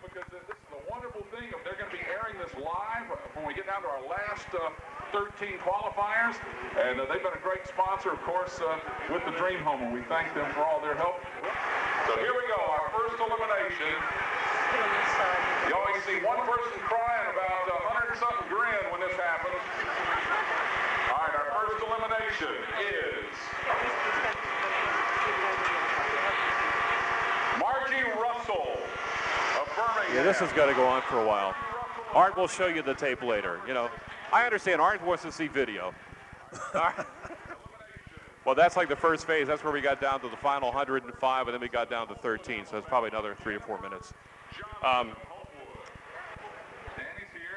because 0.03 0.23
this 0.29 0.41
is 0.43 0.56
the 0.69 0.91
wonderful 0.91 1.21
thing 1.34 1.49
they're 1.63 1.73
going 1.73 1.89
to 1.89 1.97
be 1.97 2.03
airing 2.13 2.38
this 2.38 2.53
live 2.53 3.10
when 3.34 3.47
we 3.47 3.53
get 3.53 3.65
down 3.65 3.82
to 3.82 3.88
our 3.88 4.01
last 4.08 4.47
uh, 4.53 4.69
13 5.13 5.62
qualifiers. 5.62 6.36
And 6.73 6.99
uh, 6.99 7.06
they've 7.06 7.21
been 7.21 7.38
a 7.38 7.45
great 7.45 7.69
sponsor, 7.69 8.10
of 8.10 8.19
course, 8.26 8.60
uh, 8.60 8.82
with 9.13 9.21
the 9.30 9.32
Dream 9.38 9.62
Home, 9.62 9.86
and 9.86 9.93
we 9.93 10.02
thank 10.10 10.34
them 10.34 10.49
for 10.58 10.65
all 10.65 10.82
their 10.82 10.97
help. 10.97 11.21
So 12.10 12.17
here 12.17 12.34
we 12.34 12.43
go, 12.49 12.58
our 12.58 12.89
first 12.89 13.21
elimination. 13.21 13.93
You 15.69 15.77
always 15.77 16.02
see 16.10 16.17
one 16.25 16.42
person 16.50 16.81
crying 16.90 17.29
about 17.29 17.65
a 17.69 17.79
hundred 17.94 18.17
something 18.17 18.50
grand 18.50 18.90
when 18.90 19.06
this 19.06 19.13
happens. 19.13 19.62
All 21.13 21.21
right, 21.21 21.35
our 21.38 21.50
first 21.62 21.77
elimination 21.85 22.58
is 22.81 23.38
Margie 27.62 28.10
Russell 28.17 28.81
Yeah, 30.10 30.25
this 30.25 30.42
is 30.42 30.52
going 30.58 30.73
to 30.73 30.75
go 30.75 30.90
on 30.90 31.04
for 31.04 31.21
a 31.21 31.27
while. 31.27 31.54
Art 32.13 32.35
will 32.35 32.48
show 32.48 32.67
you 32.67 32.81
the 32.81 32.94
tape 32.94 33.21
later. 33.23 33.62
You 33.67 33.73
know, 33.73 33.90
I 34.34 34.44
understand 34.46 34.81
Art 34.81 35.06
wants 35.06 35.23
to 35.23 35.31
see 35.31 35.48
video. 35.48 35.94
Well, 38.46 38.56
that's 38.56 38.75
like 38.75 38.90
the 38.90 38.96
first 38.98 39.25
phase. 39.25 39.48
That's 39.48 39.63
where 39.63 39.71
we 39.71 39.79
got 39.79 40.02
down 40.02 40.19
to 40.19 40.27
the 40.27 40.36
final 40.36 40.67
105, 40.69 41.48
and 41.48 41.54
then 41.54 41.62
we 41.62 41.69
got 41.69 41.90
down 41.90 42.10
to 42.10 42.15
13. 42.15 42.65
So 42.65 42.77
it's 42.77 42.88
probably 42.88 43.08
another 43.08 43.38
three 43.42 43.56
or 43.56 43.62
four 43.62 43.81
minutes. 43.81 44.13
Um, 44.86 45.12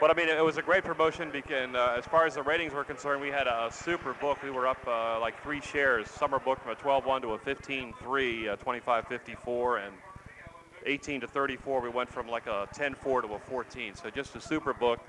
but 0.01 0.11
I 0.11 0.15
mean, 0.15 0.29
it 0.29 0.45
was 0.45 0.59
a 0.59 0.63
great 0.63 0.85
promotion 0.85 1.31
because 1.33 1.75
uh, 1.75 1.97
as 1.99 2.05
far 2.05 2.25
as 2.25 2.35
the 2.35 2.43
ratings 2.43 2.73
were 2.73 2.85
concerned, 2.85 3.21
we 3.21 3.31
had 3.31 3.49
a 3.49 3.69
super 3.73 4.15
book. 4.15 4.41
We 4.45 4.51
were 4.51 4.69
up 4.69 4.79
uh, 4.87 5.19
like 5.19 5.43
three 5.43 5.61
shares. 5.61 6.09
Summer 6.09 6.39
book 6.39 6.61
from 6.61 6.71
a 6.71 6.77
12-1 6.77 7.23
to 7.23 7.33
a 7.33 7.39
15-3, 7.39 8.49
uh, 8.49 8.57
25-54, 8.57 9.87
and 9.87 9.95
18 10.85 11.23
to 11.23 11.27
34. 11.27 11.81
We 11.81 11.89
went 11.89 12.09
from 12.11 12.29
like 12.29 12.47
a 12.47 12.69
10-4 12.77 13.23
to 13.23 13.35
a 13.35 13.39
14. 13.41 13.97
So 13.97 14.09
just 14.11 14.37
a 14.37 14.41
super 14.41 14.73
book, 14.73 15.01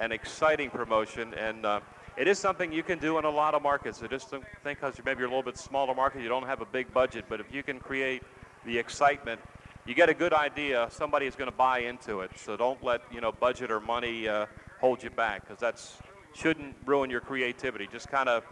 an 0.00 0.10
exciting 0.10 0.70
promotion, 0.70 1.32
and 1.34 1.64
uh, 1.64 1.80
it 2.16 2.26
is 2.26 2.38
something 2.38 2.72
you 2.72 2.82
can 2.82 2.98
do 2.98 3.18
in 3.18 3.24
a 3.24 3.30
lot 3.30 3.54
of 3.54 3.62
markets. 3.62 4.00
So 4.00 4.08
just 4.08 4.30
think 4.30 4.44
because 4.64 4.94
maybe 5.04 5.20
you're 5.20 5.28
a 5.28 5.30
little 5.30 5.44
bit 5.44 5.56
smaller 5.56 5.94
market, 5.94 6.22
you 6.22 6.28
don't 6.28 6.46
have 6.46 6.60
a 6.60 6.66
big 6.66 6.92
budget, 6.92 7.26
but 7.28 7.38
if 7.38 7.54
you 7.54 7.62
can 7.62 7.78
create 7.78 8.22
the 8.66 8.76
excitement 8.76 9.40
you 9.86 9.94
get 9.94 10.08
a 10.08 10.14
good 10.14 10.32
idea, 10.32 10.88
somebody 10.90 11.26
is 11.26 11.34
going 11.34 11.50
to 11.50 11.56
buy 11.56 11.80
into 11.80 12.20
it. 12.20 12.30
So 12.36 12.56
don't 12.56 12.82
let 12.84 13.00
you 13.12 13.20
know 13.20 13.32
budget 13.32 13.70
or 13.70 13.80
money 13.80 14.28
uh, 14.28 14.46
hold 14.80 15.02
you 15.02 15.10
back 15.10 15.46
because 15.46 15.58
that's 15.58 15.98
shouldn't 16.34 16.76
ruin 16.84 17.10
your 17.10 17.20
creativity. 17.20 17.88
Just 17.90 18.08
kind 18.08 18.28
of 18.28 18.44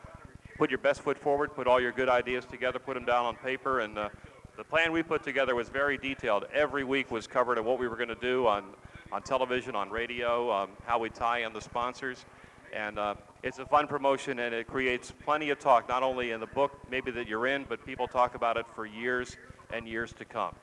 put 0.56 0.70
your 0.70 0.78
best 0.78 1.02
foot 1.02 1.18
forward, 1.18 1.54
put 1.54 1.66
all 1.66 1.80
your 1.80 1.92
good 1.92 2.08
ideas 2.08 2.44
together, 2.44 2.78
put 2.78 2.94
them 2.94 3.04
down 3.04 3.26
on 3.26 3.36
paper, 3.36 3.80
and 3.80 3.96
uh, 3.98 4.08
the 4.56 4.64
plan 4.64 4.90
we 4.90 5.02
put 5.02 5.22
together 5.22 5.54
was 5.54 5.68
very 5.68 5.98
detailed. 5.98 6.46
Every 6.52 6.82
week 6.82 7.10
was 7.10 7.26
covered 7.26 7.58
on 7.58 7.64
what 7.64 7.78
we 7.78 7.86
were 7.86 7.96
going 7.96 8.08
to 8.08 8.16
do 8.16 8.46
on 8.48 8.64
on 9.12 9.22
television, 9.22 9.74
on 9.74 9.90
radio, 9.90 10.50
um, 10.52 10.70
how 10.84 10.98
we 10.98 11.08
tie 11.10 11.40
in 11.46 11.52
the 11.52 11.60
sponsors, 11.60 12.24
and 12.72 12.98
uh, 12.98 13.14
it's 13.42 13.58
a 13.58 13.66
fun 13.66 13.86
promotion 13.86 14.40
and 14.40 14.54
it 14.54 14.66
creates 14.66 15.12
plenty 15.24 15.50
of 15.50 15.58
talk, 15.58 15.88
not 15.88 16.02
only 16.02 16.32
in 16.32 16.40
the 16.40 16.46
book 16.46 16.72
maybe 16.90 17.10
that 17.10 17.26
you're 17.26 17.46
in, 17.46 17.64
but 17.68 17.84
people 17.86 18.06
talk 18.06 18.34
about 18.34 18.56
it 18.56 18.66
for 18.74 18.86
years 18.86 19.36
and 19.72 19.86
years 19.86 20.12
to 20.12 20.24
come. 20.24 20.54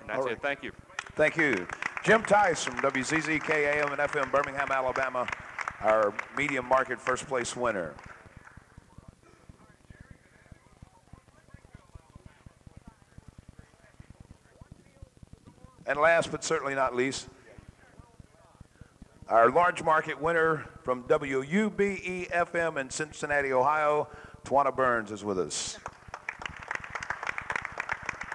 And 0.00 0.08
that's 0.08 0.24
right. 0.24 0.32
it. 0.32 0.42
Thank 0.42 0.62
you. 0.62 0.72
Thank 1.14 1.36
you. 1.36 1.66
Jim 2.02 2.22
Tice 2.22 2.64
from 2.64 2.76
WZZK 2.76 3.50
AM 3.50 3.92
and 3.92 4.00
FM 4.00 4.30
Birmingham, 4.32 4.70
Alabama, 4.70 5.26
our 5.80 6.14
medium 6.36 6.66
market 6.66 7.00
first 7.00 7.26
place 7.26 7.54
winner. 7.54 7.94
And 15.90 15.98
last 15.98 16.30
but 16.30 16.44
certainly 16.44 16.76
not 16.76 16.94
least, 16.94 17.26
our 19.28 19.50
large 19.50 19.82
market 19.82 20.22
winner 20.22 20.64
from 20.84 21.02
WUBE 21.02 22.30
FM 22.30 22.80
in 22.80 22.90
Cincinnati, 22.90 23.52
Ohio, 23.52 24.06
Tawana 24.44 24.74
Burns 24.74 25.10
is 25.10 25.24
with 25.24 25.40
us. 25.40 25.78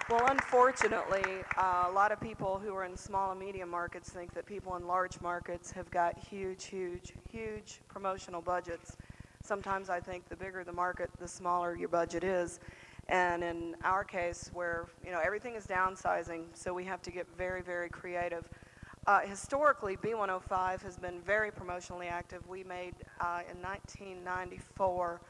Well, 0.10 0.26
unfortunately, 0.28 1.24
uh, 1.56 1.86
a 1.88 1.92
lot 1.94 2.12
of 2.12 2.20
people 2.20 2.60
who 2.60 2.76
are 2.76 2.84
in 2.84 2.98
small 2.98 3.32
and 3.32 3.40
medium 3.40 3.70
markets 3.70 4.10
think 4.10 4.34
that 4.34 4.46
people 4.46 4.76
in 4.76 4.86
large 4.86 5.22
markets 5.22 5.72
have 5.72 5.90
got 5.90 6.20
huge, 6.20 6.66
huge, 6.66 7.14
huge 7.32 7.80
promotional 7.88 8.42
budgets. 8.42 8.98
Sometimes 9.44 9.90
I 9.90 10.02
think 10.02 10.28
the 10.28 10.36
bigger 10.36 10.66
the 10.66 10.74
market, 10.74 11.10
the 11.20 11.28
smaller 11.28 11.74
your 11.74 11.88
budget 11.88 12.26
is. 12.26 12.60
And 13.08 13.44
in 13.44 13.76
our 13.84 14.04
case, 14.04 14.50
where 14.54 14.88
you 15.06 15.12
know 15.12 15.20
everything 15.24 15.56
is 15.56 15.68
downsizing, 15.68 16.46
so 16.54 16.74
we 16.74 16.84
have 16.86 17.02
to 17.04 17.12
get 17.12 17.28
very, 17.38 17.62
very 17.62 17.90
creative. 17.90 18.50
Uh, 19.06 19.20
historically, 19.20 19.96
B105 19.98 20.82
has 20.82 20.98
been 20.98 21.22
very 21.22 21.52
promotionally 21.52 22.10
active. 22.10 22.48
We 22.48 22.64
made 22.64 22.96
uh, 23.22 23.42
in 23.52 23.62
1994 23.62 25.22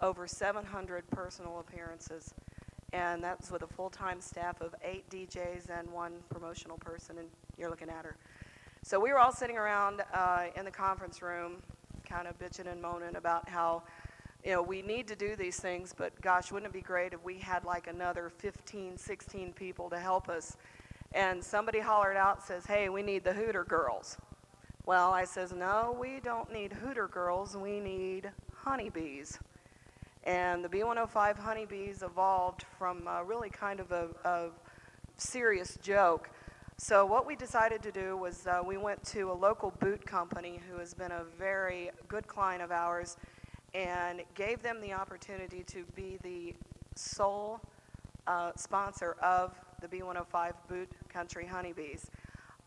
over 0.00 0.26
700 0.26 1.10
personal 1.10 1.58
appearances 1.58 2.32
and 2.92 3.22
that's 3.22 3.50
with 3.50 3.62
a 3.62 3.66
full-time 3.66 4.20
staff 4.20 4.60
of 4.60 4.74
eight 4.82 5.08
DJs 5.10 5.68
and 5.70 5.90
one 5.90 6.12
promotional 6.30 6.78
person, 6.78 7.18
and 7.18 7.28
you're 7.58 7.68
looking 7.68 7.90
at 7.90 8.04
her. 8.04 8.16
So 8.82 8.98
we 8.98 9.12
were 9.12 9.18
all 9.18 9.32
sitting 9.32 9.58
around 9.58 10.02
uh, 10.14 10.46
in 10.56 10.64
the 10.64 10.70
conference 10.70 11.20
room, 11.20 11.56
kind 12.08 12.26
of 12.26 12.38
bitching 12.38 12.70
and 12.70 12.80
moaning 12.80 13.16
about 13.16 13.48
how, 13.48 13.82
you 14.44 14.52
know, 14.52 14.62
we 14.62 14.82
need 14.82 15.08
to 15.08 15.16
do 15.16 15.36
these 15.36 15.58
things, 15.58 15.94
but 15.96 16.18
gosh, 16.20 16.52
wouldn't 16.52 16.70
it 16.70 16.72
be 16.72 16.80
great 16.80 17.12
if 17.12 17.22
we 17.24 17.38
had 17.38 17.64
like 17.64 17.86
another 17.86 18.30
15, 18.30 18.96
16 18.96 19.52
people 19.52 19.90
to 19.90 19.98
help 19.98 20.28
us? 20.28 20.56
And 21.12 21.42
somebody 21.42 21.80
hollered 21.80 22.16
out, 22.16 22.42
says, 22.42 22.66
hey, 22.66 22.88
we 22.88 23.02
need 23.02 23.24
the 23.24 23.32
Hooter 23.32 23.64
girls. 23.64 24.16
Well, 24.86 25.12
I 25.12 25.24
says, 25.24 25.52
no, 25.52 25.96
we 25.98 26.20
don't 26.20 26.52
need 26.52 26.72
Hooter 26.72 27.08
girls, 27.08 27.56
we 27.56 27.80
need 27.80 28.30
honeybees. 28.54 29.38
And 30.24 30.64
the 30.64 30.68
B105 30.68 31.38
honeybees 31.38 32.02
evolved 32.02 32.64
from 32.78 33.06
uh, 33.06 33.22
really 33.22 33.50
kind 33.50 33.80
of 33.80 33.92
a, 33.92 34.08
a, 34.24 34.48
serious 35.16 35.76
joke. 35.82 36.30
So 36.76 37.04
what 37.04 37.26
we 37.26 37.34
decided 37.34 37.82
to 37.82 37.90
do 37.90 38.16
was 38.16 38.46
uh, 38.46 38.60
we 38.64 38.76
went 38.76 39.02
to 39.06 39.32
a 39.32 39.34
local 39.34 39.72
boot 39.80 40.06
company 40.06 40.60
who 40.70 40.78
has 40.78 40.94
been 40.94 41.10
a 41.10 41.24
very 41.36 41.90
good 42.06 42.28
client 42.28 42.62
of 42.62 42.70
ours 42.70 43.16
and 43.74 44.22
gave 44.34 44.62
them 44.62 44.80
the 44.80 44.92
opportunity 44.92 45.62
to 45.64 45.84
be 45.94 46.18
the 46.22 46.54
sole 46.94 47.60
uh, 48.26 48.52
sponsor 48.56 49.16
of 49.22 49.54
the 49.80 49.88
B105 49.88 50.52
Boot 50.68 50.88
Country 51.08 51.46
Honeybees. 51.46 52.10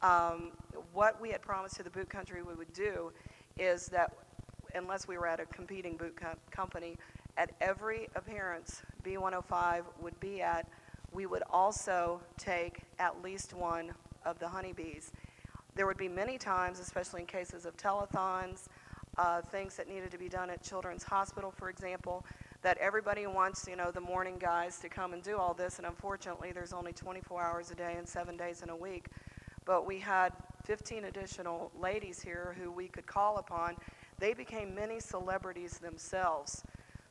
Um, 0.01 0.51
what 0.93 1.21
we 1.21 1.29
had 1.29 1.41
promised 1.41 1.75
to 1.75 1.83
the 1.83 1.89
boot 1.89 2.09
country 2.09 2.41
we 2.41 2.55
would 2.55 2.73
do 2.73 3.11
is 3.59 3.87
that 3.87 4.13
unless 4.73 5.07
we 5.07 5.17
were 5.17 5.27
at 5.27 5.39
a 5.39 5.45
competing 5.45 5.95
boot 5.95 6.15
co- 6.15 6.33
company, 6.49 6.97
at 7.37 7.51
every 7.61 8.07
appearance 8.15 8.81
B105 9.03 9.83
would 10.01 10.19
be 10.19 10.41
at, 10.41 10.67
we 11.11 11.25
would 11.25 11.43
also 11.51 12.21
take 12.37 12.81
at 12.99 13.21
least 13.21 13.53
one 13.53 13.91
of 14.25 14.39
the 14.39 14.47
honeybees. 14.47 15.11
There 15.75 15.85
would 15.85 15.97
be 15.97 16.09
many 16.09 16.37
times, 16.37 16.79
especially 16.79 17.21
in 17.21 17.27
cases 17.27 17.65
of 17.65 17.77
telethons, 17.77 18.67
uh, 19.17 19.41
things 19.41 19.75
that 19.75 19.87
needed 19.87 20.11
to 20.11 20.17
be 20.17 20.29
done 20.29 20.49
at 20.49 20.63
Children's 20.63 21.03
Hospital, 21.03 21.51
for 21.51 21.69
example, 21.69 22.25
that 22.61 22.77
everybody 22.77 23.25
wants, 23.27 23.67
you 23.67 23.75
know, 23.75 23.91
the 23.91 24.01
morning 24.01 24.37
guys 24.39 24.79
to 24.79 24.89
come 24.89 25.13
and 25.13 25.23
do 25.23 25.37
all 25.37 25.53
this, 25.53 25.77
and 25.77 25.87
unfortunately, 25.87 26.51
there's 26.51 26.73
only 26.73 26.93
24 26.93 27.41
hours 27.41 27.71
a 27.71 27.75
day 27.75 27.95
and 27.97 28.07
seven 28.07 28.37
days 28.37 28.61
in 28.61 28.69
a 28.69 28.75
week. 28.75 29.07
But 29.65 29.85
we 29.85 29.99
had 29.99 30.31
15 30.65 31.05
additional 31.05 31.71
ladies 31.79 32.21
here 32.21 32.55
who 32.61 32.71
we 32.71 32.87
could 32.87 33.05
call 33.05 33.37
upon. 33.37 33.75
They 34.19 34.33
became 34.33 34.75
many 34.75 34.99
celebrities 34.99 35.79
themselves. 35.79 36.63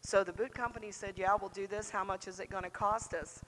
So 0.02 0.24
the 0.24 0.32
boot 0.32 0.54
company 0.54 0.90
said, 0.90 1.14
Yeah, 1.16 1.36
we'll 1.40 1.50
do 1.50 1.66
this. 1.66 1.90
How 1.90 2.04
much 2.04 2.26
is 2.26 2.40
it 2.40 2.50
going 2.50 2.64
to 2.64 2.70
cost 2.70 3.14
us? 3.14 3.42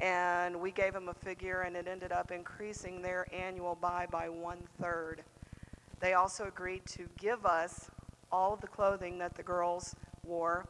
And 0.00 0.60
we 0.60 0.70
gave 0.70 0.92
them 0.92 1.08
a 1.08 1.14
figure, 1.14 1.62
and 1.62 1.74
it 1.74 1.88
ended 1.88 2.12
up 2.12 2.30
increasing 2.30 3.00
their 3.00 3.26
annual 3.34 3.74
buy 3.74 4.06
by 4.10 4.28
one 4.28 4.58
third. 4.80 5.22
They 6.00 6.12
also 6.12 6.44
agreed 6.44 6.84
to 6.86 7.08
give 7.18 7.46
us 7.46 7.90
all 8.32 8.52
of 8.52 8.60
the 8.60 8.66
clothing 8.66 9.18
that 9.18 9.34
the 9.34 9.42
girls 9.42 9.94
wore, 10.24 10.66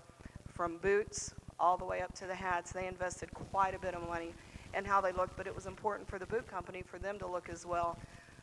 from 0.47 0.79
boots 0.79 1.35
all 1.59 1.77
the 1.77 1.85
way 1.85 2.01
up 2.01 2.15
to 2.15 2.27
the 2.27 2.35
hats. 2.35 2.73
They 2.73 2.87
invested 2.87 3.33
quite 3.33 3.75
a 3.75 3.79
bit 3.79 3.95
of 3.95 4.07
money 4.07 4.35
in 4.77 4.85
how 4.85 5.01
they 5.01 5.13
looked, 5.13 5.37
but 5.37 5.47
it 5.47 5.55
was 5.55 5.67
important 5.67 6.09
for 6.09 6.19
the 6.19 6.27
boot 6.27 6.47
company 6.47 6.83
for 6.83 6.99
them 6.99 7.19
to 7.19 7.27
look 7.27 7.49
as 7.49 7.65
well. 7.65 7.99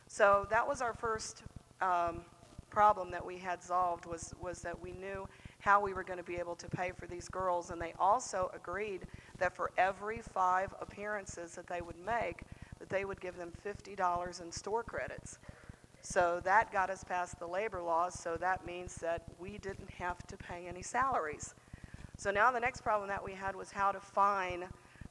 So 0.06 0.46
that 0.50 0.66
was 0.66 0.80
our 0.80 0.92
first 0.92 1.42
um, 1.80 2.22
problem 2.70 3.10
that 3.10 3.24
we 3.24 3.38
had 3.38 3.62
solved 3.62 4.06
was, 4.06 4.34
was 4.40 4.60
that 4.62 4.80
we 4.80 4.92
knew 4.92 5.28
how 5.60 5.80
we 5.80 5.94
were 5.94 6.04
going 6.04 6.18
to 6.18 6.24
be 6.24 6.36
able 6.36 6.56
to 6.56 6.68
pay 6.68 6.90
for 6.90 7.06
these 7.06 7.28
girls. 7.28 7.70
And 7.70 7.80
they 7.80 7.94
also 7.98 8.50
agreed 8.54 9.02
that 9.38 9.56
for 9.56 9.70
every 9.78 10.20
five 10.20 10.74
appearances 10.80 11.54
that 11.54 11.66
they 11.66 11.80
would 11.80 11.98
make, 12.04 12.42
that 12.78 12.88
they 12.88 13.04
would 13.04 13.20
give 13.20 13.36
them 13.36 13.52
$50 13.64 14.42
in 14.42 14.52
store 14.52 14.82
credits. 14.82 15.38
So 16.06 16.40
that 16.44 16.70
got 16.70 16.90
us 16.90 17.02
past 17.02 17.40
the 17.40 17.46
labor 17.46 17.82
laws, 17.82 18.14
so 18.14 18.36
that 18.36 18.64
means 18.64 18.94
that 18.96 19.22
we 19.40 19.58
didn't 19.58 19.90
have 19.98 20.24
to 20.28 20.36
pay 20.36 20.66
any 20.68 20.82
salaries. 20.82 21.54
So 22.16 22.30
now 22.30 22.52
the 22.52 22.60
next 22.60 22.82
problem 22.82 23.08
that 23.08 23.24
we 23.24 23.32
had 23.32 23.56
was 23.56 23.72
how 23.72 23.90
to 23.90 23.98
find 23.98 24.66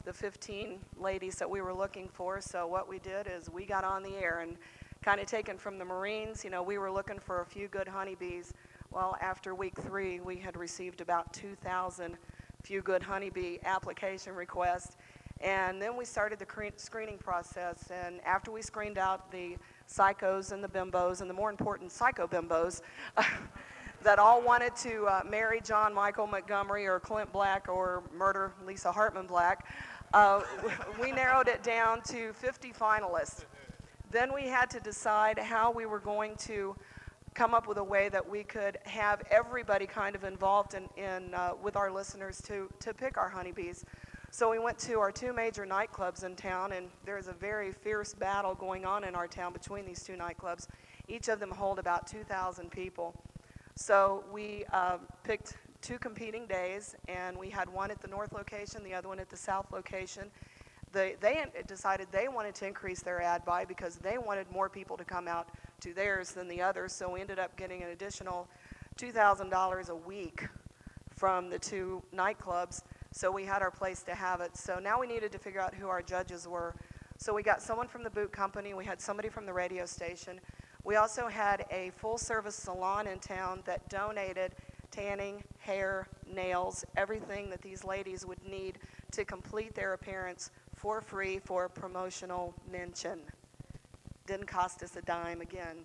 the 0.05 0.13
15 0.13 0.79
ladies 0.97 1.35
that 1.35 1.49
we 1.49 1.61
were 1.61 1.73
looking 1.73 2.07
for. 2.07 2.39
So 2.39 2.67
what 2.67 2.87
we 2.87 2.99
did 2.99 3.27
is 3.27 3.49
we 3.49 3.65
got 3.65 3.83
on 3.83 4.03
the 4.03 4.15
air 4.15 4.39
and 4.39 4.55
kind 5.03 5.19
of 5.19 5.27
taken 5.27 5.57
from 5.57 5.77
the 5.77 5.83
Marines, 5.83 6.45
you 6.45 6.49
know, 6.49 6.63
we 6.63 6.77
were 6.77 6.91
looking 6.91 7.19
for 7.19 7.41
a 7.41 7.45
few 7.45 7.67
good 7.67 7.89
honeybees 7.89 8.53
well, 8.93 9.17
after 9.21 9.55
week 9.55 9.73
three, 9.81 10.19
we 10.19 10.35
had 10.35 10.55
received 10.55 11.01
about 11.01 11.33
2,000 11.33 12.15
Few 12.61 12.83
Good 12.83 13.01
Honeybee 13.01 13.57
application 13.65 14.35
requests. 14.35 14.97
And 15.41 15.81
then 15.81 15.97
we 15.97 16.05
started 16.05 16.37
the 16.37 16.71
screening 16.75 17.17
process. 17.17 17.89
And 17.89 18.21
after 18.23 18.51
we 18.51 18.61
screened 18.61 18.99
out 18.99 19.31
the 19.31 19.57
psychos 19.89 20.51
and 20.51 20.63
the 20.63 20.67
bimbos, 20.67 21.21
and 21.21 21.29
the 21.29 21.33
more 21.33 21.49
important 21.49 21.91
psycho 21.91 22.27
bimbos, 22.27 22.81
that 24.03 24.19
all 24.19 24.41
wanted 24.41 24.75
to 24.75 25.05
uh, 25.05 25.21
marry 25.29 25.61
John 25.61 25.93
Michael 25.93 26.27
Montgomery 26.27 26.85
or 26.85 26.99
Clint 26.99 27.31
Black 27.31 27.69
or 27.69 28.03
murder 28.15 28.53
Lisa 28.65 28.91
Hartman 28.91 29.27
Black, 29.27 29.65
uh, 30.13 30.41
we 31.01 31.11
narrowed 31.11 31.47
it 31.47 31.63
down 31.63 32.01
to 32.03 32.33
50 32.33 32.71
finalists. 32.71 33.45
Then 34.11 34.33
we 34.33 34.43
had 34.43 34.69
to 34.71 34.79
decide 34.79 35.39
how 35.39 35.71
we 35.71 35.85
were 35.85 35.99
going 35.99 36.35
to 36.37 36.75
come 37.33 37.53
up 37.53 37.67
with 37.67 37.77
a 37.77 37.83
way 37.83 38.09
that 38.09 38.27
we 38.27 38.43
could 38.43 38.77
have 38.83 39.23
everybody 39.31 39.87
kind 39.87 40.15
of 40.15 40.23
involved 40.23 40.75
in, 40.75 40.87
in 41.03 41.33
uh, 41.33 41.53
with 41.61 41.75
our 41.75 41.91
listeners 41.91 42.41
to, 42.43 42.69
to 42.79 42.93
pick 42.93 43.17
our 43.17 43.29
honeybees. 43.29 43.85
So 44.33 44.49
we 44.49 44.57
went 44.57 44.79
to 44.79 44.95
our 44.95 45.11
two 45.11 45.31
major 45.31 45.63
nightclubs 45.63 46.23
in 46.23 46.35
town, 46.35 46.71
and 46.71 46.87
there's 47.05 47.27
a 47.27 47.33
very 47.33 47.71
fierce 47.71 48.15
battle 48.15 48.55
going 48.55 48.83
on 48.83 49.03
in 49.03 49.13
our 49.13 49.27
town 49.27 49.53
between 49.53 49.85
these 49.85 50.01
two 50.01 50.13
nightclubs. 50.13 50.65
Each 51.07 51.27
of 51.27 51.39
them 51.39 51.51
hold 51.51 51.77
about 51.77 52.07
2,000 52.07 52.71
people. 52.71 53.13
So 53.75 54.23
we 54.33 54.65
uh, 54.73 54.97
picked 55.23 55.57
two 55.83 55.99
competing 55.99 56.47
days, 56.47 56.95
and 57.07 57.37
we 57.37 57.51
had 57.51 57.69
one 57.69 57.91
at 57.91 58.01
the 58.01 58.07
north 58.07 58.33
location, 58.33 58.83
the 58.83 58.95
other 58.95 59.07
one 59.07 59.19
at 59.19 59.29
the 59.29 59.37
south 59.37 59.71
location. 59.71 60.31
They 60.91 61.15
decided 61.67 62.07
they 62.11 62.27
wanted 62.27 62.55
to 62.55 62.65
increase 62.65 63.03
their 63.03 63.21
ad 63.21 63.45
buy 63.45 63.65
because 63.65 63.97
they 63.97 64.17
wanted 64.17 64.51
more 64.51 64.67
people 64.67 64.97
to 64.97 65.05
come 65.05 65.27
out 65.27 65.47
to 65.81 65.93
theirs 65.93 66.31
than 66.31 66.47
the 66.47 66.59
others. 66.59 66.91
So 66.91 67.07
we 67.07 67.21
ended 67.21 67.37
up 67.37 67.55
getting 67.55 67.83
an 67.83 67.89
additional 67.89 68.47
$2,000 68.97 69.89
a 69.89 69.95
week 69.95 70.47
from 71.15 71.51
the 71.51 71.59
two 71.59 72.01
nightclubs. 72.15 72.81
So 73.13 73.31
we 73.31 73.45
had 73.45 73.61
our 73.61 73.69
place 73.69 74.01
to 74.03 74.15
have 74.15 74.41
it. 74.41 74.57
So 74.57 74.79
now 74.79 74.99
we 74.99 75.05
needed 75.05 75.31
to 75.33 75.37
figure 75.37 75.61
out 75.61 75.75
who 75.75 75.87
our 75.87 76.01
judges 76.01 76.47
were. 76.47 76.75
So 77.17 77.31
we 77.33 77.43
got 77.43 77.61
someone 77.61 77.87
from 77.87 78.03
the 78.03 78.09
boot 78.09 78.31
company, 78.31 78.73
we 78.73 78.85
had 78.85 78.99
somebody 78.99 79.29
from 79.29 79.45
the 79.45 79.53
radio 79.53 79.85
station. 79.85 80.41
We 80.83 80.95
also 80.95 81.27
had 81.27 81.65
a 81.71 81.91
full 81.95 82.17
service 82.17 82.55
salon 82.55 83.07
in 83.07 83.19
town 83.19 83.61
that 83.65 83.87
donated 83.87 84.55
tanning, 84.89 85.43
hair, 85.59 86.07
nails, 86.31 86.83
everything 86.97 87.49
that 87.51 87.61
these 87.61 87.83
ladies 87.83 88.25
would 88.25 88.43
need 88.45 88.79
to 89.11 89.23
complete 89.23 89.75
their 89.75 89.93
appearance 89.93 90.49
for 90.75 90.99
free 90.99 91.39
for 91.39 91.65
a 91.65 91.69
promotional 91.69 92.53
mention. 92.69 93.19
Didn't 94.25 94.47
cost 94.47 94.81
us 94.81 94.95
a 94.95 95.01
dime 95.03 95.41
again. 95.41 95.77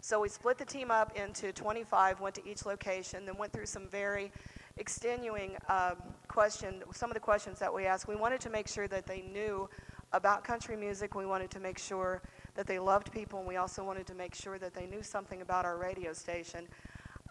So 0.00 0.20
we 0.20 0.28
split 0.28 0.58
the 0.58 0.64
team 0.64 0.90
up 0.90 1.16
into 1.16 1.52
25, 1.52 2.20
went 2.20 2.34
to 2.36 2.48
each 2.48 2.66
location, 2.66 3.24
then 3.26 3.36
went 3.36 3.52
through 3.52 3.66
some 3.66 3.86
very 3.86 4.32
extenuating 4.76 5.56
um, 5.68 5.96
question, 6.32 6.82
some 6.94 7.10
of 7.10 7.14
the 7.14 7.20
questions 7.20 7.58
that 7.58 7.72
we 7.72 7.84
asked. 7.84 8.08
We 8.08 8.16
wanted 8.16 8.40
to 8.40 8.50
make 8.50 8.66
sure 8.66 8.88
that 8.88 9.06
they 9.06 9.20
knew 9.20 9.68
about 10.14 10.44
country 10.44 10.76
music. 10.76 11.14
We 11.14 11.26
wanted 11.26 11.50
to 11.50 11.60
make 11.60 11.78
sure 11.78 12.22
that 12.54 12.66
they 12.66 12.78
loved 12.78 13.12
people, 13.12 13.40
and 13.40 13.46
we 13.46 13.56
also 13.56 13.84
wanted 13.84 14.06
to 14.06 14.14
make 14.14 14.34
sure 14.34 14.58
that 14.58 14.72
they 14.72 14.86
knew 14.86 15.02
something 15.02 15.42
about 15.42 15.66
our 15.66 15.76
radio 15.76 16.14
station. 16.14 16.66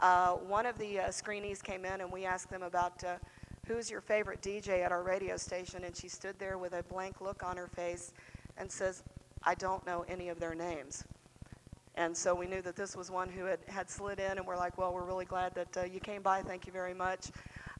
Uh, 0.02 0.34
one 0.34 0.68
of 0.68 0.78
the 0.78 1.00
uh, 1.00 1.04
screenees 1.08 1.64
came 1.64 1.84
in, 1.84 2.02
and 2.02 2.12
we 2.12 2.26
asked 2.26 2.52
them 2.52 2.62
about 2.62 3.04
uh, 3.04 3.16
who's 3.66 3.90
your 3.90 4.02
favorite 4.02 4.40
DJ 4.40 4.86
at 4.86 4.92
our 4.92 5.02
radio 5.02 5.36
station, 5.36 5.84
and 5.84 5.96
she 5.96 6.08
stood 6.08 6.38
there 6.38 6.60
with 6.60 6.74
a 6.74 6.84
blank 6.84 7.22
look 7.22 7.44
on 7.44 7.58
her 7.58 7.68
face 7.68 8.14
and 8.58 8.72
says, 8.72 9.02
I 9.42 9.56
don't 9.56 9.84
know 9.84 10.06
any 10.08 10.30
of 10.30 10.40
their 10.40 10.54
names. 10.54 11.04
And 11.96 12.16
so 12.16 12.36
we 12.36 12.46
knew 12.46 12.62
that 12.62 12.76
this 12.76 12.96
was 12.96 13.10
one 13.10 13.30
who 13.30 13.46
had, 13.46 13.60
had 13.68 13.90
slid 13.90 14.20
in, 14.20 14.38
and 14.38 14.46
we're 14.46 14.58
like, 14.58 14.78
well, 14.78 14.94
we're 14.94 15.06
really 15.06 15.26
glad 15.26 15.56
that 15.56 15.76
uh, 15.76 15.84
you 15.86 16.00
came 16.00 16.22
by. 16.22 16.44
Thank 16.44 16.68
you 16.68 16.72
very 16.72 16.94
much. 16.94 17.32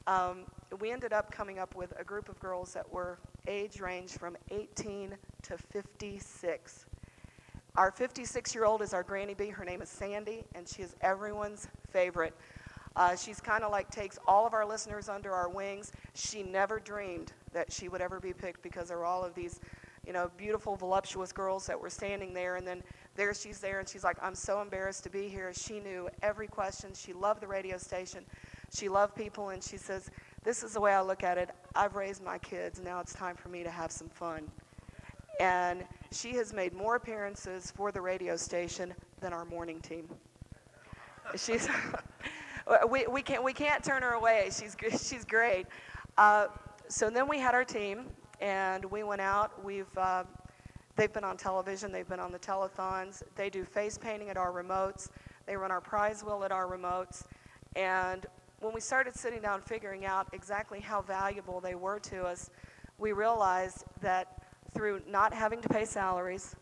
Um, 0.08 0.46
we 0.82 0.92
ended 0.92 1.14
up 1.14 1.32
coming 1.32 1.60
up 1.60 1.76
with 1.76 1.94
a 2.00 2.04
group 2.04 2.28
of 2.28 2.40
girls 2.40 2.74
that 2.74 2.92
were 2.92 3.20
age 3.48 3.80
range 3.80 4.14
from 4.14 4.36
18 4.50 5.16
to 5.44 5.58
56. 5.58 6.86
Our 7.76 7.92
56 7.92 8.56
year 8.56 8.66
old 8.66 8.82
is 8.82 8.92
our 8.94 9.04
Granny 9.04 9.36
Bee. 9.36 9.50
Her 9.50 9.64
name 9.64 9.84
is 9.84 9.90
Sandy, 9.90 10.44
and 10.56 10.68
she 10.68 10.82
is 10.82 10.96
everyone's 11.02 11.68
favorite. 11.92 12.34
Uh, 12.96 13.16
she's 13.16 13.40
kind 13.40 13.64
of 13.64 13.72
like 13.72 13.92
takes 13.92 14.18
all 14.28 14.48
of 14.48 14.54
our 14.54 14.66
listeners 14.66 15.08
under 15.08 15.32
our 15.32 15.50
wings. 15.50 15.92
She 16.16 16.42
never 16.42 16.80
dreamed 16.80 17.32
that 17.54 17.72
she 17.72 17.88
would 17.88 18.02
ever 18.02 18.20
be 18.20 18.34
picked 18.34 18.64
because 18.64 18.88
there 18.88 18.98
were 18.98 19.06
all 19.06 19.24
of 19.24 19.36
these, 19.36 19.62
you 20.06 20.14
know, 20.14 20.32
beautiful, 20.36 20.76
voluptuous 20.76 21.32
girls 21.32 21.68
that 21.68 21.80
were 21.80 21.92
standing 21.92 22.34
there, 22.34 22.56
and 22.56 22.68
then 22.68 22.82
there 23.16 23.34
she's 23.36 23.60
there, 23.60 23.80
and 23.80 23.88
she's 23.88 24.04
like, 24.04 24.18
I'm 24.22 24.36
so 24.36 24.62
embarrassed 24.62 25.04
to 25.04 25.10
be 25.10 25.30
here. 25.30 25.54
She 25.54 25.80
knew 25.80 26.10
every 26.24 26.48
question. 26.48 26.92
She 26.96 27.14
loved 27.14 27.40
the 27.40 27.48
radio 27.48 27.78
station. 27.78 28.26
She 28.74 28.90
loved 28.90 29.16
people, 29.16 29.50
and 29.50 29.64
she 29.64 29.78
says, 29.78 30.10
This 30.44 30.64
is 30.64 30.74
the 30.74 30.82
way 30.82 30.94
I 30.94 31.02
look 31.02 31.24
at 31.24 31.38
it. 31.38 31.50
I've 31.76 31.96
raised 31.96 32.24
my 32.24 32.38
kids. 32.38 32.80
Now 32.80 33.00
it's 33.00 33.14
time 33.14 33.36
for 33.36 33.50
me 33.50 33.64
to 33.64 33.70
have 33.70 33.92
some 33.92 34.10
fun. 34.10 34.50
And 35.40 35.84
she 36.12 36.34
has 36.36 36.54
made 36.54 36.74
more 36.74 36.96
appearances 36.96 37.72
for 37.72 37.92
the 37.92 38.02
radio 38.02 38.36
station 38.36 38.94
than 39.20 39.34
our 39.34 39.46
morning 39.46 39.80
team. 39.80 40.08
She's, 41.36 41.68
we, 42.90 43.06
we, 43.08 43.22
can't, 43.22 43.44
we 43.44 43.54
can't 43.54 43.84
turn 43.84 44.02
her 44.02 44.12
away. 44.12 44.50
She's, 44.52 44.76
she's 45.02 45.26
great. 45.26 45.68
Uh, 46.18 46.48
so 46.88 47.10
then 47.10 47.28
we 47.28 47.40
had 47.40 47.56
our 47.56 47.64
team, 47.64 48.08
and 48.40 48.84
we 48.86 49.04
went 49.04 49.22
out. 49.22 49.64
We've 49.64 49.98
uh, 49.98 50.24
They've 50.96 51.12
been 51.12 51.24
on 51.24 51.38
television, 51.38 51.92
they've 51.92 52.08
been 52.08 52.20
on 52.20 52.32
the 52.32 52.40
telethons, 52.40 53.24
they 53.36 53.50
do 53.50 53.64
face 53.64 53.98
painting 53.98 54.30
at 54.30 54.38
our 54.38 54.52
remotes, 54.52 55.10
they 55.46 55.56
run 55.56 55.72
our 55.72 55.82
prize 55.82 56.24
wheel 56.24 56.44
at 56.44 56.52
our 56.52 56.68
remotes. 56.68 57.24
And 57.76 58.26
when 58.62 58.74
we 58.74 58.80
started 58.80 59.14
sitting 59.16 59.42
down 59.42 59.60
figuring 59.62 60.06
out 60.06 60.30
exactly 60.34 60.80
how 60.80 61.02
valuable 61.02 61.60
they 61.60 61.76
were 61.76 62.00
to 62.00 62.24
us, 62.24 62.50
we 63.00 63.12
realized 63.12 63.84
that 64.02 64.44
through 64.74 65.02
not 65.08 65.34
having 65.34 65.60
to 65.62 65.68
pay 65.68 65.84
salaries, 65.84 66.56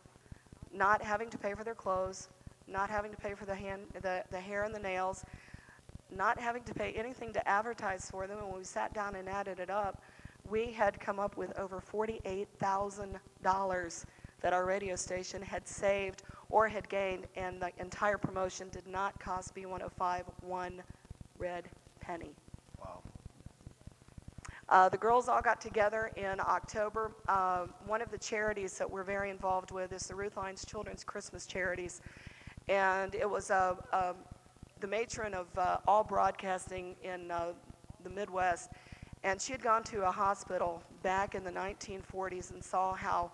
not 0.74 1.02
having 1.02 1.30
to 1.30 1.38
pay 1.38 1.54
for 1.54 1.66
their 1.66 1.76
clothes, 1.76 2.30
not 2.68 2.90
having 2.90 3.12
to 3.12 3.18
pay 3.18 3.34
for 3.34 3.46
the, 3.46 3.54
hand, 3.54 3.82
the, 4.02 4.24
the 4.32 4.40
hair 4.40 4.64
and 4.64 4.74
the 4.74 4.80
nails, 4.80 5.26
not 6.16 6.40
having 6.40 6.64
to 6.64 6.74
pay 6.74 6.94
anything 6.94 7.34
to 7.34 7.46
advertise 7.48 8.10
for 8.10 8.26
them, 8.28 8.40
and 8.40 8.48
when 8.48 8.58
we 8.58 8.64
sat 8.64 8.94
down 8.94 9.16
and 9.16 9.28
added 9.28 9.60
it 9.60 9.70
up, 9.70 10.02
we 10.50 10.72
had 10.72 10.98
come 11.00 11.20
up 11.20 11.36
with 11.38 11.56
over 11.60 11.82
$48,000 11.82 14.06
that 14.42 14.54
our 14.54 14.66
radio 14.66 14.96
station 14.96 15.42
had 15.42 15.68
saved 15.68 16.24
or 16.50 16.70
had 16.70 16.88
gained, 16.88 17.28
and 17.36 17.62
the 17.62 17.72
entire 17.80 18.18
promotion 18.18 18.70
did 18.70 18.88
not 18.88 19.20
cost 19.20 19.54
B105 19.54 20.24
one 20.42 20.82
red 21.38 21.66
penny. 22.10 22.32
Wow. 22.80 23.04
Uh, 24.68 24.90
the 24.90 24.98
girls 24.98 25.30
all 25.30 25.44
got 25.44 25.62
together 25.62 26.10
in 26.16 26.40
October. 26.40 27.12
Uh, 27.28 27.68
one 27.86 28.02
of 28.02 28.10
the 28.10 28.18
charities 28.18 28.80
that 28.80 28.90
we're 28.90 29.04
very 29.04 29.30
involved 29.30 29.70
with 29.70 29.94
is 29.94 30.08
the 30.08 30.16
Ruth 30.16 30.36
Lyons 30.36 30.66
Children's 30.66 31.04
Christmas 31.04 31.46
Charities. 31.46 32.02
And 32.68 33.14
it 33.14 33.30
was 33.30 33.52
uh, 33.52 33.76
the 34.80 34.88
matron 34.88 35.36
of 35.36 35.46
uh, 35.56 35.78
all 35.88 36.04
broadcasting 36.04 36.96
in 37.04 37.30
uh, 37.30 37.54
the 38.04 38.10
Midwest. 38.10 38.72
And 39.24 39.40
she 39.40 39.52
had 39.52 39.62
gone 39.62 39.84
to 39.84 40.08
a 40.08 40.12
hospital 40.12 40.82
back 41.04 41.36
in 41.36 41.44
the 41.44 41.52
1940s 41.52 42.52
and 42.52 42.64
saw 42.64 42.96
how 42.96 43.32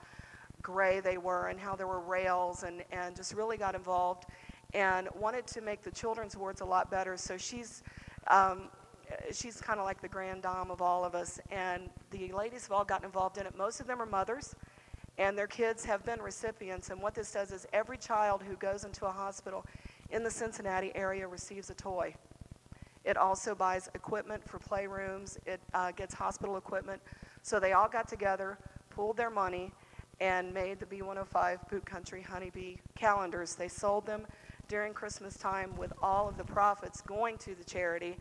gray 0.62 1.00
they 1.00 1.18
were 1.18 1.48
and 1.48 1.58
how 1.58 1.78
there 1.78 1.88
were 1.88 2.02
rails 2.02 2.64
and, 2.64 2.84
and 2.92 3.16
just 3.16 3.36
really 3.36 3.56
got 3.56 3.74
involved 3.74 4.26
and 4.74 5.08
wanted 5.18 5.48
to 5.48 5.62
make 5.62 5.82
the 5.82 5.92
children's 5.92 6.36
wards 6.36 6.60
a 6.60 6.66
lot 6.66 6.92
better. 6.92 7.16
So 7.16 7.38
she's, 7.38 7.82
um, 8.28 8.70
she's 9.32 9.62
kind 9.62 9.80
of 9.80 9.86
like 9.86 10.02
the 10.02 10.08
grand 10.08 10.44
dame 10.44 10.72
of 10.72 10.82
all 10.82 11.04
of 11.04 11.16
us. 11.16 11.40
And 11.52 11.90
the 12.12 12.32
ladies 12.32 12.64
have 12.64 12.72
all 12.72 12.86
gotten 12.86 13.06
involved 13.06 13.38
in 13.38 13.46
it. 13.46 13.58
Most 13.58 13.80
of 13.80 13.88
them 13.88 14.02
are 14.02 14.06
mothers, 14.06 14.56
and 15.18 15.38
their 15.38 15.48
kids 15.48 15.86
have 15.86 16.04
been 16.06 16.22
recipients. 16.22 16.90
And 16.90 17.02
what 17.02 17.16
this 17.16 17.32
does 17.32 17.52
is 17.52 17.66
every 17.74 17.98
child 17.98 18.44
who 18.44 18.56
goes 18.56 18.84
into 18.84 19.06
a 19.06 19.12
hospital 19.12 19.66
in 20.12 20.24
the 20.24 20.32
Cincinnati 20.32 20.92
area 20.96 21.28
receives 21.28 21.70
a 21.70 21.76
toy. 21.76 22.16
It 23.04 23.18
also 23.18 23.54
buys 23.54 23.90
equipment 23.94 24.48
for 24.48 24.58
playrooms. 24.58 25.38
It 25.46 25.62
uh, 25.74 25.92
gets 25.92 26.14
hospital 26.14 26.58
equipment. 26.58 27.02
So 27.44 27.60
they 27.60 27.74
all 27.74 27.88
got 27.88 28.08
together, 28.08 28.58
pooled 28.90 29.18
their 29.18 29.30
money, 29.30 29.72
and 30.20 30.54
made 30.54 30.80
the 30.80 30.86
B105 30.86 31.70
Boot 31.70 31.86
Country 31.86 32.22
Honeybee 32.22 32.78
calendars. 32.96 33.56
They 33.56 33.68
sold 33.68 34.06
them 34.08 34.26
during 34.68 34.94
Christmas 34.94 35.38
time 35.38 35.76
with 35.78 35.94
all 36.02 36.28
of 36.28 36.38
the 36.38 36.44
profits 36.44 37.02
going 37.02 37.38
to 37.40 37.56
the 37.56 37.64
charity. 37.64 38.18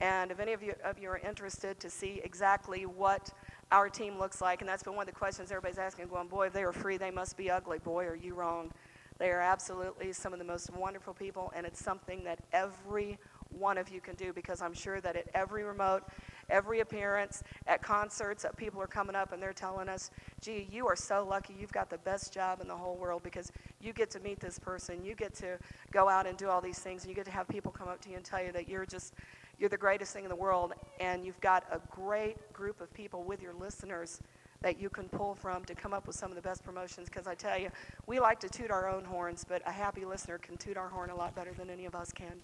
And 0.00 0.30
if 0.30 0.40
any 0.40 0.52
of 0.52 0.62
you, 0.62 0.74
of 0.84 0.98
you 0.98 1.08
are 1.08 1.18
interested 1.18 1.80
to 1.80 1.90
see 1.90 2.20
exactly 2.22 2.84
what 2.84 3.32
our 3.72 3.88
team 3.88 4.18
looks 4.18 4.40
like, 4.40 4.60
and 4.60 4.68
that's 4.68 4.82
been 4.82 4.94
one 4.94 5.08
of 5.08 5.14
the 5.14 5.18
questions 5.18 5.50
everybody's 5.50 5.78
asking, 5.78 6.06
going, 6.08 6.28
boy, 6.28 6.46
if 6.46 6.52
they 6.52 6.64
were 6.64 6.72
free, 6.72 6.96
they 6.96 7.10
must 7.10 7.36
be 7.36 7.50
ugly. 7.50 7.78
Boy, 7.78 8.04
are 8.04 8.14
you 8.14 8.34
wrong. 8.34 8.70
They 9.18 9.30
are 9.30 9.40
absolutely 9.40 10.12
some 10.12 10.32
of 10.32 10.38
the 10.38 10.44
most 10.44 10.70
wonderful 10.74 11.14
people, 11.14 11.52
and 11.56 11.66
it's 11.66 11.82
something 11.82 12.22
that 12.24 12.38
every 12.52 13.18
one 13.48 13.78
of 13.78 13.88
you 13.88 14.00
can 14.00 14.14
do 14.16 14.32
because 14.32 14.60
I'm 14.60 14.74
sure 14.74 15.00
that 15.00 15.16
at 15.16 15.28
every 15.34 15.64
remote, 15.64 16.02
every 16.48 16.80
appearance, 16.80 17.42
at 17.66 17.82
concerts, 17.82 18.42
that 18.42 18.56
people 18.56 18.80
are 18.80 18.86
coming 18.86 19.16
up 19.16 19.32
and 19.32 19.42
they're 19.42 19.52
telling 19.52 19.88
us, 19.88 20.10
gee, 20.40 20.68
you 20.70 20.86
are 20.86 20.96
so 20.96 21.26
lucky. 21.28 21.54
You've 21.58 21.72
got 21.72 21.90
the 21.90 21.98
best 21.98 22.32
job 22.32 22.60
in 22.60 22.68
the 22.68 22.76
whole 22.76 22.96
world 22.96 23.22
because 23.22 23.50
you 23.80 23.92
get 23.92 24.10
to 24.10 24.20
meet 24.20 24.40
this 24.40 24.58
person. 24.58 25.04
You 25.04 25.14
get 25.14 25.34
to 25.36 25.58
go 25.90 26.08
out 26.08 26.26
and 26.26 26.36
do 26.36 26.48
all 26.48 26.60
these 26.60 26.78
things. 26.78 27.02
And 27.02 27.10
you 27.10 27.14
get 27.14 27.24
to 27.26 27.30
have 27.30 27.48
people 27.48 27.72
come 27.72 27.88
up 27.88 28.00
to 28.02 28.10
you 28.10 28.16
and 28.16 28.24
tell 28.24 28.42
you 28.42 28.52
that 28.52 28.68
you're 28.68 28.86
just, 28.86 29.14
you're 29.58 29.68
the 29.68 29.76
greatest 29.76 30.12
thing 30.12 30.24
in 30.24 30.30
the 30.30 30.36
world. 30.36 30.72
And 31.00 31.24
you've 31.24 31.40
got 31.40 31.64
a 31.70 31.80
great 31.90 32.52
group 32.52 32.80
of 32.80 32.92
people 32.92 33.22
with 33.22 33.42
your 33.42 33.54
listeners 33.54 34.20
that 34.62 34.80
you 34.80 34.88
can 34.88 35.08
pull 35.08 35.34
from 35.34 35.64
to 35.64 35.74
come 35.74 35.92
up 35.92 36.06
with 36.06 36.16
some 36.16 36.30
of 36.30 36.36
the 36.36 36.42
best 36.42 36.64
promotions. 36.64 37.08
Because 37.08 37.26
I 37.26 37.34
tell 37.34 37.58
you, 37.58 37.70
we 38.06 38.20
like 38.20 38.40
to 38.40 38.48
toot 38.48 38.70
our 38.70 38.88
own 38.88 39.04
horns, 39.04 39.44
but 39.46 39.62
a 39.66 39.72
happy 39.72 40.04
listener 40.04 40.38
can 40.38 40.56
toot 40.56 40.76
our 40.76 40.88
horn 40.88 41.10
a 41.10 41.16
lot 41.16 41.34
better 41.34 41.52
than 41.52 41.70
any 41.70 41.84
of 41.84 41.94
us 41.94 42.10
can. 42.12 42.40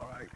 All 0.00 0.08
right. 0.08 0.28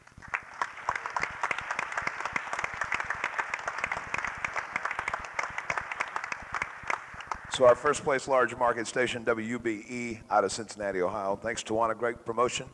So 7.53 7.67
our 7.67 7.75
first 7.75 8.05
place 8.05 8.29
large 8.29 8.57
market 8.57 8.87
station, 8.87 9.25
WUBE, 9.25 10.21
out 10.31 10.45
of 10.45 10.53
Cincinnati, 10.53 11.03
Ohio. 11.03 11.35
Thanks, 11.35 11.65
Tawana. 11.65 11.99
Great 11.99 12.25
promotion. 12.25 12.69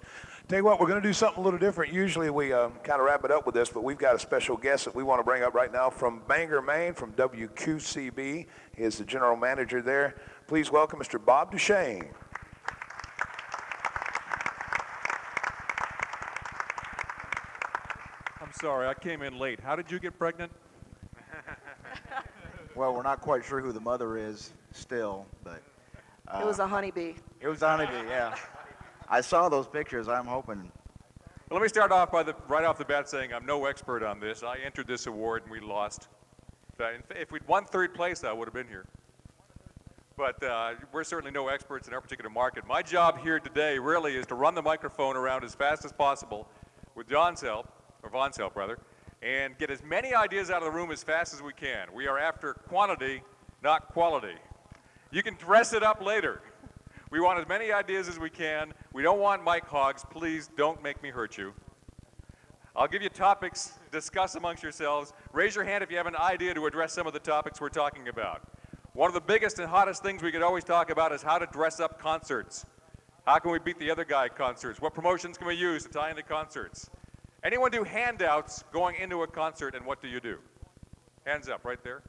Tell 0.49 0.59
you 0.59 0.65
what, 0.65 0.79
we're 0.79 0.87
going 0.87 1.01
to 1.01 1.09
do 1.09 1.15
something 1.15 1.41
a 1.41 1.45
little 1.45 1.59
different. 1.59 1.95
Usually 1.95 2.29
we 2.29 2.53
um, 2.53 2.73
kind 2.85 3.01
of 3.01 3.07
wrap 3.07 3.25
it 3.25 3.31
up 3.31 3.47
with 3.47 3.55
this, 3.55 3.71
but 3.71 3.83
we've 3.83 3.97
got 3.97 4.15
a 4.15 4.19
special 4.19 4.55
guest 4.55 4.85
that 4.85 4.95
we 4.95 5.03
want 5.03 5.19
to 5.19 5.25
bring 5.25 5.43
up 5.43 5.55
right 5.55 5.73
now 5.73 5.89
from 5.89 6.21
Bangor, 6.29 6.61
Maine, 6.61 6.93
from 6.93 7.13
WQCB. 7.15 8.47
He 8.77 8.83
is 8.83 8.99
the 8.99 9.05
general 9.05 9.35
manager 9.35 9.81
there. 9.81 10.17
Please 10.47 10.71
welcome 10.71 11.01
Mr. 11.01 11.25
Bob 11.25 11.53
Duchesne. 11.53 12.11
I'm 18.43 18.53
sorry, 18.61 18.87
I 18.87 18.95
came 18.95 19.23
in 19.23 19.39
late. 19.39 19.59
How 19.59 19.75
did 19.75 19.91
you 19.91 19.99
get 19.99 20.19
pregnant? 20.19 20.53
Well, 22.77 22.95
we're 22.95 23.03
not 23.03 23.23
quite 23.23 23.43
sure 23.45 23.61
who 23.61 23.73
the 23.73 23.81
mother 23.81 24.19
is 24.19 24.53
still, 24.73 25.25
but. 25.43 25.63
Uh, 26.29 26.41
It 26.43 26.47
was 26.47 26.59
a 26.59 26.67
honeybee. 26.67 27.15
It 27.41 27.49
was 27.49 27.63
a 27.63 27.69
honeybee, 27.69 28.09
yeah. 28.09 28.35
I 29.09 29.21
saw 29.23 29.49
those 29.49 29.67
pictures. 29.67 30.09
I'm 30.09 30.27
hoping. 30.27 30.71
Well, 31.49 31.59
let 31.59 31.63
me 31.63 31.69
start 31.69 31.91
off 31.93 32.11
by 32.11 32.23
the 32.23 32.35
right 32.49 32.65
off 32.65 32.77
the 32.77 32.85
bat 32.85 33.09
saying 33.09 33.33
I'm 33.33 33.47
no 33.47 33.65
expert 33.67 34.03
on 34.03 34.21
this. 34.21 34.43
I 34.43 34.59
entered 34.59 34.89
this 34.89 35.07
award 35.07 35.45
and 35.45 35.53
we 35.53 35.61
lost. 35.61 36.09
Uh, 36.79 36.91
in 36.93 37.03
fa- 37.03 37.19
If 37.21 37.31
we'd 37.33 37.47
won 37.49 37.65
third 37.65 37.95
place, 37.95 38.25
I 38.25 38.33
would 38.33 38.47
have 38.47 38.55
been 38.55 38.67
here. 38.69 38.85
But 40.17 40.43
uh, 40.43 40.73
we're 40.93 41.05
certainly 41.05 41.31
no 41.31 41.49
experts 41.49 41.87
in 41.89 41.95
our 41.95 42.01
particular 42.01 42.29
market. 42.31 42.67
My 42.67 42.83
job 42.83 43.19
here 43.21 43.39
today 43.39 43.79
really 43.79 44.17
is 44.17 44.27
to 44.27 44.35
run 44.35 44.55
the 44.55 44.63
microphone 44.63 45.17
around 45.17 45.45
as 45.45 45.55
fast 45.55 45.85
as 45.85 45.93
possible 45.93 46.49
with 46.95 47.09
John's 47.09 47.41
help, 47.41 47.69
or 48.03 48.11
Vaughn's 48.11 48.37
help 48.37 48.57
rather, 48.57 48.79
and 49.23 49.57
get 49.59 49.71
as 49.71 49.83
many 49.83 50.15
ideas 50.15 50.51
out 50.51 50.59
of 50.59 50.65
the 50.65 50.71
room 50.71 50.91
as 50.91 51.03
fast 51.03 51.35
as 51.35 51.43
we 51.43 51.53
can. 51.53 51.89
We 51.93 52.07
are 52.07 52.19
after 52.19 52.55
quantity, 52.55 53.23
not 53.63 53.89
quality. 53.89 54.37
You 55.11 55.23
can 55.23 55.35
dress 55.35 55.73
it 55.73 55.83
up 55.83 56.03
later. 56.03 56.43
We 57.11 57.21
want 57.21 57.39
as 57.39 57.49
many 57.49 57.73
ideas 57.73 58.09
as 58.09 58.19
we 58.19 58.31
can. 58.31 58.73
We 58.93 59.03
don't 59.03 59.21
want 59.21 59.45
mic 59.45 59.65
hogs. 59.65 60.05
Please 60.11 60.51
don't 60.57 60.83
make 60.83 61.03
me 61.03 61.11
hurt 61.11 61.39
you. 61.39 61.55
I'll 62.75 62.89
give 62.89 63.01
you 63.01 63.09
topics, 63.09 63.79
discuss 63.91 64.35
amongst 64.35 64.63
yourselves. 64.63 65.15
Raise 65.33 65.55
your 65.55 65.65
hand 65.65 65.83
if 65.83 65.91
you 65.91 65.97
have 65.97 66.07
an 66.07 66.17
idea 66.17 66.53
to 66.53 66.67
address 66.67 66.93
some 66.93 67.07
of 67.07 67.15
the 67.15 67.19
topics 67.19 67.61
we're 67.61 67.71
talking 67.71 68.09
about. 68.09 68.43
One 68.93 69.09
of 69.09 69.15
the 69.15 69.21
biggest 69.21 69.59
and 69.59 69.69
hottest 69.69 70.03
things 70.03 70.23
we 70.23 70.31
could 70.31 70.43
always 70.43 70.65
talk 70.65 70.91
about 70.91 71.13
is 71.13 71.23
how 71.23 71.39
to 71.39 71.47
dress 71.47 71.81
up 71.81 71.99
concerts. 71.99 72.67
How 73.27 73.39
can 73.39 73.51
we 73.51 73.59
beat 73.59 73.79
the 73.79 73.91
other 73.91 74.05
guy 74.05 74.27
at 74.27 74.37
concerts? 74.37 74.81
What 74.81 74.95
promotions 74.95 75.39
can 75.39 75.47
we 75.47 75.55
use 75.55 75.85
to 75.85 75.89
tie 75.89 76.11
into 76.11 76.23
concerts? 76.23 76.91
Anyone 77.47 77.71
do 77.71 77.85
handouts 77.85 78.65
going 78.73 78.97
into 78.97 79.23
a 79.23 79.27
concert, 79.29 79.77
and 79.77 79.87
what 79.87 80.03
do 80.03 80.09
you 80.09 80.19
do? 80.19 80.39
Hands 81.25 81.49
up 81.49 81.65
right 81.65 81.81
there. 81.85 82.03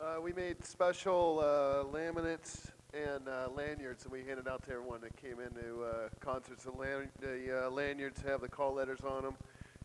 Uh, 0.00 0.22
we 0.22 0.32
made 0.32 0.64
special 0.64 1.40
uh, 1.40 1.84
laminates 1.94 2.70
and 2.94 3.28
uh, 3.28 3.50
lanyards, 3.54 4.04
and 4.04 4.12
we 4.12 4.24
handed 4.24 4.48
out 4.48 4.62
to 4.62 4.70
everyone 4.70 5.02
that 5.02 5.14
came 5.18 5.38
into 5.38 5.82
uh, 5.82 6.08
concerts. 6.20 6.64
The, 6.64 6.70
lan- 6.70 7.10
the 7.20 7.66
uh, 7.66 7.70
lanyards 7.70 8.22
have 8.22 8.40
the 8.40 8.48
call 8.48 8.72
letters 8.72 9.00
on 9.06 9.22
them, 9.22 9.34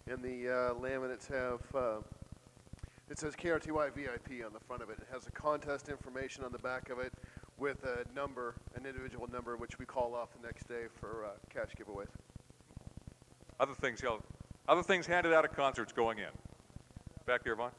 and 0.10 0.24
the 0.24 0.48
uh, 0.48 0.74
laminates 0.76 1.28
have 1.28 1.60
it 3.10 3.20
says 3.20 3.36
KRTY 3.36 3.92
VIP 3.94 4.46
on 4.46 4.54
the 4.54 4.62
front 4.62 4.82
of 4.82 4.90
it. 4.90 5.00
It 5.00 5.08
has 5.12 5.26
the 5.26 5.32
contest 5.32 5.90
information 5.90 6.46
on 6.46 6.54
the 6.54 6.60
back 6.60 6.90
of 6.90 7.00
it 7.00 7.12
with 7.58 7.84
a 7.84 8.06
number, 8.16 8.56
an 8.76 8.86
individual 8.86 9.28
number, 9.30 9.58
which 9.58 9.78
we 9.78 9.86
call 9.86 10.16
off 10.16 10.30
the 10.40 10.48
next 10.48 10.70
day 10.70 10.84
for 11.02 11.32
cash 11.54 11.72
giveaways. 11.78 12.08
Other 13.62 13.76
things, 13.76 14.02
yeah, 14.04 14.18
other 14.68 14.82
things 14.82 15.06
handed 15.06 15.34
out 15.34 15.46
at 15.46 15.56
concerts 15.56 15.94
going 15.94 16.18
in. 16.18 16.34
Back 17.28 17.44
there, 17.44 17.56
Vaughn. 17.56 17.70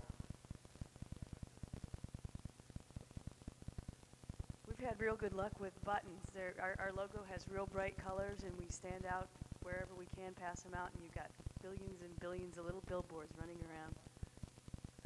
We've 4.69 4.79
had 4.79 5.01
real 5.01 5.17
good 5.17 5.35
luck 5.35 5.59
with 5.59 5.73
buttons. 5.85 6.23
Our, 6.61 6.77
our 6.79 6.93
logo 6.93 7.25
has 7.33 7.47
real 7.51 7.67
bright 7.67 7.97
colors, 7.99 8.45
and 8.45 8.53
we 8.61 8.67
stand 8.69 9.05
out 9.11 9.27
wherever 9.63 9.91
we 9.99 10.07
can, 10.17 10.33
pass 10.35 10.61
them 10.61 10.73
out, 10.73 10.91
and 10.95 11.03
you've 11.03 11.17
got 11.17 11.27
billions 11.61 12.01
and 12.01 12.21
billions 12.21 12.59
of 12.59 12.65
little 12.65 12.85
billboards 12.87 13.33
running 13.37 13.59
around. 13.69 13.97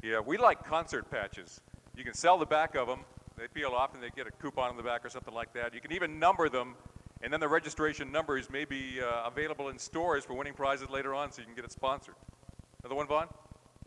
Yeah, 0.03 0.19
we 0.19 0.37
like 0.37 0.63
concert 0.63 1.09
patches. 1.09 1.59
You 1.95 2.03
can 2.03 2.13
sell 2.13 2.37
the 2.37 2.45
back 2.45 2.75
of 2.75 2.87
them. 2.87 2.99
They 3.35 3.47
peel 3.47 3.71
off 3.71 3.95
and 3.95 4.03
they 4.03 4.11
get 4.15 4.27
a 4.27 4.31
coupon 4.31 4.69
on 4.69 4.77
the 4.77 4.83
back 4.83 5.03
or 5.03 5.09
something 5.09 5.33
like 5.33 5.53
that. 5.53 5.73
You 5.73 5.81
can 5.81 5.91
even 5.91 6.19
number 6.19 6.49
them, 6.49 6.75
and 7.21 7.31
then 7.31 7.39
the 7.39 7.47
registration 7.47 8.11
numbers 8.11 8.49
may 8.49 8.65
be 8.65 8.99
uh, 9.01 9.27
available 9.27 9.69
in 9.69 9.77
stores 9.77 10.23
for 10.23 10.33
winning 10.33 10.53
prizes 10.53 10.89
later 10.89 11.13
on 11.13 11.31
so 11.31 11.41
you 11.41 11.45
can 11.45 11.55
get 11.55 11.65
it 11.65 11.71
sponsored. 11.71 12.15
Another 12.83 12.95
one, 12.95 13.07
Vaughn? 13.07 13.27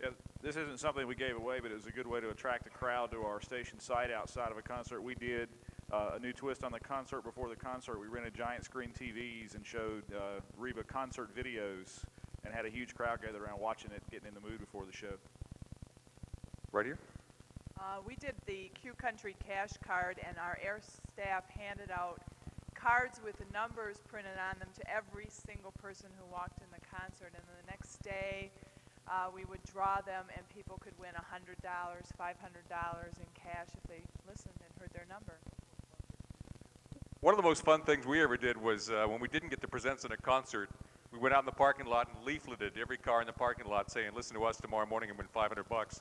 Yeah, 0.02 0.08
this 0.42 0.56
isn't 0.56 0.80
something 0.80 1.06
we 1.06 1.14
gave 1.14 1.36
away, 1.36 1.60
but 1.60 1.70
it 1.70 1.74
was 1.74 1.86
a 1.86 1.92
good 1.92 2.06
way 2.06 2.20
to 2.20 2.30
attract 2.30 2.66
a 2.66 2.70
crowd 2.70 3.10
to 3.12 3.22
our 3.22 3.40
station 3.40 3.78
site 3.78 4.10
outside 4.10 4.50
of 4.50 4.58
a 4.58 4.62
concert. 4.62 5.02
We 5.02 5.14
did 5.14 5.48
uh, 5.92 6.12
a 6.16 6.18
new 6.18 6.32
twist 6.32 6.64
on 6.64 6.72
the 6.72 6.80
concert 6.80 7.22
before 7.22 7.48
the 7.48 7.56
concert. 7.56 8.00
We 8.00 8.06
rented 8.06 8.34
giant 8.34 8.64
screen 8.64 8.90
TVs 8.98 9.54
and 9.54 9.66
showed 9.66 10.04
uh, 10.12 10.40
Reba 10.56 10.84
concert 10.84 11.34
videos 11.36 12.04
and 12.44 12.54
had 12.54 12.64
a 12.64 12.70
huge 12.70 12.94
crowd 12.94 13.20
gathered 13.22 13.42
around 13.42 13.60
watching 13.60 13.90
it, 13.90 14.02
getting 14.10 14.28
in 14.28 14.34
the 14.34 14.40
mood 14.40 14.58
before 14.58 14.86
the 14.86 14.92
show. 14.92 15.14
Right 16.72 16.86
here? 16.86 16.98
Uh, 17.78 18.00
we 18.06 18.14
did 18.16 18.34
the 18.46 18.70
Q 18.80 18.92
Country 18.92 19.34
cash 19.46 19.70
card, 19.86 20.18
and 20.26 20.36
our 20.38 20.58
air 20.62 20.80
staff 21.12 21.44
handed 21.48 21.90
out 21.90 22.20
cards 22.82 23.20
with 23.22 23.36
the 23.36 23.48
numbers 23.52 24.00
printed 24.08 24.40
on 24.40 24.58
them 24.58 24.68
to 24.74 24.82
every 24.88 25.28
single 25.28 25.72
person 25.72 26.08
who 26.16 26.24
walked 26.32 26.60
in 26.60 26.70
the 26.72 26.80
concert. 26.88 27.32
And 27.36 27.44
the 27.44 27.66
next 27.68 28.02
day, 28.02 28.50
uh, 29.08 29.28
we 29.34 29.44
would 29.44 29.62
draw 29.64 30.00
them, 30.00 30.24
and 30.36 30.48
people 30.48 30.78
could 30.80 30.96
win 30.98 31.12
$100, 31.12 31.60
$500 31.60 32.00
in 32.16 33.28
cash 33.36 33.68
if 33.76 33.84
they 33.88 34.00
listened 34.28 34.54
and 34.64 34.70
heard 34.80 34.90
their 34.94 35.06
number. 35.08 35.36
One 37.20 37.34
of 37.34 37.36
the 37.36 37.46
most 37.46 37.64
fun 37.64 37.82
things 37.82 38.06
we 38.06 38.22
ever 38.22 38.36
did 38.36 38.56
was 38.56 38.88
uh, 38.88 39.04
when 39.06 39.20
we 39.20 39.28
didn't 39.28 39.50
get 39.50 39.60
the 39.60 39.68
presents 39.68 40.04
in 40.04 40.12
a 40.12 40.16
concert, 40.16 40.70
we 41.12 41.18
went 41.18 41.34
out 41.34 41.40
in 41.40 41.46
the 41.46 41.52
parking 41.52 41.86
lot 41.86 42.08
and 42.08 42.26
leafleted 42.26 42.80
every 42.80 42.96
car 42.96 43.20
in 43.20 43.26
the 43.26 43.32
parking 43.32 43.66
lot 43.66 43.90
saying, 43.90 44.12
listen 44.14 44.36
to 44.36 44.44
us 44.44 44.56
tomorrow 44.56 44.86
morning 44.86 45.10
and 45.10 45.18
win 45.18 45.26
500 45.34 45.68
bucks. 45.68 46.00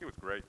It 0.00 0.04
was 0.04 0.14
great. 0.20 0.44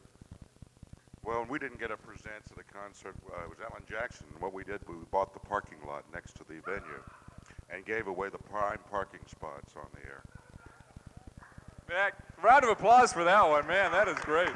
Well, 1.26 1.44
we 1.50 1.58
didn't 1.58 1.80
get 1.80 1.90
a 1.90 1.98
present 1.98 2.46
at 2.52 2.56
the 2.56 2.64
concert, 2.64 3.16
uh, 3.28 3.46
it 3.46 3.50
was 3.50 3.58
Alan 3.60 3.82
Jackson. 3.90 4.28
What 4.40 4.54
we 4.54 4.64
did, 4.64 4.82
we 4.88 4.94
bought 5.10 5.34
the 5.34 5.40
parking 5.40 5.80
lot 5.88 6.04
next 6.14 6.36
to 6.36 6.44
the 6.44 6.62
venue 6.62 7.02
and 7.72 7.84
gave 7.84 8.06
away 8.06 8.30
the 8.30 8.38
prime 8.38 8.78
parking 8.92 9.22
spots 9.28 9.74
on 9.76 9.88
the 9.94 10.02
air. 10.08 10.24
Man, 11.90 12.12
round 12.44 12.64
of 12.64 12.70
applause 12.70 13.12
for 13.12 13.24
that 13.24 13.50
one, 13.50 13.66
man. 13.66 13.92
That 13.92 14.08
is 14.08 14.20
great. 14.20 14.50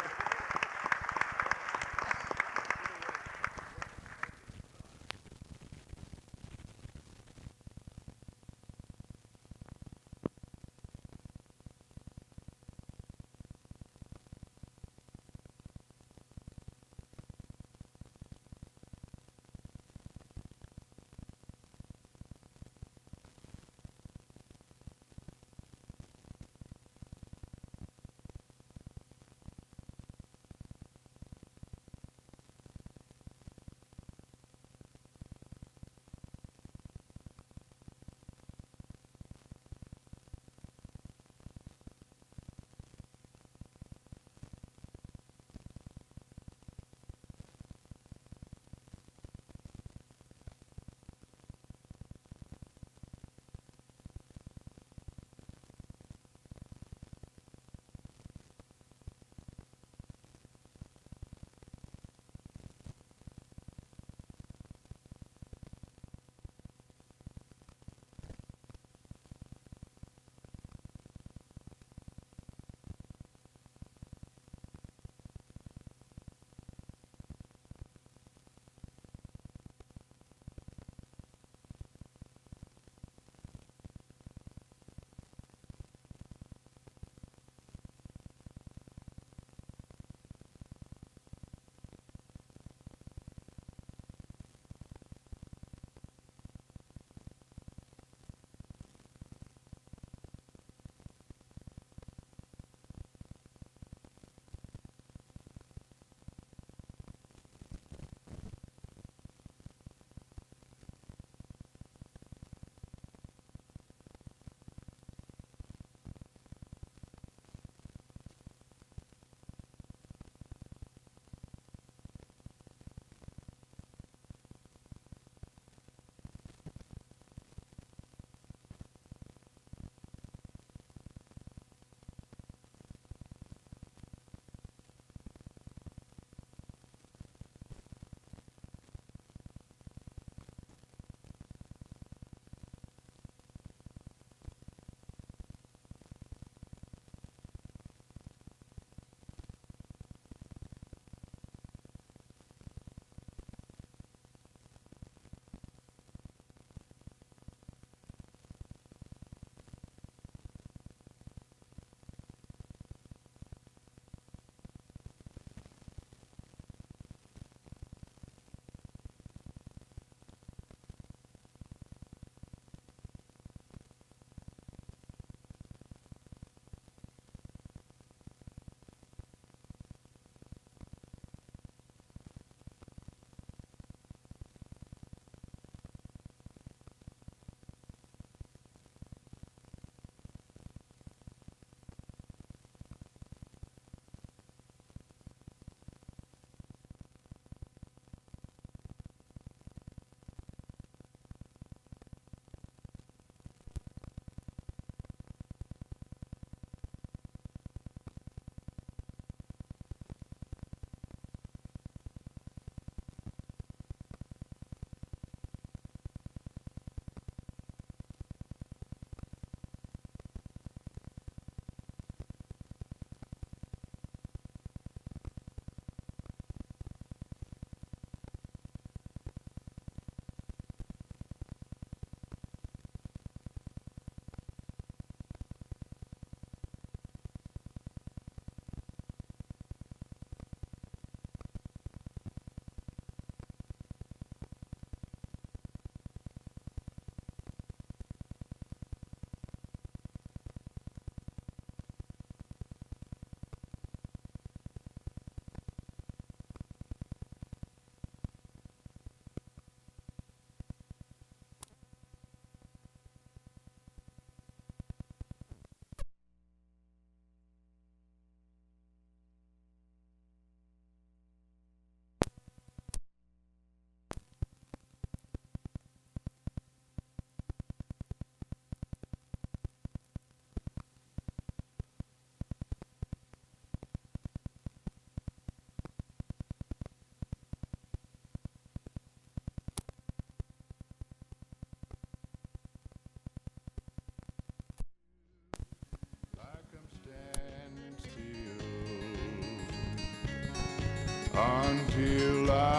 Until 301.70 302.49
I 302.51 302.79